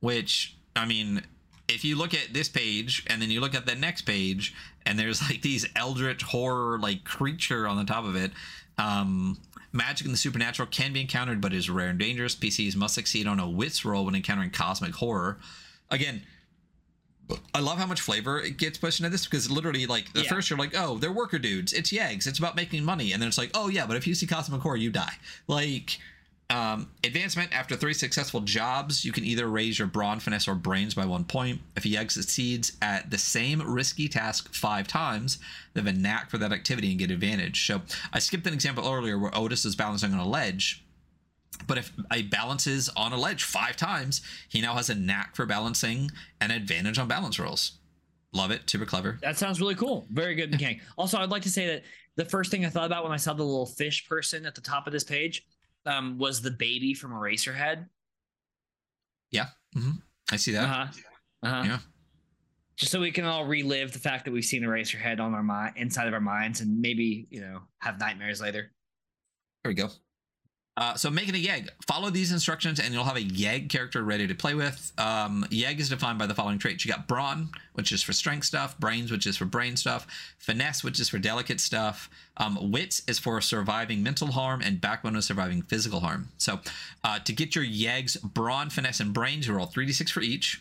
[0.00, 1.22] which, I mean,
[1.68, 4.54] if you look at this page and then you look at the next page
[4.86, 8.32] and there's like these eldritch horror like creature on the top of it
[8.78, 9.38] um
[9.74, 12.36] Magic and the supernatural can be encountered, but is rare and dangerous.
[12.36, 15.38] PCs must succeed on a wits roll when encountering cosmic horror.
[15.90, 16.22] Again,
[17.52, 20.28] I love how much flavor it gets pushed into this because literally, like, the yeah.
[20.28, 21.72] first you're like, oh, they're worker dudes.
[21.72, 22.26] It's Yegs.
[22.26, 23.12] It's about making money.
[23.12, 25.14] And then it's like, oh, yeah, but if you see Cosmic Horror, you die.
[25.48, 25.98] Like,
[26.50, 30.94] um, advancement after three successful jobs, you can either raise your brawn, finesse, or brains
[30.94, 31.60] by one point.
[31.76, 35.38] If Yeg succeeds at the same risky task five times,
[35.72, 37.66] they have a knack for that activity and get advantage.
[37.66, 37.80] So
[38.12, 40.84] I skipped an example earlier where Otis is balancing on a ledge.
[41.66, 45.46] But if he balances on a ledge five times, he now has a knack for
[45.46, 46.10] balancing
[46.40, 47.78] and advantage on balance rolls.
[48.34, 48.68] Love it.
[48.68, 49.18] Super clever.
[49.22, 50.06] That sounds really cool.
[50.10, 50.80] Very good mechanic.
[50.98, 51.84] also, I'd like to say that
[52.16, 54.60] the first thing I thought about when I saw the little fish person at the
[54.60, 55.44] top of this page
[55.86, 57.86] um, was the baby from Eraserhead.
[59.30, 59.46] Yeah,
[59.76, 59.92] mm-hmm.
[60.30, 60.64] I see that.
[60.64, 60.86] Uh-huh.
[61.42, 61.62] Uh-huh.
[61.64, 61.78] Yeah.
[62.76, 65.74] Just so we can all relive the fact that we've seen Eraserhead on our mind,
[65.76, 68.72] inside of our minds, and maybe you know have nightmares later.
[69.62, 69.88] There we go.
[70.76, 71.70] Uh, so making a Yeg.
[71.86, 74.92] Follow these instructions and you'll have a Yeg character ready to play with.
[74.98, 76.84] Um, Yeg is defined by the following traits.
[76.84, 78.76] You got Brawn, which is for strength stuff.
[78.78, 80.06] Brains, which is for brain stuff.
[80.38, 82.10] Finesse, which is for delicate stuff.
[82.36, 84.62] Um, Wits is for surviving mental harm.
[84.62, 86.28] And Backbone is surviving physical harm.
[86.38, 86.58] So
[87.04, 90.60] uh, to get your Yegs, Brawn, Finesse, and Brains, you roll 3d6 for each.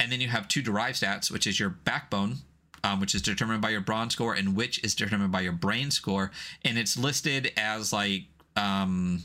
[0.00, 2.38] And then you have two derived stats, which is your Backbone,
[2.82, 5.90] um, which is determined by your brawn score, and which is determined by your brain
[5.90, 6.32] score.
[6.64, 8.24] And it's listed as like
[8.56, 9.22] um,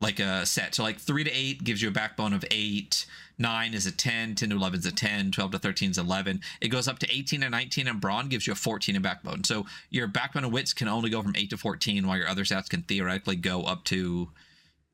[0.00, 0.74] like a set.
[0.74, 3.06] So like three to eight gives you a backbone of eight.
[3.36, 6.40] Nine is a 10, 10 to 11 is a 10, 12 to 13 is 11.
[6.60, 9.44] It goes up to 18 and 19, and brawn gives you a 14 in backbone.
[9.44, 12.44] So your backbone of wits can only go from 8 to 14, while your other
[12.44, 14.30] stats can theoretically go up to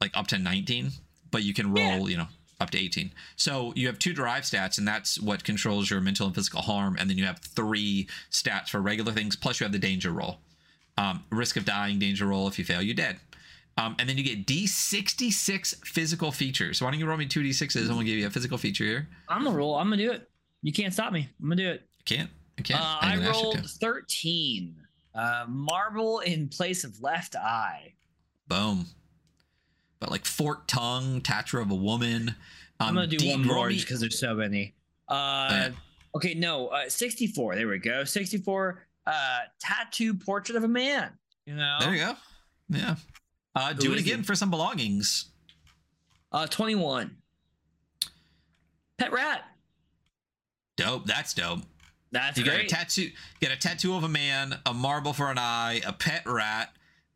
[0.00, 0.90] like up to 19,
[1.30, 2.06] but you can roll, yeah.
[2.06, 2.28] you know,
[2.60, 3.12] up to 18.
[3.36, 6.96] So you have two derived stats, and that's what controls your mental and physical harm.
[6.98, 10.38] And then you have three stats for regular things, plus you have the danger roll.
[10.98, 12.46] Um, risk of dying, danger roll.
[12.46, 13.18] If you fail, you're dead.
[13.76, 16.78] Um, and then you get D66 physical features.
[16.78, 17.80] So why don't you roll me two D6s?
[17.82, 19.08] I'm gonna give you a physical feature here.
[19.28, 19.76] I'm gonna roll.
[19.76, 20.28] I'm gonna do it.
[20.62, 21.28] You can't stop me.
[21.40, 21.82] I'm gonna do it.
[22.04, 22.30] can't.
[22.58, 22.80] I can't.
[22.80, 24.76] Uh, I, I rolled 13.
[25.14, 27.92] Uh, marble in place of left eye.
[28.48, 28.86] Boom.
[30.00, 32.34] But like forked tongue, tattoo of a woman.
[32.80, 34.74] Um, I'm gonna do D- one more because there's so many.
[35.08, 35.68] Uh, yeah.
[36.16, 37.56] Okay, no, uh, 64.
[37.56, 38.04] There we go.
[38.04, 38.86] 64.
[39.06, 41.10] Uh, tattoo portrait of a man.
[41.46, 41.76] You know.
[41.80, 42.14] There you go.
[42.68, 42.96] Yeah.
[43.54, 45.26] Uh, do it again for some belongings.
[46.32, 47.16] Uh, 21.
[48.98, 49.44] Pet rat.
[50.76, 51.06] Dope.
[51.06, 51.60] That's dope.
[52.10, 52.68] That's you great.
[52.68, 53.10] get a tattoo,
[53.40, 56.70] get a tattoo of a man, a marble for an eye, a pet rat,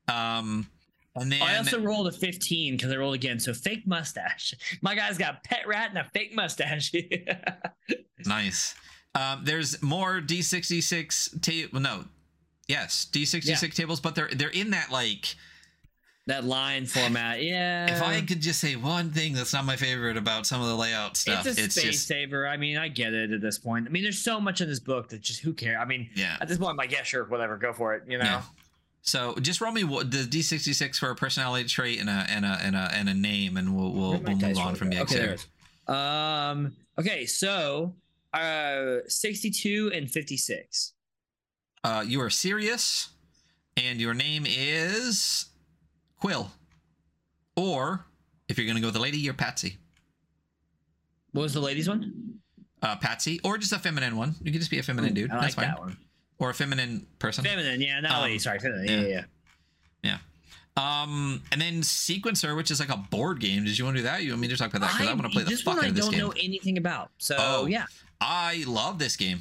[0.09, 0.69] um,
[1.15, 3.41] and then I also rolled a 15 because I rolled again.
[3.41, 4.55] So fake mustache.
[4.83, 6.93] My guy's got a pet rat and a fake mustache.
[8.27, 8.75] nice.
[9.15, 11.81] Um, there's more D66 table.
[11.81, 12.05] No,
[12.69, 13.57] yes, D66 Yeah.
[13.69, 15.35] tables, but they're they're in that like.
[16.29, 17.43] That line format.
[17.43, 17.93] Yeah.
[17.93, 20.77] If I could just say one thing that's not my favorite about some of the
[20.77, 22.47] layout stuff, it's a it's, space just saver.
[22.47, 23.87] I mean, I get it at this point.
[23.87, 25.79] I mean, there's so much in this book that just who cares?
[25.81, 26.37] I mean, yeah.
[26.41, 28.05] at this point, I'm like, yeah, sure, whatever, go for it.
[28.07, 28.25] You know.
[28.25, 28.43] Yeah.
[29.03, 32.59] So just roll me what the D66 for a personality trait and a and a
[32.63, 35.33] and a and a name, and we'll we'll, we'll move on from the Okay, there
[35.33, 35.49] exit.
[35.89, 35.95] it is.
[35.95, 36.77] Um.
[36.99, 37.95] Okay, so
[38.35, 40.93] uh, 62 and 56.
[41.85, 43.11] Uh, you are serious,
[43.77, 45.47] and your name is
[46.21, 46.51] Quill.
[47.57, 48.05] Or
[48.49, 49.79] if you're gonna go with the lady, you're Patsy.
[51.33, 52.41] What was the ladies one?
[52.83, 54.35] Uh, Patsy, or just a feminine one.
[54.43, 55.31] You can just be a feminine dude.
[55.31, 55.67] I like That's fine.
[55.69, 55.97] that one.
[56.39, 57.43] Or a feminine person.
[57.45, 58.39] Feminine, yeah, not Um, lady.
[58.39, 58.87] Sorry, feminine.
[58.87, 59.25] Yeah, yeah.
[60.05, 60.19] yeah.
[60.77, 61.03] yeah.
[61.03, 63.65] Um, and then Sequencer, which is like a board game.
[63.65, 64.23] Did you want to do that?
[64.23, 64.93] You want me to talk about that?
[64.93, 66.21] Because I, want to play the this fuck one out I of this don't game.
[66.21, 67.11] know anything about.
[67.19, 67.67] So Oh.
[67.67, 67.87] yeah.
[68.21, 69.41] I love this game.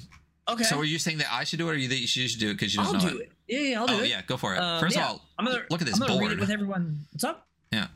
[0.49, 0.63] Okay.
[0.63, 2.49] So are you saying that I should do it, or you that you should do
[2.49, 3.31] it because you don't I'll know do it.
[3.47, 4.09] Yeah, yeah, I'll do oh it.
[4.09, 4.59] yeah, go for it.
[4.59, 5.05] Um, First yeah.
[5.05, 6.31] of all, I'm gonna look at this I'm gonna read board.
[6.33, 6.99] it with everyone.
[7.11, 7.47] What's up?
[7.71, 7.87] yeah.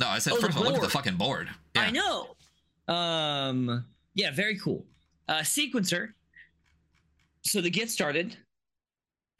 [0.00, 1.48] No, I said Oh, first of all, look at the fucking board.
[1.74, 1.82] Yeah.
[1.82, 2.36] I know.
[2.88, 3.84] Um,
[4.14, 4.86] yeah, very cool.
[5.28, 6.08] Uh, sequencer.
[7.42, 8.36] So to get started,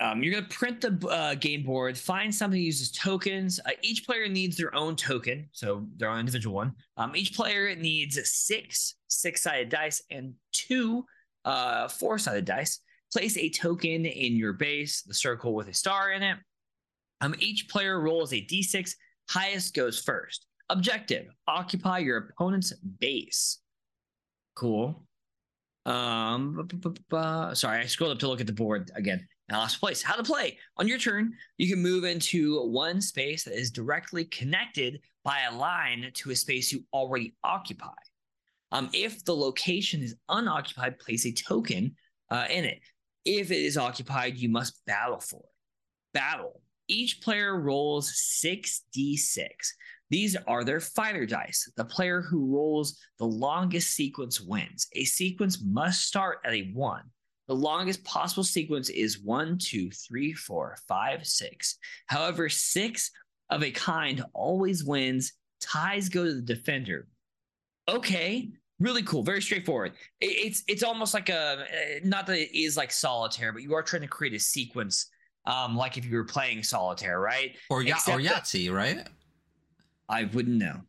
[0.01, 3.61] um, you're gonna print the uh, game board, find something that uses tokens.
[3.65, 6.75] Uh, each player needs their own token, so their own individual one.
[6.97, 11.05] Um, each player needs six six-sided dice and two
[11.45, 12.81] uh, four-sided dice.
[13.13, 16.39] Place a token in your base, the circle with a star in it.
[17.21, 18.93] Um, each player rolls a d6.
[19.29, 20.47] Highest goes first.
[20.69, 23.59] Objective: occupy your opponent's base.
[24.55, 25.05] Cool.
[25.87, 26.69] Um,
[27.55, 29.27] sorry, I scrolled up to look at the board again.
[29.49, 30.01] And I lost place.
[30.01, 30.59] How to play?
[30.77, 35.57] On your turn, you can move into one space that is directly connected by a
[35.57, 37.89] line to a space you already occupy.
[38.71, 41.97] Um, if the location is unoccupied, place a token
[42.31, 42.79] uh, in it.
[43.25, 46.15] If it is occupied, you must battle for it.
[46.15, 46.63] Battle.
[46.89, 48.11] Each player rolls
[48.45, 49.49] 6d6.
[50.11, 51.71] These are their fighter dice.
[51.77, 54.89] The player who rolls the longest sequence wins.
[54.95, 57.05] A sequence must start at a one.
[57.47, 61.79] The longest possible sequence is one, two, three, four, five, six.
[62.07, 63.11] However, six
[63.51, 65.33] of a kind always wins.
[65.61, 67.07] Ties go to the defender.
[67.89, 68.51] Okay,
[68.81, 69.93] really cool, very straightforward.
[70.21, 73.83] It's it's almost like a uh, not that it is like solitaire, but you are
[73.83, 75.07] trying to create a sequence,
[75.47, 77.55] um, like if you were playing solitaire, right?
[77.69, 79.07] Or, ya- or Except that- Yahtzee, right?
[80.09, 80.81] I wouldn't know.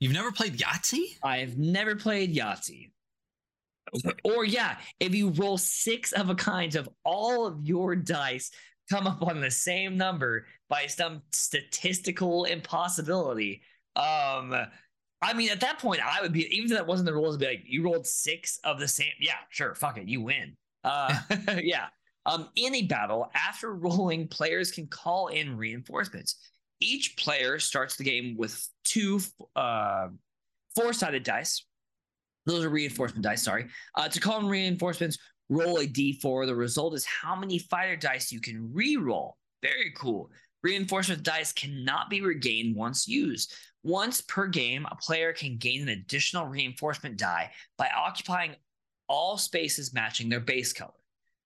[0.00, 1.18] You've never played Yahtzee?
[1.22, 2.90] I've never played Yahtzee.
[4.24, 8.50] Or yeah, if you roll six of a kind of all of your dice
[8.88, 13.62] come up on the same number by some statistical impossibility.
[13.96, 14.54] Um,
[15.22, 17.40] I mean, at that point, I would be even if that wasn't the rules, I'd
[17.40, 19.12] be like, you rolled six of the same.
[19.20, 20.56] Yeah, sure, fuck it, you win.
[20.82, 21.18] Uh,
[21.62, 21.86] yeah.
[22.26, 26.36] Um, in a battle, after rolling, players can call in reinforcements.
[26.80, 29.20] Each player starts the game with two
[29.56, 30.08] uh,
[30.74, 31.64] four-sided dice.
[32.46, 33.42] Those are reinforcement dice.
[33.42, 33.66] Sorry.
[33.94, 35.18] Uh, to call in reinforcements,
[35.50, 36.46] roll a d4.
[36.46, 39.36] The result is how many fighter dice you can re-roll.
[39.62, 40.30] Very cool.
[40.62, 43.54] Reinforcement dice cannot be regained once used.
[43.82, 48.54] Once per game, a player can gain an additional reinforcement die by occupying
[49.08, 50.92] all spaces matching their base color.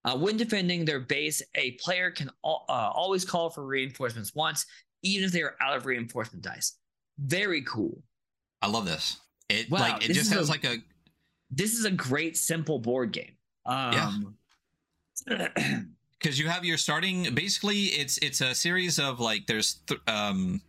[0.04, 4.66] Uh, when defending their base, a player can al- uh, always call for reinforcements once,
[5.02, 6.76] even if they are out of reinforcement dice.
[7.18, 8.02] Very cool.
[8.60, 9.18] I love this.
[9.48, 10.78] It Wow, like it just has a- like a
[11.50, 13.36] This is a great, simple board game.
[13.64, 14.36] Um,
[16.18, 20.60] because you have your starting basically it's it's a series of like there's th- um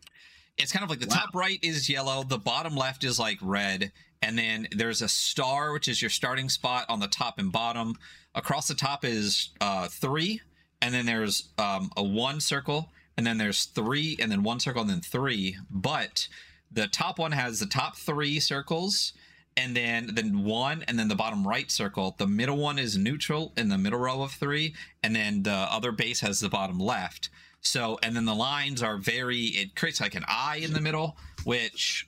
[0.57, 1.15] it's kind of like the Wow.
[1.15, 3.91] top right is yellow the bottom left is like red
[4.21, 7.95] and then there's a star which is your starting spot on the top and bottom.
[8.33, 10.41] Across the top is uh three
[10.81, 14.81] and then there's um a one circle and then there's three and then one circle
[14.81, 15.57] and then three.
[15.69, 16.27] But
[16.71, 19.13] the top one has the top three circles
[19.57, 22.15] and then then one and then the bottom right circle.
[22.17, 24.73] The middle one is neutral in the middle row of three
[25.03, 27.29] and then the other base has the bottom left
[27.65, 31.17] so and then the lines are very it creates like an eye in the middle
[31.43, 32.07] which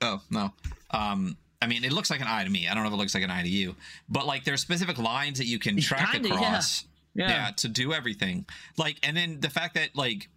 [0.00, 0.52] oh no
[0.90, 2.96] um i mean it looks like an eye to me i don't know if it
[2.96, 3.74] looks like an eye to you
[4.08, 7.28] but like there's specific lines that you can track Kinda, across yeah.
[7.28, 7.50] yeah.
[7.56, 10.28] to do everything like and then the fact that like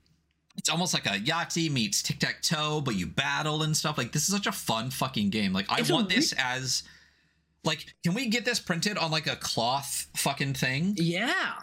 [0.57, 3.95] it's almost like a Yahtzee meets tic tac toe, but you battle and stuff.
[3.95, 5.53] Like this is such a fun fucking game.
[5.53, 6.81] Like I It's want re- this as
[7.64, 11.53] Like, can we get this printed on like a cloth fucking thing Yeah.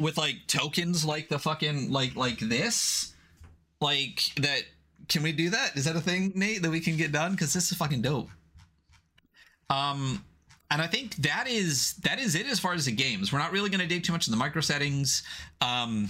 [0.00, 3.14] With like tokens like the fucking like like this?
[3.80, 4.62] Like that
[5.08, 5.76] can we do that?
[5.76, 7.32] Is that a thing, Nate, that we can get done?
[7.32, 8.28] Because this is fucking dope.
[9.68, 10.24] Um
[10.70, 13.32] and I think that is that is it as far as the games.
[13.32, 15.24] We're not really going to dig too much in the micro settings.
[15.60, 16.08] Um,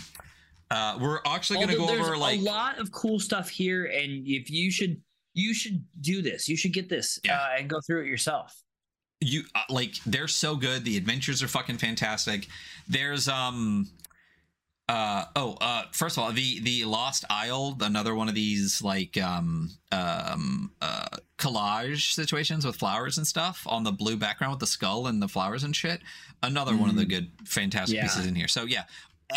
[0.71, 4.27] uh, we're actually going to go over like a lot of cool stuff here, and
[4.27, 5.01] if you should,
[5.33, 6.47] you should do this.
[6.49, 7.39] You should get this Yeah.
[7.39, 8.55] uh, and go through it yourself.
[9.21, 10.85] You uh, like they're so good.
[10.85, 12.47] The adventures are fucking fantastic.
[12.89, 13.89] There's um
[14.89, 19.17] uh oh uh first of all the the lost isle another one of these like
[19.23, 21.07] um um uh
[21.39, 25.29] collage situations with flowers and stuff on the blue background with the skull and the
[25.29, 26.01] flowers and shit
[26.43, 28.03] another one of the good fantastic Yeah.
[28.03, 28.83] pieces in here so yeah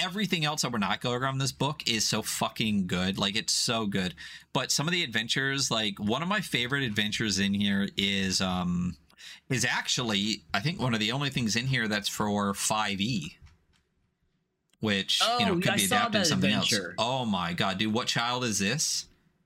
[0.01, 3.53] everything else that we're not going around this book is so fucking good like it's
[3.53, 4.15] so good
[4.53, 8.95] but some of the adventures like one of my favorite adventures in here is um
[9.49, 13.35] is actually I think one of the only things in here that's for 5e
[14.79, 16.87] which you know Oh, could I be adapted to something adventure.
[16.89, 16.95] else.
[16.97, 19.05] Oh my god, dude, what child is this?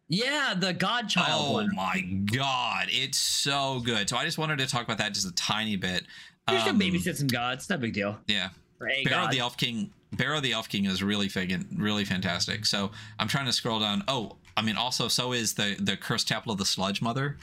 [0.10, 1.70] Yeah, the Godchild oh one.
[1.76, 4.10] my god, it's so good.
[4.10, 6.06] So I just wanted to talk about that just a tiny bit.
[6.50, 7.70] You should Um, babysit some gods.
[7.70, 8.18] No big deal.
[8.28, 8.50] Yeah,
[8.80, 8.96] Barrow
[9.26, 9.32] god.
[9.32, 9.92] the Elf King.
[10.14, 11.30] Barrow the Elf King is really
[11.76, 12.66] really fantastic.
[12.66, 14.04] So I'm trying to scroll down.
[14.08, 17.38] Oh, I mean, also so is the the Cursed Chapel of the Sludge Mother.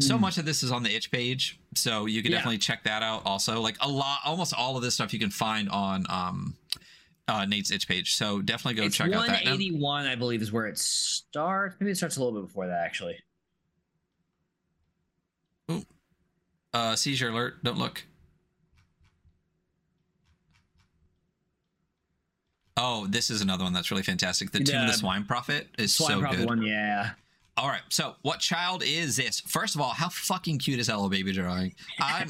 [0.00, 0.20] So Mm.
[0.22, 2.38] much of this is on the itch page, so you can Yeah.
[2.38, 3.22] definitely check that out.
[3.24, 6.56] Also, like a lot, almost all of this stuff you can find on um,
[7.28, 8.14] uh, Nate's itch page.
[8.16, 9.44] So definitely go it's check out that.
[9.44, 11.76] 181, I believe, is where it starts.
[11.78, 13.16] Maybe it starts a little bit before that, actually.
[16.72, 17.62] Uh, seizure alert!
[17.62, 18.04] Don't look.
[22.76, 24.50] Oh, this is another one that's really fantastic.
[24.50, 26.46] The Tomb of the The Swine Prophet is Swine so Prophet good.
[26.48, 27.12] one, yeah.
[27.56, 29.40] All right, so what child is this?
[29.40, 31.74] First of all, how fucking cute is little baby drawing?
[32.00, 32.28] I'm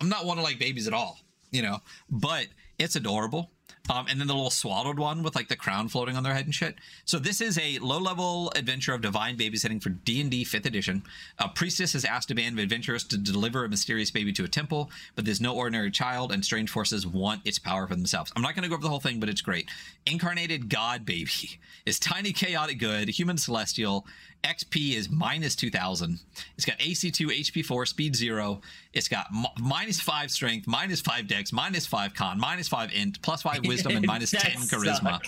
[0.00, 1.20] I'm not one to like babies at all,
[1.50, 1.78] you know,
[2.10, 2.48] but
[2.78, 3.50] it's adorable.
[3.88, 6.44] Um, and then the little swaddled one with like the crown floating on their head
[6.44, 6.76] and shit.
[7.04, 11.02] So this is a low-level adventure of divine babysitting for D&D 5th edition.
[11.38, 14.48] A priestess has asked a band of adventurers to deliver a mysterious baby to a
[14.48, 18.32] temple, but there's no ordinary child, and strange forces want its power for themselves.
[18.36, 19.70] I'm not going to go over the whole thing, but it's great.
[20.06, 24.06] Incarnated God baby is tiny, chaotic good, human celestial.
[24.44, 26.20] XP is minus 2000.
[26.56, 28.60] It's got AC2, HP 4, speed 0.
[28.92, 29.26] It's got
[29.60, 33.77] minus 5 strength, minus 5 dex, minus 5 con, minus 5 int, plus 5 wisdom,
[33.86, 35.20] and minus That 10 charisma.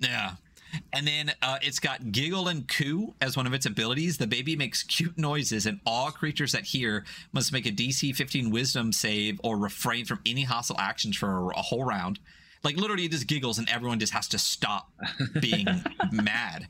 [0.00, 0.32] Yeah.
[0.92, 4.18] And then uh, it's got Giggle and Coo as one of its abilities.
[4.18, 8.50] The baby makes cute noises, and all creatures that hear must make a DC 15
[8.50, 12.18] Wisdom save or refrain from any hostile actions for a, whole round.
[12.62, 14.90] Like literally, it just giggles, and everyone just has to stop
[15.40, 15.66] being
[16.12, 16.66] mad.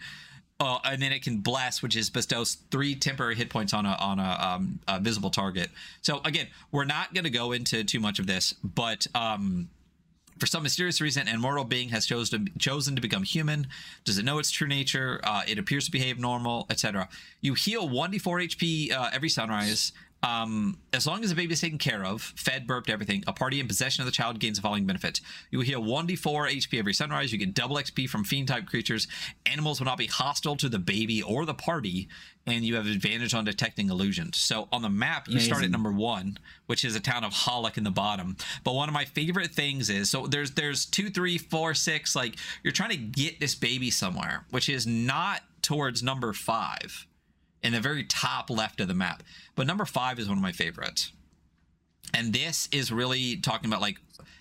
[0.61, 3.97] Uh, and then it can bless, which is bestows three temporary hit points on a
[4.01, 5.69] on a, um, a visible target.
[6.01, 9.69] So again, we're not going to go into too much of this, but um,
[10.39, 13.66] for some mysterious reason, an immortal being has chosen to, chosen to become human.
[14.05, 15.20] Does it know its true nature?
[15.23, 17.09] Uh, it appears to behave normal, etc.
[17.40, 19.93] You heal 1d4 HP uh, every sunrise.
[20.24, 23.60] Um, as long as the baby is taken care of, fed, burped, everything, a party
[23.60, 25.20] in possession of the child gains the following benefits.
[25.51, 27.30] You will heal 1d4 HP every sunrise.
[27.30, 29.06] You get double XP from fiend type creatures.
[29.44, 32.09] Animals will not be hostile to the baby or the party,
[32.46, 34.38] and you have advantage on detecting illusions.
[34.38, 37.76] So on the map, you start at number one, which is a town of Hollick
[37.76, 38.36] in the bottom.
[38.64, 42.16] But one of my favorite things is so there's there's two, three, four, six.
[42.16, 47.06] Like you're trying to get this baby somewhere, which is not towards number five,
[47.65, 49.23] in the very top left of the map.
[49.57, 51.11] But number five is one of my favorites.
[52.12, 53.97] And this is really talking about like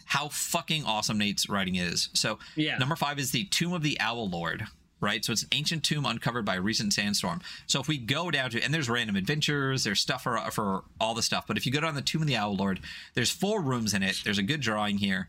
[0.05, 2.09] how fucking awesome Nate's writing is.
[2.13, 2.77] So Yeah.
[2.77, 4.67] number five is the Tomb of the Owl Lord.
[4.99, 7.41] Right, so it's an ancient tomb uncovered by a recent sandstorm.
[7.67, 11.13] So if we go down to, and there's random adventures, there's stuff for for all
[11.13, 11.45] the stuff.
[11.45, 12.79] But if you go down the Tomb of the Owl Lord,
[13.13, 14.21] there's four rooms in it.
[14.23, 15.27] There's a good drawing here.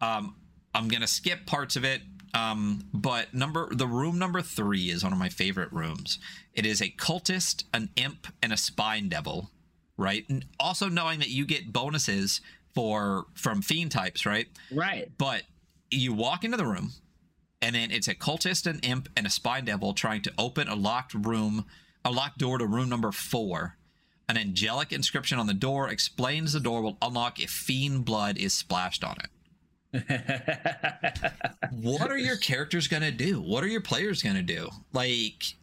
[0.00, 0.36] Um,
[0.72, 2.02] I'm gonna skip parts of it.
[2.34, 6.18] Um, but number the room number three is one of my favorite rooms.
[6.52, 9.50] It is a cultist, an imp, and a spine devil.
[9.98, 12.42] Right, and also knowing that you get bonuses
[12.74, 14.26] for from fiend types.
[14.26, 15.10] Right, Right.
[15.16, 15.44] but
[15.90, 16.92] you walk into the room
[17.62, 20.74] and then it's a cultist an imp and a spine devil trying to open a
[20.74, 21.64] locked room
[22.04, 23.76] a locked door to room number four
[24.28, 28.52] an angelic inscription on the door explains the door will unlock if fiend blood is
[28.52, 29.30] splashed on it
[31.82, 33.40] what are your characters gonna do?
[33.40, 34.68] What are your players gonna do?
[34.92, 35.54] Like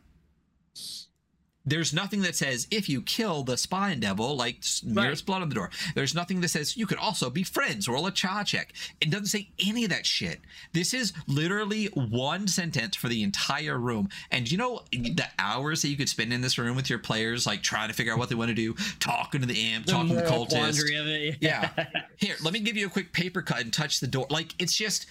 [1.66, 5.26] there's nothing that says if you kill the spine devil, like Right.
[5.26, 5.70] blood on the door.
[5.96, 7.88] There's nothing that says you could also be friends.
[7.88, 8.74] Roll a cha check.
[9.00, 10.42] It doesn't say any of that shit.
[10.74, 14.10] This is literally one sentence for the entire room.
[14.32, 17.46] And you know the hours that you could spend in this room with your players,
[17.46, 20.10] like trying to figure out what they want to do, talking to the amp, talking
[20.10, 20.82] to the cultist.
[20.84, 21.38] it.
[21.40, 21.70] Yeah.
[22.18, 24.28] Here, let me give you a quick paper cut and touch the door.
[24.30, 25.06] Like it's just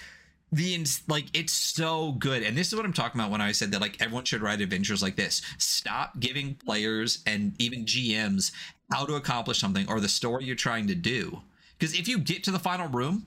[0.52, 2.42] the ins- like it's so good.
[2.42, 4.60] And this is what I'm talking about when I said that like everyone should write
[4.60, 5.40] adventures like this.
[5.58, 8.52] Stop giving players and even GMs
[8.92, 11.40] how to accomplish something or the story you're trying to do.
[11.78, 13.26] Because if you get to the final room,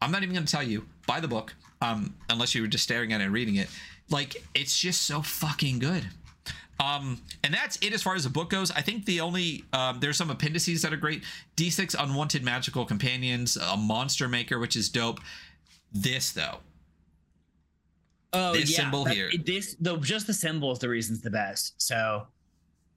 [0.00, 2.84] I'm not even going to tell you buy the book, um, unless you were just
[2.84, 3.68] staring at it and reading it.
[4.08, 6.08] Like it's just so fucking good.
[6.78, 8.70] Um, and that's it as far as the book goes.
[8.70, 11.24] I think the only um, there's some appendices that are great.
[11.56, 15.20] D6 unwanted magical companions, a monster maker, which is dope.
[15.92, 16.58] This though,
[18.32, 18.76] Oh, This yeah.
[18.76, 19.30] symbol that- here.
[19.44, 21.80] This the just the symbol is the reason's the best.
[21.82, 22.28] So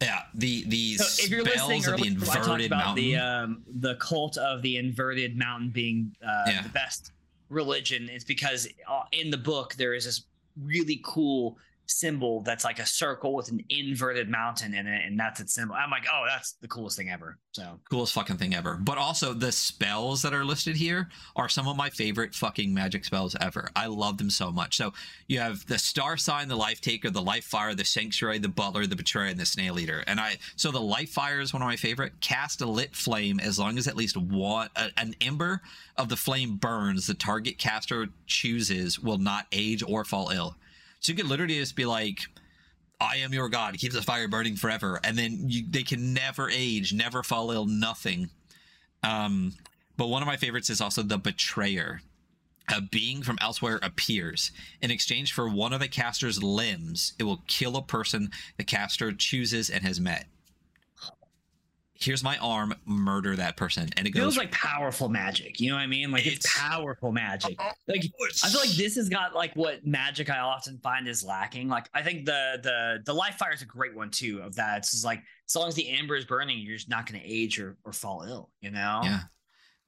[0.02, 3.04] yeah, the the So if you're listening of the I talked inverted about mountain.
[3.06, 6.62] the um, the cult of the inverted mountain being uh, Yeah.
[6.62, 7.12] the best
[7.50, 8.10] religion.
[8.10, 10.24] It's because uh, in the book there is this
[10.62, 15.40] really cool symbol that's like a circle with an inverted mountain in it, and that's
[15.40, 15.76] its symbol.
[15.76, 17.38] I'm like, oh, that's the coolest thing ever.
[17.52, 18.76] So coolest fucking thing ever.
[18.76, 23.06] But also the spells that are listed here are some of my favorite fucking magic
[23.06, 23.70] spells ever.
[23.76, 24.78] I love them so much.
[24.78, 24.94] So
[25.28, 28.88] you have the star sign, the life taker, the life fire, the sanctuary, the butler,
[28.88, 30.04] the betrayer, and the snail eater.
[30.08, 32.14] And I so the life fire is one of my favorite.
[32.22, 35.62] Cast a lit flame as long as at least one a, an ember
[35.98, 40.56] of the flame burns, the target caster chooses will not age or fall ill.
[41.04, 42.22] So you could literally just be like,
[43.00, 43.78] I am your god.
[43.78, 47.66] Keep the fire burning forever, and then you, they can never age, never fall ill,
[47.66, 48.30] nothing.
[49.04, 49.54] Um,
[49.98, 52.02] but one of my favorites is also the betrayer.
[52.74, 54.52] A being from elsewhere appears.
[54.82, 59.12] In exchange for one of the caster's limbs, it will kill a person the caster
[59.12, 60.28] chooses and has met.
[62.04, 64.38] Here's my arm, murder that person, and it it feels goes.
[64.38, 65.60] like powerful magic.
[65.60, 66.12] You know what I mean?
[66.12, 67.56] Like it's, It's- powerful magic.
[67.60, 71.08] Oh, like oh, I feel like this has got like what magic I often find
[71.08, 71.70] is lacking.
[71.70, 74.42] Like I think the the the life fire is a great one too.
[74.42, 77.22] Of that, it's like as long as the amber is burning, you're just not going
[77.22, 78.50] to age or, or fall ill.
[78.62, 79.02] You know?
[79.04, 79.20] Yeah.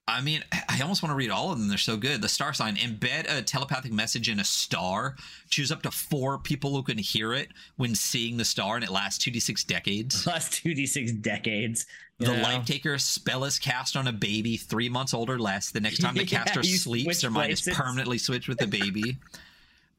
[0.07, 1.67] I mean, I almost want to read all of them.
[1.67, 2.21] They're so good.
[2.21, 5.15] The star sign embed a telepathic message in a star.
[5.49, 8.91] Choose up to four people who can hear it when seeing the star, and it
[8.91, 10.27] lasts 2d6 decades.
[10.27, 11.87] Last two d six decades.
[12.19, 12.41] The know?
[12.43, 15.71] life taker spell is cast on a baby three months old or less.
[15.71, 19.17] The next time the Yeah, caster sleeps, their mind is permanently switched with the baby.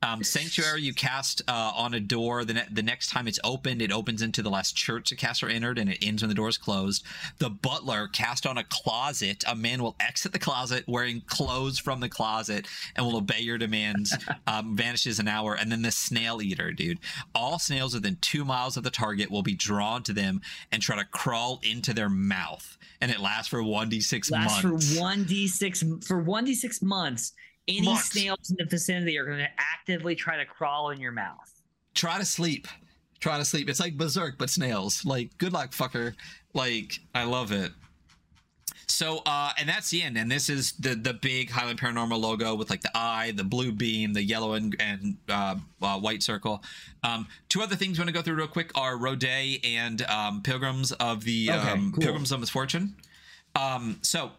[0.07, 2.45] Um, Sanctuary you cast uh, on a door.
[2.45, 5.49] The, ne- the next time it's opened, it opens into the last church the caster
[5.49, 7.05] entered, and it ends when the door is closed.
[7.39, 9.45] The Butler cast on a closet.
[9.47, 13.59] A man will exit the closet wearing clothes from the closet and will obey your
[13.59, 14.17] demands.
[14.47, 16.99] um, vanishes an hour, and then the Snail Eater, dude.
[17.35, 20.97] All snails within two miles of the target will be drawn to them and try
[20.97, 24.95] to crawl into their mouth, and it lasts for one d six Lasts months.
[24.95, 27.33] for one d six for one d six months.
[27.69, 28.11] Any Months.
[28.13, 31.63] snails in the vicinity are going to actively try to crawl in your mouth.
[31.95, 32.69] try to sleep.
[33.19, 33.69] Try to sleep.
[33.69, 35.05] It's like berserk but snails.
[35.05, 36.15] Like good luck fucker.
[36.55, 37.73] Like i love it.
[38.89, 40.17] So uh and that's the end.
[40.17, 43.73] And this is the the big highland paranormal logo with like the eye the blue
[43.73, 46.63] beam the yellow and and uh, uh white circle.
[47.03, 50.43] Um two other things i want to go through real quick are Roday and um
[50.43, 52.03] pilgrims of the Okay, um cool.
[52.05, 52.95] pilgrims of misfortune.
[53.57, 54.31] Um so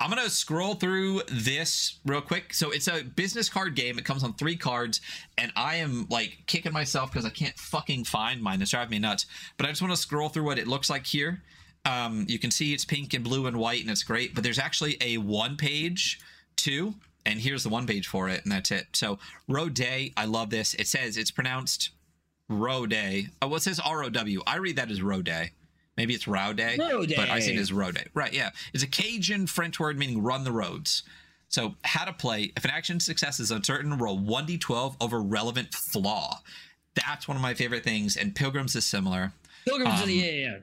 [0.00, 2.52] I'm gonna scroll through this real quick.
[2.52, 3.98] So it's a business card game.
[3.98, 5.00] It comes on three cards,
[5.38, 8.60] and I am like kicking myself because I can't fucking find mine.
[8.60, 9.26] It's driving me nuts.
[9.56, 11.42] But I just want to scroll through what it looks like here.
[11.84, 14.34] Um, you can see it's pink and blue and white, and it's great.
[14.34, 16.18] But there's actually a one page
[16.56, 16.94] two,
[17.24, 18.88] and here's the one page for it, and that's it.
[18.94, 19.18] So
[19.48, 20.74] Roday, I love this.
[20.74, 21.90] It says it's pronounced
[22.50, 23.28] Roday.
[23.40, 24.42] Oh, well, it says R O W.
[24.46, 25.50] I read that as Roday.
[25.96, 26.76] Maybe it's Rowday,
[27.16, 28.06] but I see it as Roday.
[28.14, 28.50] Right, yeah.
[28.72, 31.04] It's a Cajun French word meaning run the roads.
[31.48, 32.52] So, how to play.
[32.56, 36.40] If an action success is uncertain, roll 1d12 over relevant flaw.
[36.94, 39.32] That's one of my favorite things, and Pilgrims is similar.
[39.64, 40.56] Pilgrims, Um, yeah, yeah.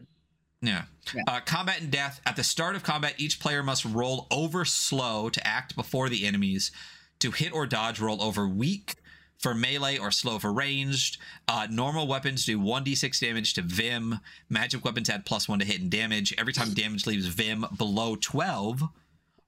[0.62, 0.82] Yeah.
[1.16, 1.24] Yeah.
[1.28, 2.22] Uh, combat and death.
[2.26, 6.26] At the start of combat, each player must roll over slow to act before the
[6.28, 6.72] enemies.
[7.20, 8.96] To hit or dodge, roll over weak
[9.42, 11.18] for melee or slow for ranged.
[11.48, 14.20] Uh, normal weapons do 1d6 damage to Vim.
[14.50, 16.34] Magic weapons add plus 1 to hit and damage.
[16.38, 18.84] Every time damage leaves Vim below 12,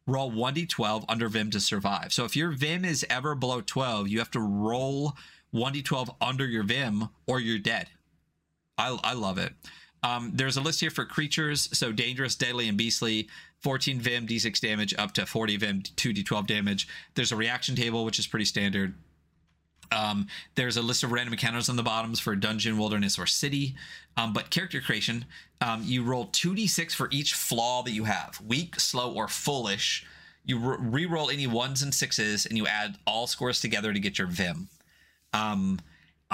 [0.07, 2.11] roll 1d12 under Vim to survive.
[2.11, 5.13] So if your Vim is ever below 12, you have to roll
[5.53, 7.89] 1d12 under your Vim or you're dead.
[8.77, 9.53] I, I love it.
[10.01, 11.69] Um, there's a list here for creatures.
[11.77, 13.29] So dangerous, deadly, and beastly.
[13.61, 16.87] 14 Vim, d6 damage, up to 40 Vim, 2d12 damage.
[17.15, 18.95] There's a reaction table, which is pretty standard.
[19.93, 23.75] Um, there's a list of random encounters on the bottoms for dungeon, wilderness, or city.
[24.17, 25.25] Um, but character creation,
[25.61, 30.05] um, you roll 2d6 for each flaw that you have weak, slow, or foolish.
[30.45, 34.17] You re roll any ones and sixes, and you add all scores together to get
[34.17, 34.67] your Vim.
[35.31, 35.79] Um,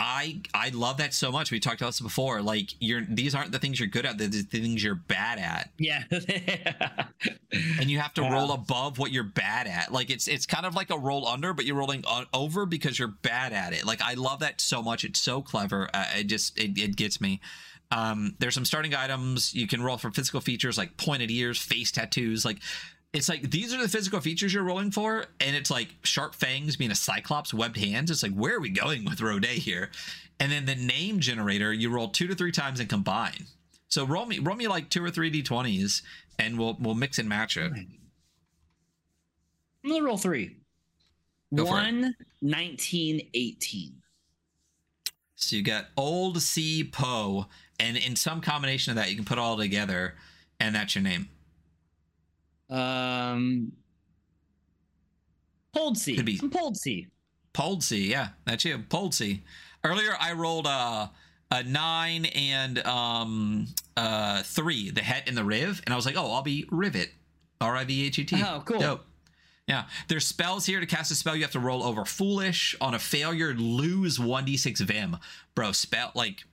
[0.02, 1.52] I I love that so much.
[1.52, 2.42] We talked about this before.
[2.42, 5.72] Like you're these aren't the things you're good at, they're the things you're bad at.
[5.78, 6.04] Yeah.
[6.10, 9.92] and you have to roll above what you're bad at.
[9.92, 13.10] Like it's it's kind of like a roll under, but you're rolling over because you're
[13.10, 13.86] bad at it.
[13.86, 15.04] Like I love that so much.
[15.04, 15.90] It's so clever.
[15.94, 17.42] Uh, it just it, it gets me.
[17.92, 21.92] Um, there's some starting items you can roll for physical features like pointed ears, face
[21.92, 22.60] tattoos, like
[23.14, 26.76] it's like these are the physical features you're rolling for, and it's like sharp fangs
[26.76, 28.12] being a cyclops, webbed hands.
[28.12, 29.90] It's like where are we going with Rodet here?
[30.40, 33.48] And then the name generator, you roll two to three times and combine.
[33.88, 36.04] So roll me roll me like two or three d20s,
[36.38, 37.72] and we'll we'll mix and match it.
[39.84, 40.58] I'm gonna roll three.
[41.54, 43.96] Go One, 19, 18.
[45.36, 47.48] So you got old C Poe,
[47.80, 50.14] and in some combination of that, you can put all together,
[50.60, 51.28] and that's your name.
[52.70, 53.72] Um,
[55.76, 56.16] Poldsi.
[56.16, 57.08] Could be Poldsi.
[57.54, 58.78] Poldsi, yeah, that's you.
[58.78, 59.42] Poldsi.
[59.84, 61.12] Earlier, I rolled a
[61.52, 63.68] a nine and um
[63.98, 67.10] uh three, the het and the riv, and I was like, oh, I'll be Rivet,
[67.60, 68.44] R I V H E T.
[68.44, 68.80] Oh, cool.
[68.80, 69.06] Dope.
[69.68, 71.36] Yeah, there's spells here to cast a spell.
[71.36, 72.76] You have to roll over foolish.
[72.82, 75.18] On a failure, lose one d six vim,
[75.56, 75.72] bro.
[75.72, 76.44] Spell like,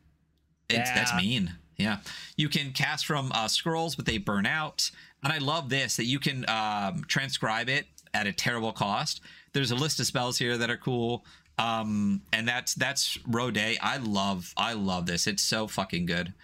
[0.69, 0.95] it's yeah.
[0.95, 1.55] that's mean.
[1.79, 1.99] Yeah,
[2.37, 4.91] you can cast from uh, scrolls, but they burn out.
[5.23, 9.21] And I love this that you can um, transcribe it at a terrible cost.
[9.53, 11.25] There's a list of spells here that are cool.
[11.59, 13.79] Um, and that's that's Rodet.
[13.81, 15.27] I love I love this.
[15.27, 16.35] It's so fucking good.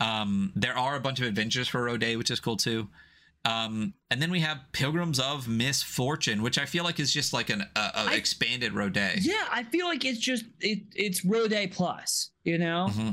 [0.00, 2.88] Um, there are a bunch of adventures for Rodet, which is cool too.
[3.44, 7.50] Um, and then we have Pilgrims of Misfortune, which I feel like is just like
[7.50, 9.20] an a, a I, expanded Rodet.
[9.22, 12.88] Yeah, I feel like it's just it, it's Rodet plus, you know.
[12.90, 13.08] Mm-hmm.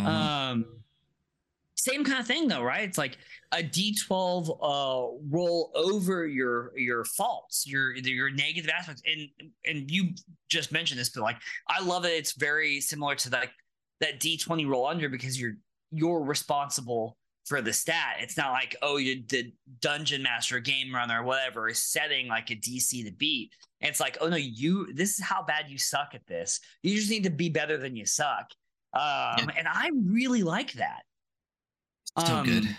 [0.00, 0.06] Mm-hmm.
[0.06, 0.66] Um,
[1.74, 2.88] same kind of thing though, right?
[2.88, 3.18] It's like
[3.52, 9.28] a d12 uh, roll over your your faults, your your negative aspects, and
[9.66, 10.10] and you
[10.48, 11.36] just mentioned this, but like
[11.68, 12.12] I love it.
[12.12, 13.48] It's very similar to that
[14.00, 15.54] that d20 roll under because you're
[15.90, 18.16] you're responsible for the stat.
[18.20, 22.50] It's not like oh you the dungeon master, game runner, or whatever is setting like
[22.50, 23.52] a DC to beat.
[23.82, 26.58] it's like oh no, you this is how bad you suck at this.
[26.82, 28.46] You just need to be better than you suck.
[28.94, 29.46] Um, yeah.
[29.58, 31.02] And I really like that.
[32.18, 32.76] So um, good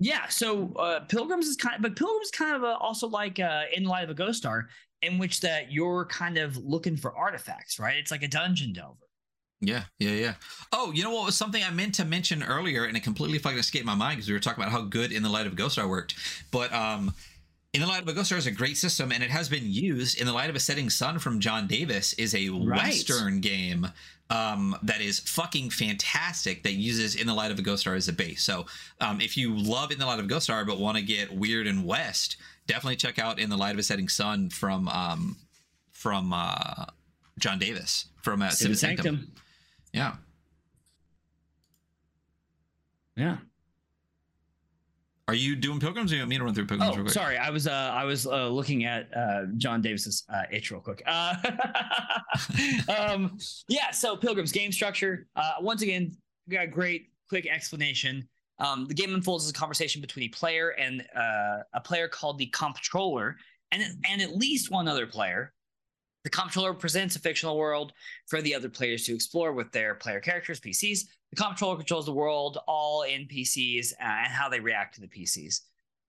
[0.00, 3.62] yeah, so uh, Pilgrims is kind of, but Pilgrims kind of uh, also like uh,
[3.74, 4.68] in the Light of a Ghost Star,
[5.02, 7.96] in which that you're kind of looking for artifacts, right?
[7.96, 9.08] It's like a dungeon delver.
[9.60, 10.34] Yeah, yeah, yeah.
[10.72, 13.58] Oh, you know what was something I meant to mention earlier, and it completely fucking
[13.58, 15.56] escaped my mind because we were talking about how good in the Light of a
[15.56, 16.14] Ghost Star worked.
[16.52, 17.12] But um,
[17.74, 19.64] in the Light of a Ghost Star is a great system, and it has been
[19.64, 22.84] used in the Light of a Setting Sun from John Davis is a right.
[22.84, 23.88] Western game
[24.30, 28.08] um, that is fucking fantastic that uses In the Light of a Ghost Star as
[28.08, 28.42] a base.
[28.44, 28.66] So
[29.00, 31.34] um, if you love In the Light of a Ghost Star but want to get
[31.34, 32.36] weird and west,
[32.66, 35.36] definitely check out In the Light of a Setting Sun from um,
[35.92, 36.86] from uh,
[37.38, 39.04] John Davis from uh, Civ Sanctum.
[39.04, 39.32] Sanctum.
[39.92, 40.14] Yeah.
[43.16, 43.36] Yeah.
[45.28, 46.10] Are you doing pilgrims?
[46.10, 46.96] Or you want me to run through pilgrims?
[46.96, 50.70] Oh, sorry, I was uh, I was uh, looking at uh, John Davis's uh, itch
[50.70, 51.02] real quick.
[51.06, 51.34] Uh,
[52.98, 53.36] um,
[53.68, 55.26] yeah, so pilgrims game structure.
[55.36, 58.26] Uh, once again, we got a great quick explanation.
[58.58, 62.38] Um, the game unfolds as a conversation between a player and uh, a player called
[62.38, 63.36] the comptroller,
[63.70, 65.52] and and at least one other player.
[66.24, 67.92] The comptroller presents a fictional world
[68.26, 72.12] for the other players to explore with their player characters, PCs, the comptroller controls the
[72.12, 75.60] world, all NPCs, uh, and how they react to the PCs.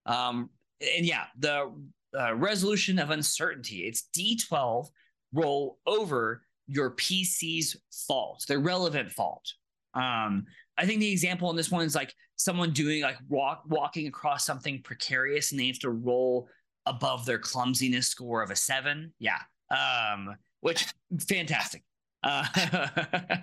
[0.05, 0.49] Um,
[0.81, 1.71] and yeah, the
[2.17, 3.79] uh, resolution of uncertainty.
[3.85, 4.87] It's D12
[5.33, 7.75] roll over your PC's
[8.07, 9.53] fault, their relevant fault.
[9.93, 10.45] Um,
[10.77, 14.45] I think the example in this one is like someone doing like walk walking across
[14.45, 16.47] something precarious and they have to roll
[16.85, 19.13] above their clumsiness score of a seven.
[19.19, 19.39] Yeah.
[19.71, 20.87] Um, which
[21.27, 21.83] fantastic.
[22.23, 22.45] Uh,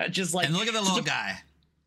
[0.11, 1.39] just like and look at the little guy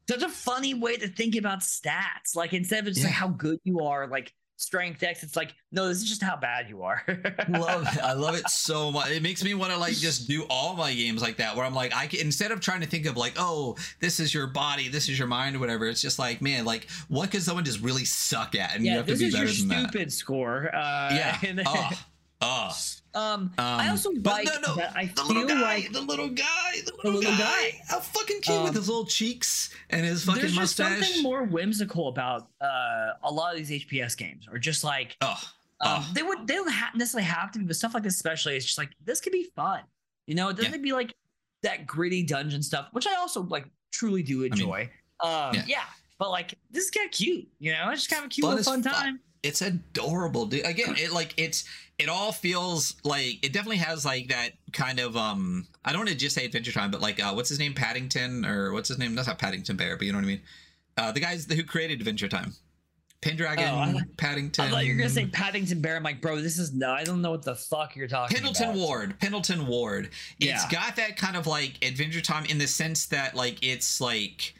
[0.09, 2.35] such a funny way to think about stats.
[2.35, 3.05] Like instead of just yeah.
[3.05, 6.35] like how good you are, like strength X, it's like, no, this is just how
[6.35, 7.03] bad you are.
[7.49, 8.03] love it.
[8.03, 9.11] I love it so much.
[9.11, 11.75] It makes me want to like just do all my games like that, where I'm
[11.75, 14.87] like, I can instead of trying to think of like, oh, this is your body,
[14.89, 15.85] this is your mind, or whatever.
[15.87, 18.97] It's just like, man, like what could someone just really suck at, and yeah, you
[18.97, 19.89] have to be better than that.
[19.89, 20.73] Stupid score.
[20.73, 21.63] Uh, yeah.
[21.67, 21.91] oh.
[22.41, 22.71] Oh.
[23.15, 26.29] Um, um, I also like no, no, that I the feel guy, like the little
[26.29, 29.73] guy, the little, the little guy, guy, how fucking cute um, with his little cheeks
[29.89, 30.89] and his fucking there's mustache.
[30.89, 35.17] There's something more whimsical about uh, a lot of these HPS games, or just like,
[35.21, 35.41] oh,
[35.81, 36.11] um, oh.
[36.13, 38.65] they would they don't have, necessarily have to be, but stuff like this, especially, it's
[38.65, 39.81] just like this could be fun.
[40.27, 40.77] You know, it doesn't yeah.
[40.77, 41.15] be like
[41.63, 44.87] that gritty dungeon stuff, which I also like truly do enjoy.
[45.23, 45.63] um, yeah.
[45.67, 45.83] yeah.
[46.19, 47.89] but like this is kind of cute, you know.
[47.89, 49.19] It's just kind of a cute Fun little fun time.
[49.43, 51.63] It's adorable dude again it like it's
[51.97, 56.09] it all feels like it definitely has like that kind of um i don't want
[56.09, 58.97] to just say adventure time but like uh what's his name paddington or what's his
[58.97, 60.41] name that's not paddington bear but you know what i mean
[60.97, 62.53] uh the guys who created adventure time
[63.21, 65.97] pendragon Oh, I paddington I thought you were gonna say Paddington Bear.
[65.97, 66.91] I'm like, bro, this is no.
[66.91, 68.77] I don't know what the fuck you're talking Pendleton about.
[68.79, 69.19] Ward.
[69.19, 70.09] Pendleton Ward.
[70.39, 70.69] It's Yeah.
[70.71, 74.55] got that kind of like Adventure Time in the sense that like it's like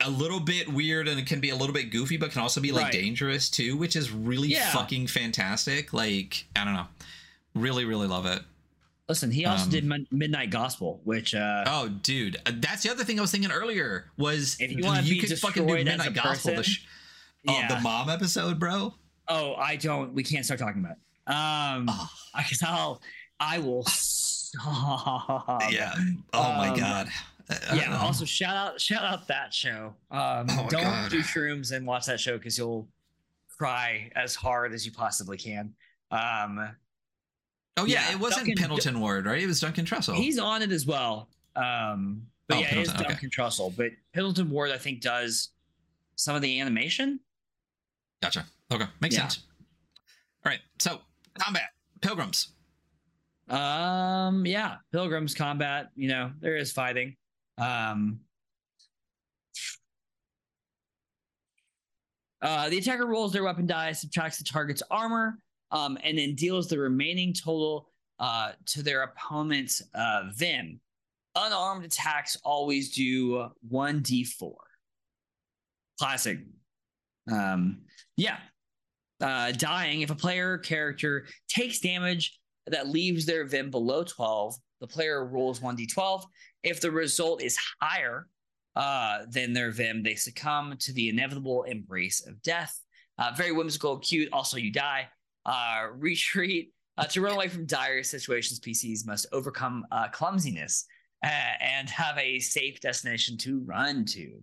[0.00, 2.60] a little bit weird and it can be a little bit goofy, but can also
[2.60, 2.92] be like Right.
[2.92, 4.70] dangerous too, which is really Yeah.
[4.72, 5.92] fucking fantastic.
[5.92, 6.86] Like I don't know,
[7.54, 8.42] really really love it.
[9.08, 12.90] Listen, he also Um, did Min- Midnight Gospel, which uh, Oh, dude, uh, that's the
[12.90, 15.88] other thing I was thinking earlier was If you wanna be could fucking do destroyed
[15.88, 16.84] as Midnight Gospel, the, person, sh-
[17.48, 17.68] oh, yeah.
[17.68, 18.94] the mom episode, bro.
[19.28, 20.12] oh, I don't.
[20.14, 20.96] We can't start talking about.
[20.96, 21.32] It.
[21.32, 22.08] Um, Oh,
[22.38, 23.02] because I'll,
[23.40, 23.84] I will.
[23.84, 25.62] Stop.
[25.72, 25.94] yeah.
[26.32, 27.08] Oh my um, god.
[27.74, 27.96] Yeah.
[27.98, 29.94] uh, Also, shout out, shout out that show.
[30.10, 31.10] Um, Oh don't God.
[31.10, 32.88] do shrooms and watch that show because you'll
[33.48, 35.74] cry as hard as you possibly can.
[36.10, 36.74] Um,
[37.76, 39.42] oh yeah, yeah, it wasn't Duncan- Pendleton Ward, right?
[39.42, 40.14] It was Duncan Trussell.
[40.14, 41.28] he's on it as well.
[41.56, 43.08] Um, but Oh, yeah, it is Pendleton, okay.
[43.08, 43.76] Duncan Trussell.
[43.76, 45.50] But Pendleton Ward, I think, does
[46.16, 47.20] some of the animation.
[48.22, 48.44] Gotcha.
[48.72, 49.22] Okay, makes Yeah.
[49.22, 49.40] sense.
[50.44, 51.00] All right, so
[51.38, 51.70] combat
[52.00, 52.48] pilgrims.
[53.48, 55.90] Um, yeah, Pilgrims combat.
[55.96, 57.16] You know, there is fighting.
[57.60, 58.20] Um,
[62.42, 65.38] uh, the attacker rolls their weapon die, subtracts the target's armor,
[65.70, 67.88] um, and then deals the remaining total
[68.18, 70.80] uh, to their opponent's uh, Vim.
[71.36, 74.52] Unarmed attacks always do one d4.
[75.98, 76.38] Classic.
[77.30, 77.82] Um,
[78.16, 78.38] yeah.
[79.20, 84.86] Uh, dying if a player character takes damage that leaves their Vim below 12, the
[84.86, 86.24] player rolls 1d12.
[86.62, 88.28] If the result is higher
[88.76, 92.78] uh, than their Vim, they succumb to the inevitable embrace of death.
[93.18, 94.28] Uh, very whimsical, cute.
[94.32, 95.08] Also, you die.
[95.44, 96.72] Uh, retreat.
[96.98, 100.84] Uh, to run away from dire situations, PCs must overcome uh, clumsiness
[101.24, 104.40] uh, and have a safe destination to run to.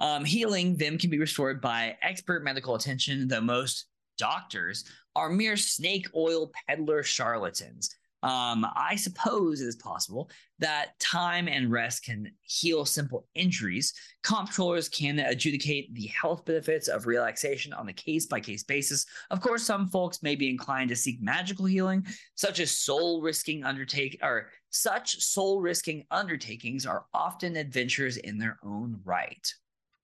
[0.00, 3.86] Um, healing, Vim can be restored by expert medical attention, though most
[4.18, 4.84] doctors
[5.14, 7.94] are mere snake oil peddler charlatans.
[8.22, 13.94] Um, I suppose it is possible that time and rest can heal simple injuries.
[14.22, 19.06] Comptrollers can adjudicate the health benefits of relaxation on a case by case basis.
[19.30, 23.64] Of course, some folks may be inclined to seek magical healing, such as soul risking
[23.64, 29.52] undertake or such soul risking undertakings are often adventures in their own right.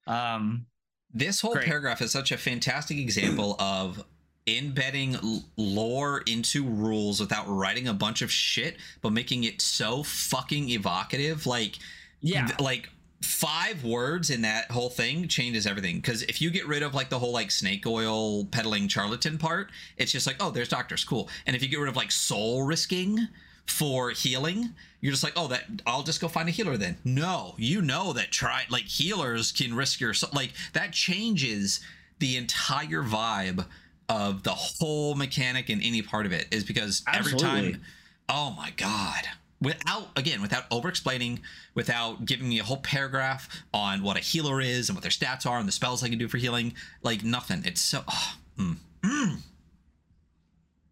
[0.06, 0.66] Um,
[1.12, 1.66] This whole Great.
[1.66, 4.02] paragraph is such a fantastic example of
[4.46, 5.16] embedding
[5.56, 11.46] lore into rules without writing a bunch of shit, but making it so fucking evocative.
[11.46, 11.78] Like,
[12.20, 12.88] yeah, th- like
[13.22, 15.96] five words in that whole thing changes everything.
[15.96, 19.70] Because if you get rid of like the whole like snake oil peddling charlatan part,
[19.96, 21.28] it's just like, oh, there's doctors, cool.
[21.46, 23.28] And if you get rid of like soul risking
[23.66, 26.98] for healing, you're just like, oh, that I'll just go find a healer then.
[27.04, 30.30] No, you know that try like healers can risk your soul.
[30.32, 31.80] Like that changes
[32.18, 33.66] the entire vibe
[34.08, 37.82] of the whole mechanic and any part of it is because every time
[38.28, 39.26] oh my god
[39.60, 41.40] without again without over explaining
[41.74, 45.44] without giving me a whole paragraph on what a healer is and what their stats
[45.44, 46.72] are and the spells they can do for healing
[47.02, 48.76] like nothing it's so oh, mm.
[49.06, 49.38] Mm.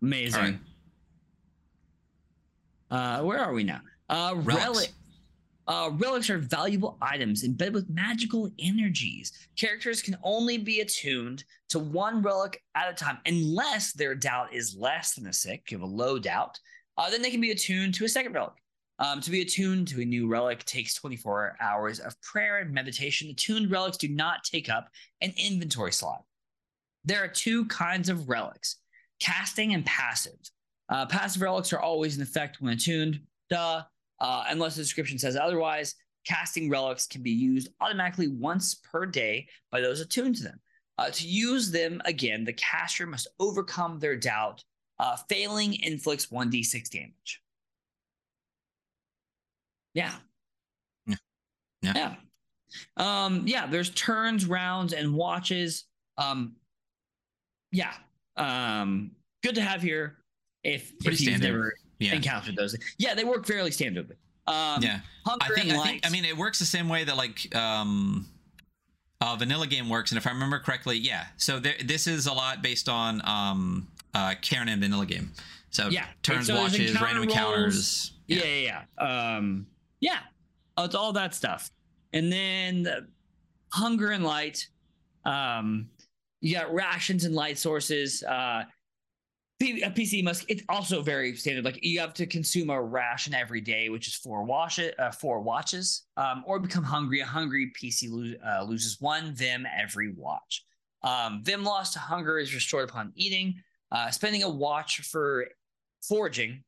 [0.03, 0.41] amazing.
[0.41, 0.59] Right.
[2.91, 3.81] Uh, where are we now?
[4.09, 4.93] Uh, Relics.
[5.67, 9.33] Uh, relics are valuable items embedded with magical energies.
[9.57, 14.77] Characters can only be attuned to one relic at a time, unless their doubt is
[14.79, 15.71] less than a six.
[15.71, 16.59] You have a low doubt,
[16.99, 18.55] uh, then they can be attuned to a second relic.
[19.01, 23.29] Um, to be attuned to a new relic takes 24 hours of prayer and meditation.
[23.29, 24.89] Attuned relics do not take up
[25.21, 26.23] an inventory slot.
[27.05, 28.77] There are two kinds of relics
[29.19, 30.39] casting and passive.
[30.89, 33.21] Uh, passive relics are always in effect when attuned,
[33.51, 33.83] duh,
[34.25, 35.95] uh, unless the description says otherwise.
[36.27, 40.59] Casting relics can be used automatically once per day by those attuned to them.
[40.97, 44.65] Uh, to use them again, the caster must overcome their doubt.
[44.99, 47.43] Uh, failing inflicts 1d6 damage.
[49.93, 50.15] Yeah.
[51.07, 51.17] Yeah.
[51.83, 51.93] Yeah.
[51.95, 52.15] Yeah.
[52.97, 55.85] Um, yeah, there's turns, rounds, and watches.
[56.17, 56.57] Um,
[57.73, 57.93] yeah.
[58.39, 59.11] Um,
[59.43, 60.17] good to have here
[60.63, 61.47] if, Pretty if you've standard.
[61.49, 61.75] never
[62.05, 62.77] yeah encountered those.
[62.99, 64.17] Yeah, they work fairly standardly.
[64.47, 65.87] Um, yeah Hunger I think, and I Light.
[65.89, 68.27] think I mean it works the same way that like um
[69.21, 72.33] uh vanilla game works and if I remember correctly yeah so there, this is a
[72.33, 75.33] lot based on um uh, Cairn and vanilla game.
[75.71, 76.07] So Yeah.
[76.23, 77.33] turns, So watches, encounter random rolls.
[77.37, 78.13] encounters.
[78.29, 79.35] Yeah, yeah, yeah.
[79.37, 79.67] Um,
[79.99, 80.21] yeah,
[80.77, 81.69] Oh, it's all that stuff.
[82.13, 83.09] And then the
[83.73, 84.69] hunger and light.
[85.25, 85.89] Um,
[86.41, 88.23] you got rations and light sources.
[88.23, 88.63] Uh,
[89.61, 90.45] a PC must.
[90.49, 91.65] It's also very standard.
[91.65, 95.11] Like you have to consume a ration every day, which is four wash it, uh,
[95.11, 97.21] four watches, um, or become hungry.
[97.21, 100.65] A hungry PC lo- uh, loses one Vim every watch.
[101.03, 103.55] Um, Vim lost to hunger is restored upon eating.
[103.93, 105.47] Uh, spending a watch for
[106.03, 106.65] foraging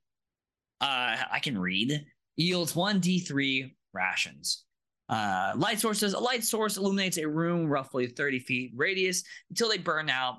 [0.81, 2.05] uh, I can read,
[2.37, 4.65] yields one D3 rations.
[5.09, 9.79] Uh, light sources, a light source illuminates a room roughly 30 feet radius until they
[9.79, 10.37] burn out.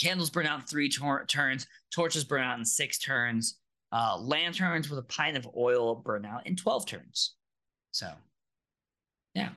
[0.00, 3.58] Candles burn out in three tor- turns, torches burn out in six turns,
[3.92, 7.34] uh, lanterns with a pint of oil burn out in 12 turns.
[7.92, 8.10] So,
[9.34, 9.50] yeah.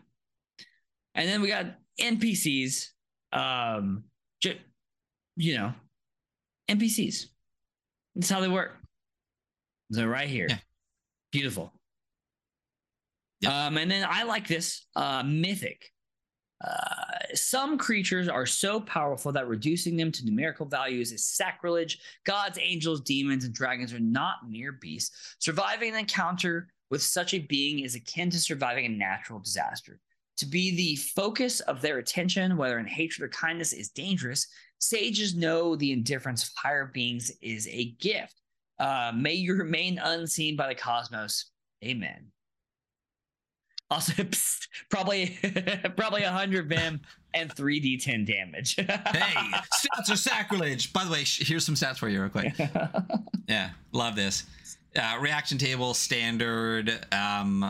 [1.15, 1.65] And then we got
[1.99, 2.87] NPCs,
[3.33, 4.03] um,
[4.41, 4.59] ju-
[5.35, 5.73] you know,
[6.69, 7.25] NPCs.
[8.15, 8.77] That's how they work.
[9.91, 10.47] So right here.
[10.49, 10.57] Yeah.
[11.31, 11.73] Beautiful.
[13.41, 13.51] Yep.
[13.51, 15.91] Um, and then I like this uh, mythic.
[16.65, 21.99] Uh, some creatures are so powerful that reducing them to numerical values is sacrilege.
[22.25, 25.35] Gods, angels, demons, and dragons are not mere beasts.
[25.39, 29.99] Surviving an encounter with such a being is akin to surviving a natural disaster.
[30.37, 34.47] To be the focus of their attention, whether in hatred or kindness, is dangerous.
[34.79, 38.35] Sages know the indifference of higher beings is a gift.
[38.79, 41.51] Uh, may you remain unseen by the cosmos.
[41.83, 42.31] Amen.
[43.91, 45.37] Also, psst, probably
[45.95, 47.01] probably 100 Vim
[47.33, 48.75] and 3d10 damage.
[48.75, 50.93] hey, stats are sacrilege.
[50.93, 52.53] By the way, sh- here's some stats for you, real quick.
[53.47, 54.45] Yeah, love this.
[54.95, 57.05] Uh, reaction table standard.
[57.11, 57.63] Um,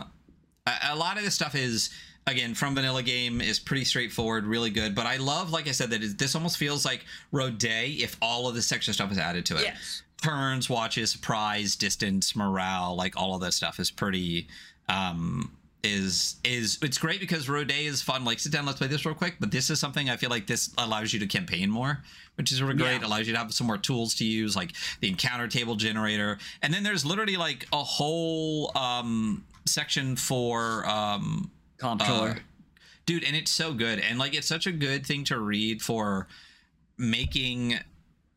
[0.66, 1.90] a, a lot of this stuff is
[2.26, 4.94] again from vanilla game is pretty straightforward, really good.
[4.94, 8.54] But I love, like I said, that this almost feels like Rodet if all of
[8.54, 9.62] this extra stuff is added to it.
[9.62, 10.02] yes.
[10.22, 14.48] Turns, watches, surprise, distance, morale, like all of that stuff is pretty.
[14.88, 18.24] Um, is is it's great because Rodet is fun.
[18.24, 19.36] Like sit down, let's play this real quick.
[19.40, 22.02] But this is something I feel like this allows you to campaign more,
[22.36, 23.00] which is really great.
[23.00, 23.06] Yeah.
[23.06, 26.38] Allows you to have some more tools to use, like the encounter table generator.
[26.62, 32.30] And then there's literally like a whole um section for um Comptroller.
[32.30, 32.34] uh,
[33.06, 36.28] dude and it's so good and like it's such a good thing to read for
[36.98, 37.78] making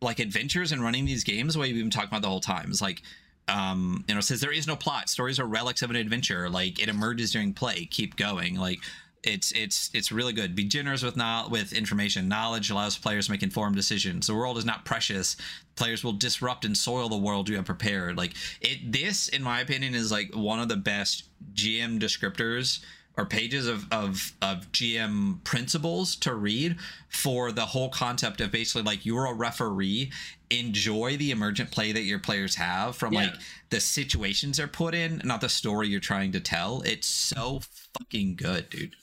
[0.02, 2.72] like adventures and running these games the way we've been talking about the whole time
[2.72, 3.02] is like
[3.48, 5.10] um you know says there is no plot.
[5.10, 6.50] Stories are relics of an adventure.
[6.50, 7.86] Like it emerges during play.
[7.86, 8.56] Keep going.
[8.56, 8.80] Like
[9.24, 10.56] it's it's it's really good.
[10.56, 12.28] Be generous with not with information.
[12.28, 14.28] Knowledge allows players to make informed decisions.
[14.28, 15.38] The world is not precious.
[15.76, 18.18] Players will disrupt and soil the world you have prepared.
[18.18, 22.80] Like it this in my opinion is like one of the best gm descriptors
[23.16, 26.78] or pages of, of of GM principles to read
[27.10, 30.12] for the whole concept of basically like you're a referee,
[30.60, 33.22] enjoy the emergent play that your players have from Yeah.
[33.22, 33.34] like
[33.70, 36.82] the situations they're put in, not the story you're trying to tell.
[36.82, 37.62] It's so
[37.98, 38.96] fucking good, dude.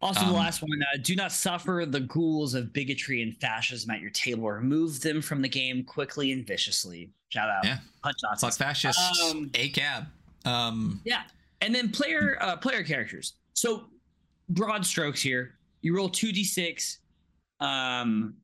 [0.00, 3.90] Also, the Um, last one: uh, do not suffer the ghouls of bigotry and fascism
[3.90, 4.50] at your table.
[4.50, 7.10] Remove them from the game quickly and viciously.
[7.30, 7.78] Shout out, Yeah.
[8.02, 8.56] punch Fuck Nazis.
[8.58, 10.08] fascists, Um, a cab.
[10.44, 11.22] Um, Yeah,
[11.62, 13.32] and then player uh, player characters.
[13.54, 13.88] So
[14.50, 15.58] broad strokes here.
[15.80, 16.98] You roll two d six,
[17.60, 18.36] um,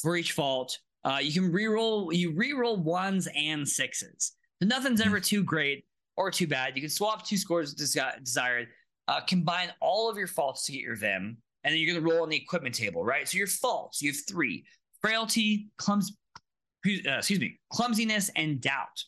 [0.00, 0.78] for each fault.
[1.04, 2.14] Uh, you can reroll.
[2.14, 4.32] You reroll ones and sixes.
[4.60, 5.84] So nothing's ever too great
[6.16, 6.74] or too bad.
[6.74, 8.68] You can swap two scores desi- desired.
[9.06, 12.22] Uh, combine all of your faults to get your vim, and then you're gonna roll
[12.22, 13.26] on the equipment table, right?
[13.26, 14.64] So your faults, you have three:
[15.00, 16.16] frailty, clums,
[16.86, 19.02] uh, excuse me, clumsiness, and doubt.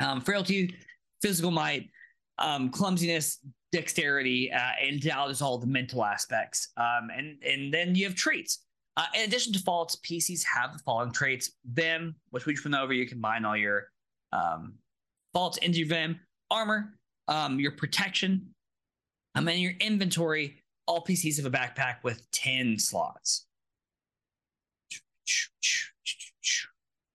[0.00, 0.74] Um, frailty,
[1.20, 1.90] physical might,
[2.38, 3.38] um, clumsiness,
[3.70, 6.68] dexterity, uh, and doubt is all the mental aspects.
[6.76, 8.64] Um, and and then you have traits.
[8.96, 12.74] Uh, in addition to faults, PCs have the following traits: Vim, which we just went
[12.76, 12.92] over.
[12.92, 13.88] You combine all your
[14.32, 14.74] um,
[15.32, 16.20] faults into your Vim,
[16.50, 16.92] armor,
[17.28, 18.54] um, your protection,
[19.34, 20.58] and then your inventory.
[20.86, 23.46] All PCs have a backpack with ten slots.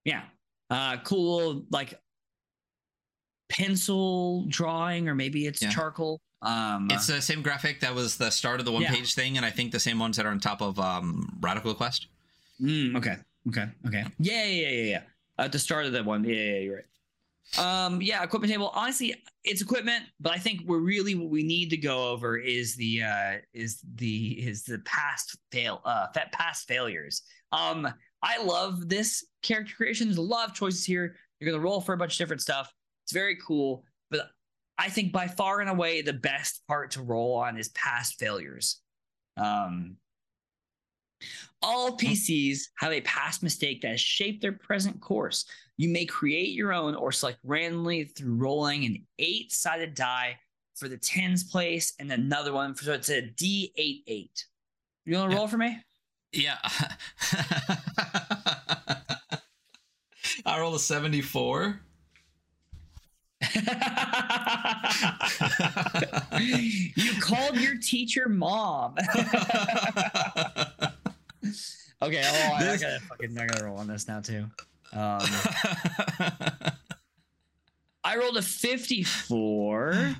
[0.04, 0.22] Yeah,
[0.70, 1.64] uh, cool.
[1.70, 1.94] Like
[3.50, 5.70] pencil drawing, or maybe it's Yeah.
[5.70, 6.20] charcoal.
[6.42, 8.94] Um, it's the same graphic that was the start of the one Yeah.
[8.94, 11.74] page thing, and I think the same ones that are on top of um, Radical
[11.74, 12.06] Quest.
[12.60, 13.16] Mm, okay.
[13.48, 13.66] Okay.
[13.86, 14.04] Okay.
[14.18, 14.44] Yeah.
[14.44, 14.68] Yeah.
[14.68, 14.82] Yeah.
[14.84, 15.02] Yeah.
[15.38, 16.24] At the start of that one.
[16.24, 16.34] Yeah.
[16.34, 16.58] Yeah.
[16.58, 16.84] You're right.
[17.58, 18.02] Um.
[18.02, 18.22] Yeah.
[18.22, 18.70] Equipment table.
[18.74, 22.76] Honestly, it's equipment, but I think we're really what we need to go over is
[22.76, 27.22] the uh is the is the past fail uh past failures.
[27.52, 27.88] Um.
[28.20, 30.08] I love this character creation.
[30.08, 31.14] There's a lot of choices here.
[31.38, 32.74] You're gonna roll for a bunch of different stuff.
[33.04, 34.30] It's very cool, but
[34.78, 38.80] I think by far and away the best part to roll on is past failures.
[39.36, 39.96] Um
[41.62, 45.44] All PCs have a past mistake that has shaped their present course.
[45.76, 50.38] You may create your own or select randomly through rolling an eight sided die
[50.76, 52.74] for the tens place and another one.
[52.74, 54.46] For, so it's a D8 8.
[55.06, 55.38] You want to Yeah.
[55.38, 55.78] roll for me?
[56.32, 56.58] Yeah.
[60.46, 61.80] I rolled a 74.
[66.40, 68.96] you called your teacher mom.
[72.02, 74.46] okay, oh, I, I This- gotta fucking I gotta roll on this now too.
[74.92, 75.20] Um,
[78.04, 80.14] I rolled a 54,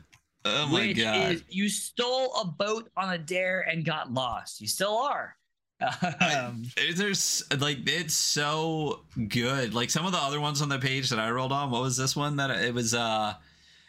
[0.44, 1.32] oh my which god.
[1.32, 4.60] is you stole a boat on a dare and got lost.
[4.60, 5.34] You still are.
[5.80, 6.64] Um,
[6.96, 9.74] There's like it's so good.
[9.74, 11.70] Like some of the other ones on the page that I rolled on.
[11.70, 12.36] What was this one?
[12.36, 13.34] That it was uh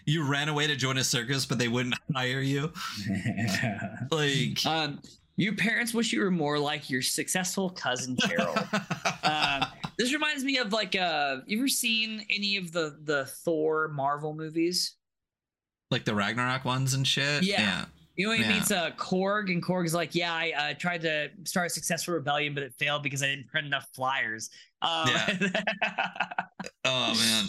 [0.06, 2.72] you ran away to join a circus, but they wouldn't hire you.
[4.12, 5.02] Like um,
[5.36, 8.58] your parents wish you were more like your successful cousin Gerald.
[9.24, 9.66] um,
[9.98, 14.34] this reminds me of like uh you ever seen any of the the Thor Marvel
[14.34, 14.96] movies?
[15.92, 17.44] like the Ragnarok ones and shit.
[17.44, 17.86] Yeah.
[18.20, 18.50] You know he Yeah.
[18.50, 22.16] meets uh Korg and Korg is like, yeah, I uh, tried to start a successful
[22.16, 24.50] rebellion, but it failed because I didn't print enough flyers.
[24.82, 25.38] Um, yeah.
[26.84, 27.46] Oh man.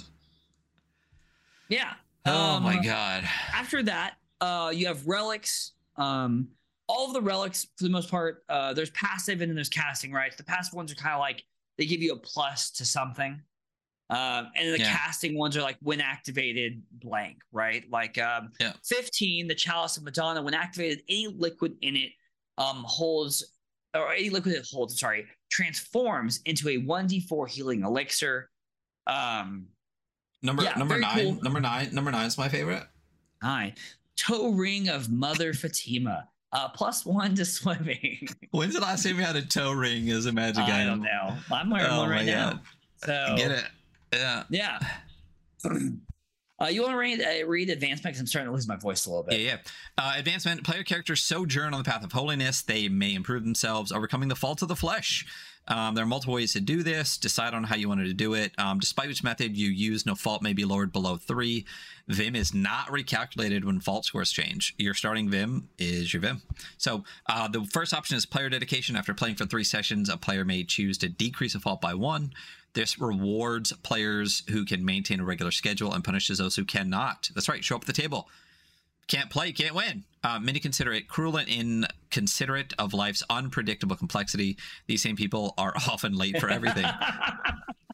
[1.69, 1.95] yeah.
[2.25, 3.25] Oh Um, my god.
[3.53, 5.73] After that, uh, you have relics.
[5.97, 6.49] Um,
[6.89, 10.13] all of the relics, for the most part, uh, there's passive and then there's casting
[10.13, 10.37] rights.
[10.37, 11.43] The passive ones are kind of like
[11.79, 13.41] they give you a plus to something.
[14.11, 14.93] Um, and the Yeah.
[14.97, 17.89] casting ones are like when activated blank, right?
[17.91, 18.73] Like um, Yeah.
[18.85, 22.11] 15, the chalice of Madonna, when activated, any liquid in it
[22.59, 23.45] um, holds,
[23.95, 28.51] or any liquid it holds, sorry, transforms into a 1d4 healing elixir.
[29.07, 29.67] Um,
[30.43, 31.19] Number Yeah, number nine.
[31.35, 31.43] cool.
[31.43, 31.95] Number nine.
[31.95, 32.85] Number nine is my favorite.
[33.43, 33.75] Hi.
[34.17, 36.29] Toe ring of Mother Fatima.
[36.53, 38.27] Uh, plus one to swimming.
[38.51, 41.03] When's the last time you had a toe ring as a magic I item?
[41.03, 41.37] I don't know.
[41.57, 42.51] I'm wearing Oh one right now.
[42.53, 42.61] God.
[43.05, 43.65] So Get it?
[44.13, 44.45] Yeah.
[44.51, 44.79] Yeah.
[46.63, 48.03] Uh, you want to read uh, read advancement?
[48.13, 49.45] Because I'm starting to lose my voice a little Yeah, bit.
[49.47, 49.57] yeah.
[49.97, 52.61] Uh, advancement player characters sojourn on the path of holiness.
[52.61, 55.25] They may improve themselves, overcoming the faults of the flesh.
[55.69, 57.17] Um, there are multiple ways to do this.
[57.17, 58.53] Decide on how you wanted to do it.
[58.59, 61.65] Um, despite which method you use, no fault may be lowered below three.
[62.09, 64.75] Vim is not recalculated when fault scores change.
[64.79, 66.43] Your starting Vim is your Vim.
[66.77, 68.97] So uh, the first option is player dedication.
[68.97, 72.33] After playing for three sessions, a player may choose to decrease a fault by one.
[72.75, 77.29] This rewards players who can maintain a regular schedule and punishes those who cannot.
[77.35, 77.65] That's right.
[77.65, 78.29] Show up at the table
[79.11, 80.05] can't play, can't win.
[80.23, 84.57] Uh, many consider it cruel and inconsiderate of life's unpredictable complexity.
[84.87, 86.87] These same people are often late for everything.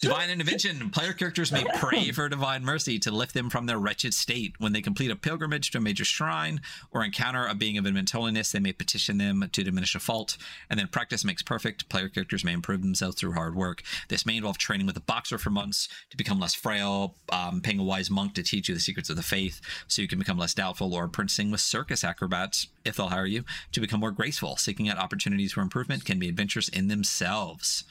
[0.00, 0.90] divine intervention.
[0.90, 4.54] Player characters may pray for divine mercy to lift them from their wretched state.
[4.58, 8.12] When they complete a pilgrimage to a major shrine or encounter a being of immense
[8.12, 10.38] holiness, they may petition them to diminish a fault.
[10.70, 11.88] And then practice makes perfect.
[11.88, 13.82] Player characters may improve themselves through hard work.
[14.08, 17.78] This may involve training with a boxer for months to become less frail, um, paying
[17.78, 20.38] a wise monk to teach you the secrets of the faith so you can become
[20.38, 24.56] less doubtful, or apprenticing with circus acrobats, if they'll hire you, to become more graceful.
[24.56, 27.84] Seeking out opportunities for improvement can be adventures in themselves.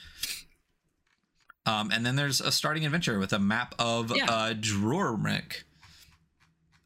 [1.65, 4.25] Um, and then there's a starting adventure with a map of Yeah.
[4.25, 5.63] uh, Drormik.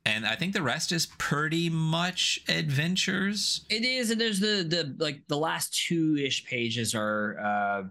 [0.06, 3.66] And I think the rest is pretty much adventures.
[3.70, 7.84] It is, and there's the the like the last two ish pages are uh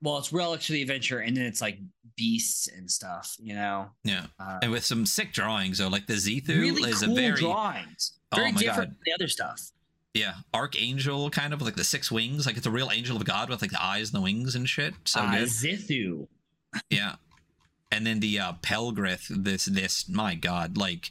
[0.00, 1.78] well, it's relics for the adventure, and then it's like
[2.16, 3.88] beasts and stuff, you know.
[4.04, 4.26] Yeah.
[4.38, 5.78] Uh, And with some sick drawings.
[5.78, 8.12] So, like the Zethu really is cool a very, drawings.
[8.32, 8.96] Oh Very my different God.
[8.98, 9.60] than the other stuff.
[10.14, 12.46] Yeah, archangel kind of like the six wings.
[12.46, 14.68] Like it's a real angel of God with like the eyes and the wings and
[14.68, 14.94] shit.
[15.04, 15.48] So uh, good.
[15.48, 16.28] Zithu.
[16.90, 17.16] Yeah.
[17.90, 21.10] And then the uh Pelgrith, this this my god, like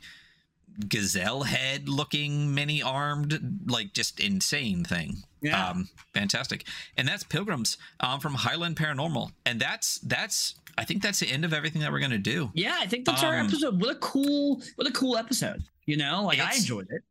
[0.88, 5.24] gazelle head looking many armed, like just insane thing.
[5.42, 5.70] Yeah.
[5.70, 6.66] Um fantastic.
[6.96, 9.32] And that's Pilgrims um from Highland Paranormal.
[9.46, 12.52] And that's that's I think that's the end of everything that we're gonna do.
[12.54, 13.82] yeah, I think that's our um, episode.
[13.82, 15.64] What a cool, what a cool episode.
[15.86, 17.02] You know, like I enjoyed it.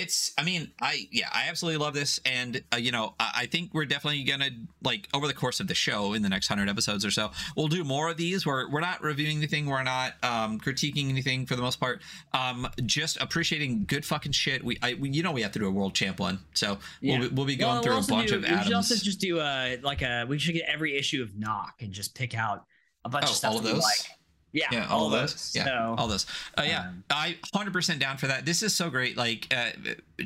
[0.00, 3.46] It's i mean i yeah i absolutely love this and uh, you know I, I
[3.46, 4.50] think we're definitely gonna
[4.82, 7.68] like over the course of the show in the next 100 episodes or so we'll
[7.68, 11.56] do more of these where we're not reviewing anything we're not um critiquing anything for
[11.56, 12.00] the most part
[12.32, 15.66] um just appreciating good fucking shit we i we, you know we have to do
[15.66, 17.18] a world champ one so Yeah.
[17.18, 18.94] we'll, be- we'll be going Well, through we'll a bunch do- of We should also
[18.96, 20.24] just do a like a.
[20.28, 22.64] We should get every issue of Knock and just pick out
[23.04, 23.82] a bunch Oh, of stuff all of that we those?
[23.82, 24.18] like.
[24.54, 25.52] Yeah, yeah all, of those?
[25.54, 26.26] yeah So, all those.
[26.56, 28.46] Uh, yeah um, i 100% down for that.
[28.46, 29.70] This is so great like uh,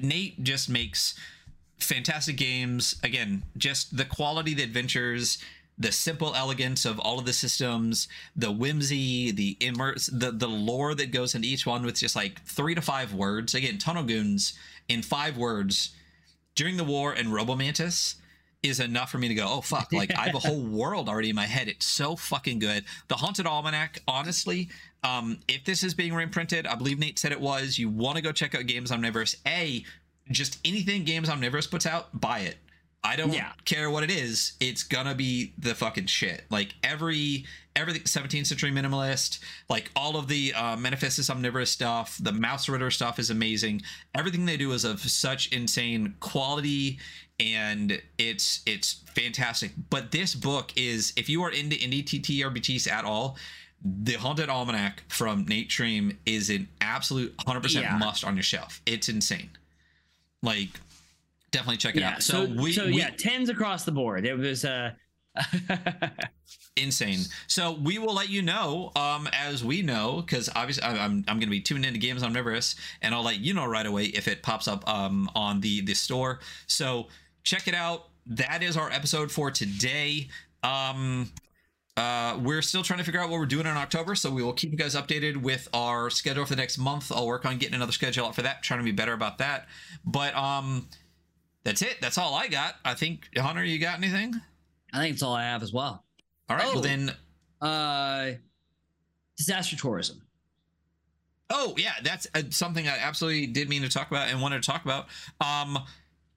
[0.01, 1.15] nate just makes
[1.79, 2.97] fantastic games.
[3.03, 5.39] Again just the quality the adventures
[5.79, 10.95] the simple elegance of all of the systems the whimsy the immerse the the lore
[10.95, 13.55] that goes into each one with just like three to five words.
[13.55, 14.53] Again tunnel goons
[14.89, 15.95] in five words.
[16.55, 18.17] During the war and Robomantis
[18.63, 21.31] is enough for me to go, oh fuck, like I have a whole world already
[21.31, 21.69] in my head.
[21.69, 22.85] It's so fucking good.
[23.09, 24.69] The Haunted Almanac, honestly,
[25.05, 27.79] um, if this is being reprinted, I believe Nate said it was.
[27.79, 29.37] You want to go check out Games Omnivorous.
[29.47, 29.85] A,
[30.31, 32.57] just anything Games Omnivorous puts out, buy it.
[33.05, 33.53] I don't Yeah.
[33.65, 34.55] care what it is.
[34.59, 36.45] It's gonna be the fucking shit.
[36.51, 39.39] Like every everything 17th century minimalist,
[39.71, 43.83] like all of the uh, Manifestus Omnivorous stuff, the Mausritter stuff is amazing.
[44.17, 46.99] Everything they do is of such insane quality
[47.41, 49.73] and it's it's fantastic.
[49.91, 53.37] But this book is if you are into indie TTRPGs at all,
[53.85, 57.97] the Haunted Almanac from Nate Treme is an absolute 100% Yeah.
[57.97, 58.83] must on your shelf.
[58.87, 59.51] It's insane.
[60.43, 60.69] Like
[61.53, 62.11] definitely check it yeah.
[62.15, 62.23] out.
[62.23, 64.27] So, So, we, so we yeah, tens across the board.
[64.27, 64.93] It was uh
[66.77, 67.21] insane.
[67.47, 71.37] So we will let you know um as we know because obviously I- I'm I'm
[71.39, 74.05] going to be tuned into Games on Omnivorous and I'll let you know right away
[74.07, 76.41] if it pops up um on the the store.
[76.67, 77.09] So
[77.49, 78.09] check it out.
[78.27, 80.29] That is our episode for today.
[80.63, 81.33] Um
[81.97, 84.53] uh, we're still trying to figure out what we're doing in October, so we will
[84.53, 87.11] keep you guys updated with our schedule for the next month.
[87.11, 89.67] I'll work on getting another schedule out for that, trying to be better about that.
[90.05, 90.87] But um,
[91.65, 91.97] that's it.
[92.01, 92.77] That's all I got.
[92.85, 94.33] I think Hunter, you got anything?
[94.93, 96.05] I think it's all I have as well.
[96.49, 96.75] All right, Oh.
[96.75, 97.13] well then
[97.61, 98.31] Uh
[99.37, 100.23] disaster tourism.
[101.51, 104.71] Oh yeah, that's uh, something I absolutely did mean to talk about and wanted to
[104.71, 105.07] talk about.
[105.41, 105.79] Um,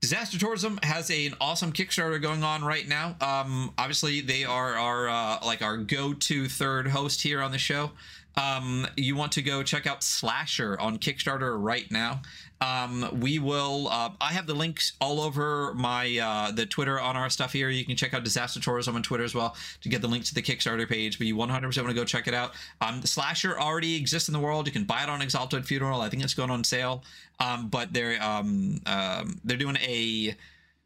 [0.02, 3.16] Disaster Tourism has an awesome Kickstarter going on right now.
[3.22, 7.92] Um, obviously they are our uh, like our go-to third host here on the show.
[8.38, 12.22] Um, you want to go check out Slasher on Kickstarter right now.
[12.62, 13.88] Um, we will.
[13.90, 17.70] Uh, I have the links all over my uh, the Twitter on our stuff here.
[17.70, 20.34] You can check out Disaster Tourism on Twitter as well to get the link to
[20.34, 21.18] the Kickstarter page.
[21.18, 22.54] But you 100% want to go check it out.
[22.80, 24.68] Um, the Slasher already exists in the world.
[24.68, 26.02] You can buy it on Exalted Funeral.
[26.02, 27.04] I think it's going on sale.
[27.40, 30.36] Um, but they're um, um, they're doing a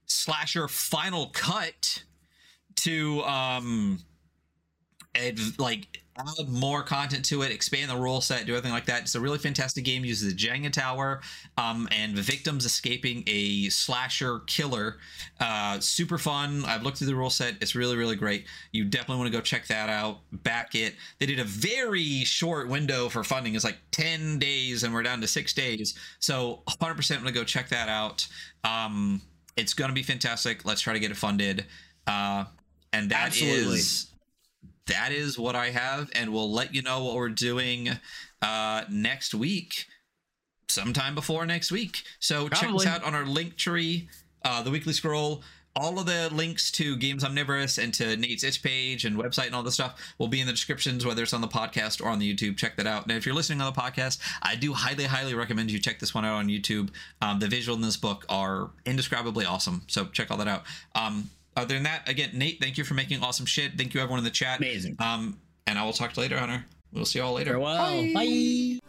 [0.05, 2.03] Slasher final cut
[2.75, 3.21] to
[5.15, 9.01] add, like add more content to it, expand the rule set, do everything like that.
[9.01, 10.05] It's a really fantastic game.
[10.05, 11.21] Uses the Jenga tower
[11.57, 14.97] um, and the victims escaping a slasher killer.
[15.39, 16.63] Uh, super fun.
[16.65, 17.55] I've looked through the rule set.
[17.61, 18.45] It's really really great.
[18.71, 20.19] You definitely want to go check that out.
[20.31, 20.95] Back it.
[21.19, 23.55] They did a very short window for funding.
[23.55, 25.95] It's like ten days, and we're down to six days.
[26.19, 28.27] So 100% want to go check that out.
[28.63, 29.21] Um,
[29.57, 30.65] it's going to be fantastic.
[30.65, 31.65] Let's try to get it funded.
[32.07, 32.45] Uh,
[32.93, 34.14] and that is Absolutely.
[34.87, 37.89] That is what I have, and we'll let you know what we're doing
[38.41, 39.87] uh, next week,
[40.67, 42.03] sometime before next week.
[42.19, 44.09] So check us out on our link tree,
[44.43, 45.43] uh, the weekly scroll.
[45.77, 49.55] All of the links to Games Omnivorous and to Nate's itch page and website and
[49.55, 52.17] all this stuff will be in the descriptions, whether it's on the podcast or on
[52.17, 52.55] the YouTube.
[52.55, 53.03] Check that out.
[53.03, 56.13] And if you're listening on the podcast, I do highly, highly recommend you check this
[56.13, 56.91] one out on YouTube.
[57.21, 59.81] Um, the visuals in this book are indescribably awesome.
[59.87, 60.63] So check all that out.
[60.95, 63.77] Um, other than that, again, Nate, thank you for making awesome shit.
[63.77, 64.59] Thank you, everyone in the chat.
[64.59, 64.95] Amazing.
[64.99, 66.65] Um, and I will talk to you later, Hunter.
[66.91, 67.51] We'll see you all later.
[67.51, 68.13] Farewell.
[68.13, 68.79] Bye.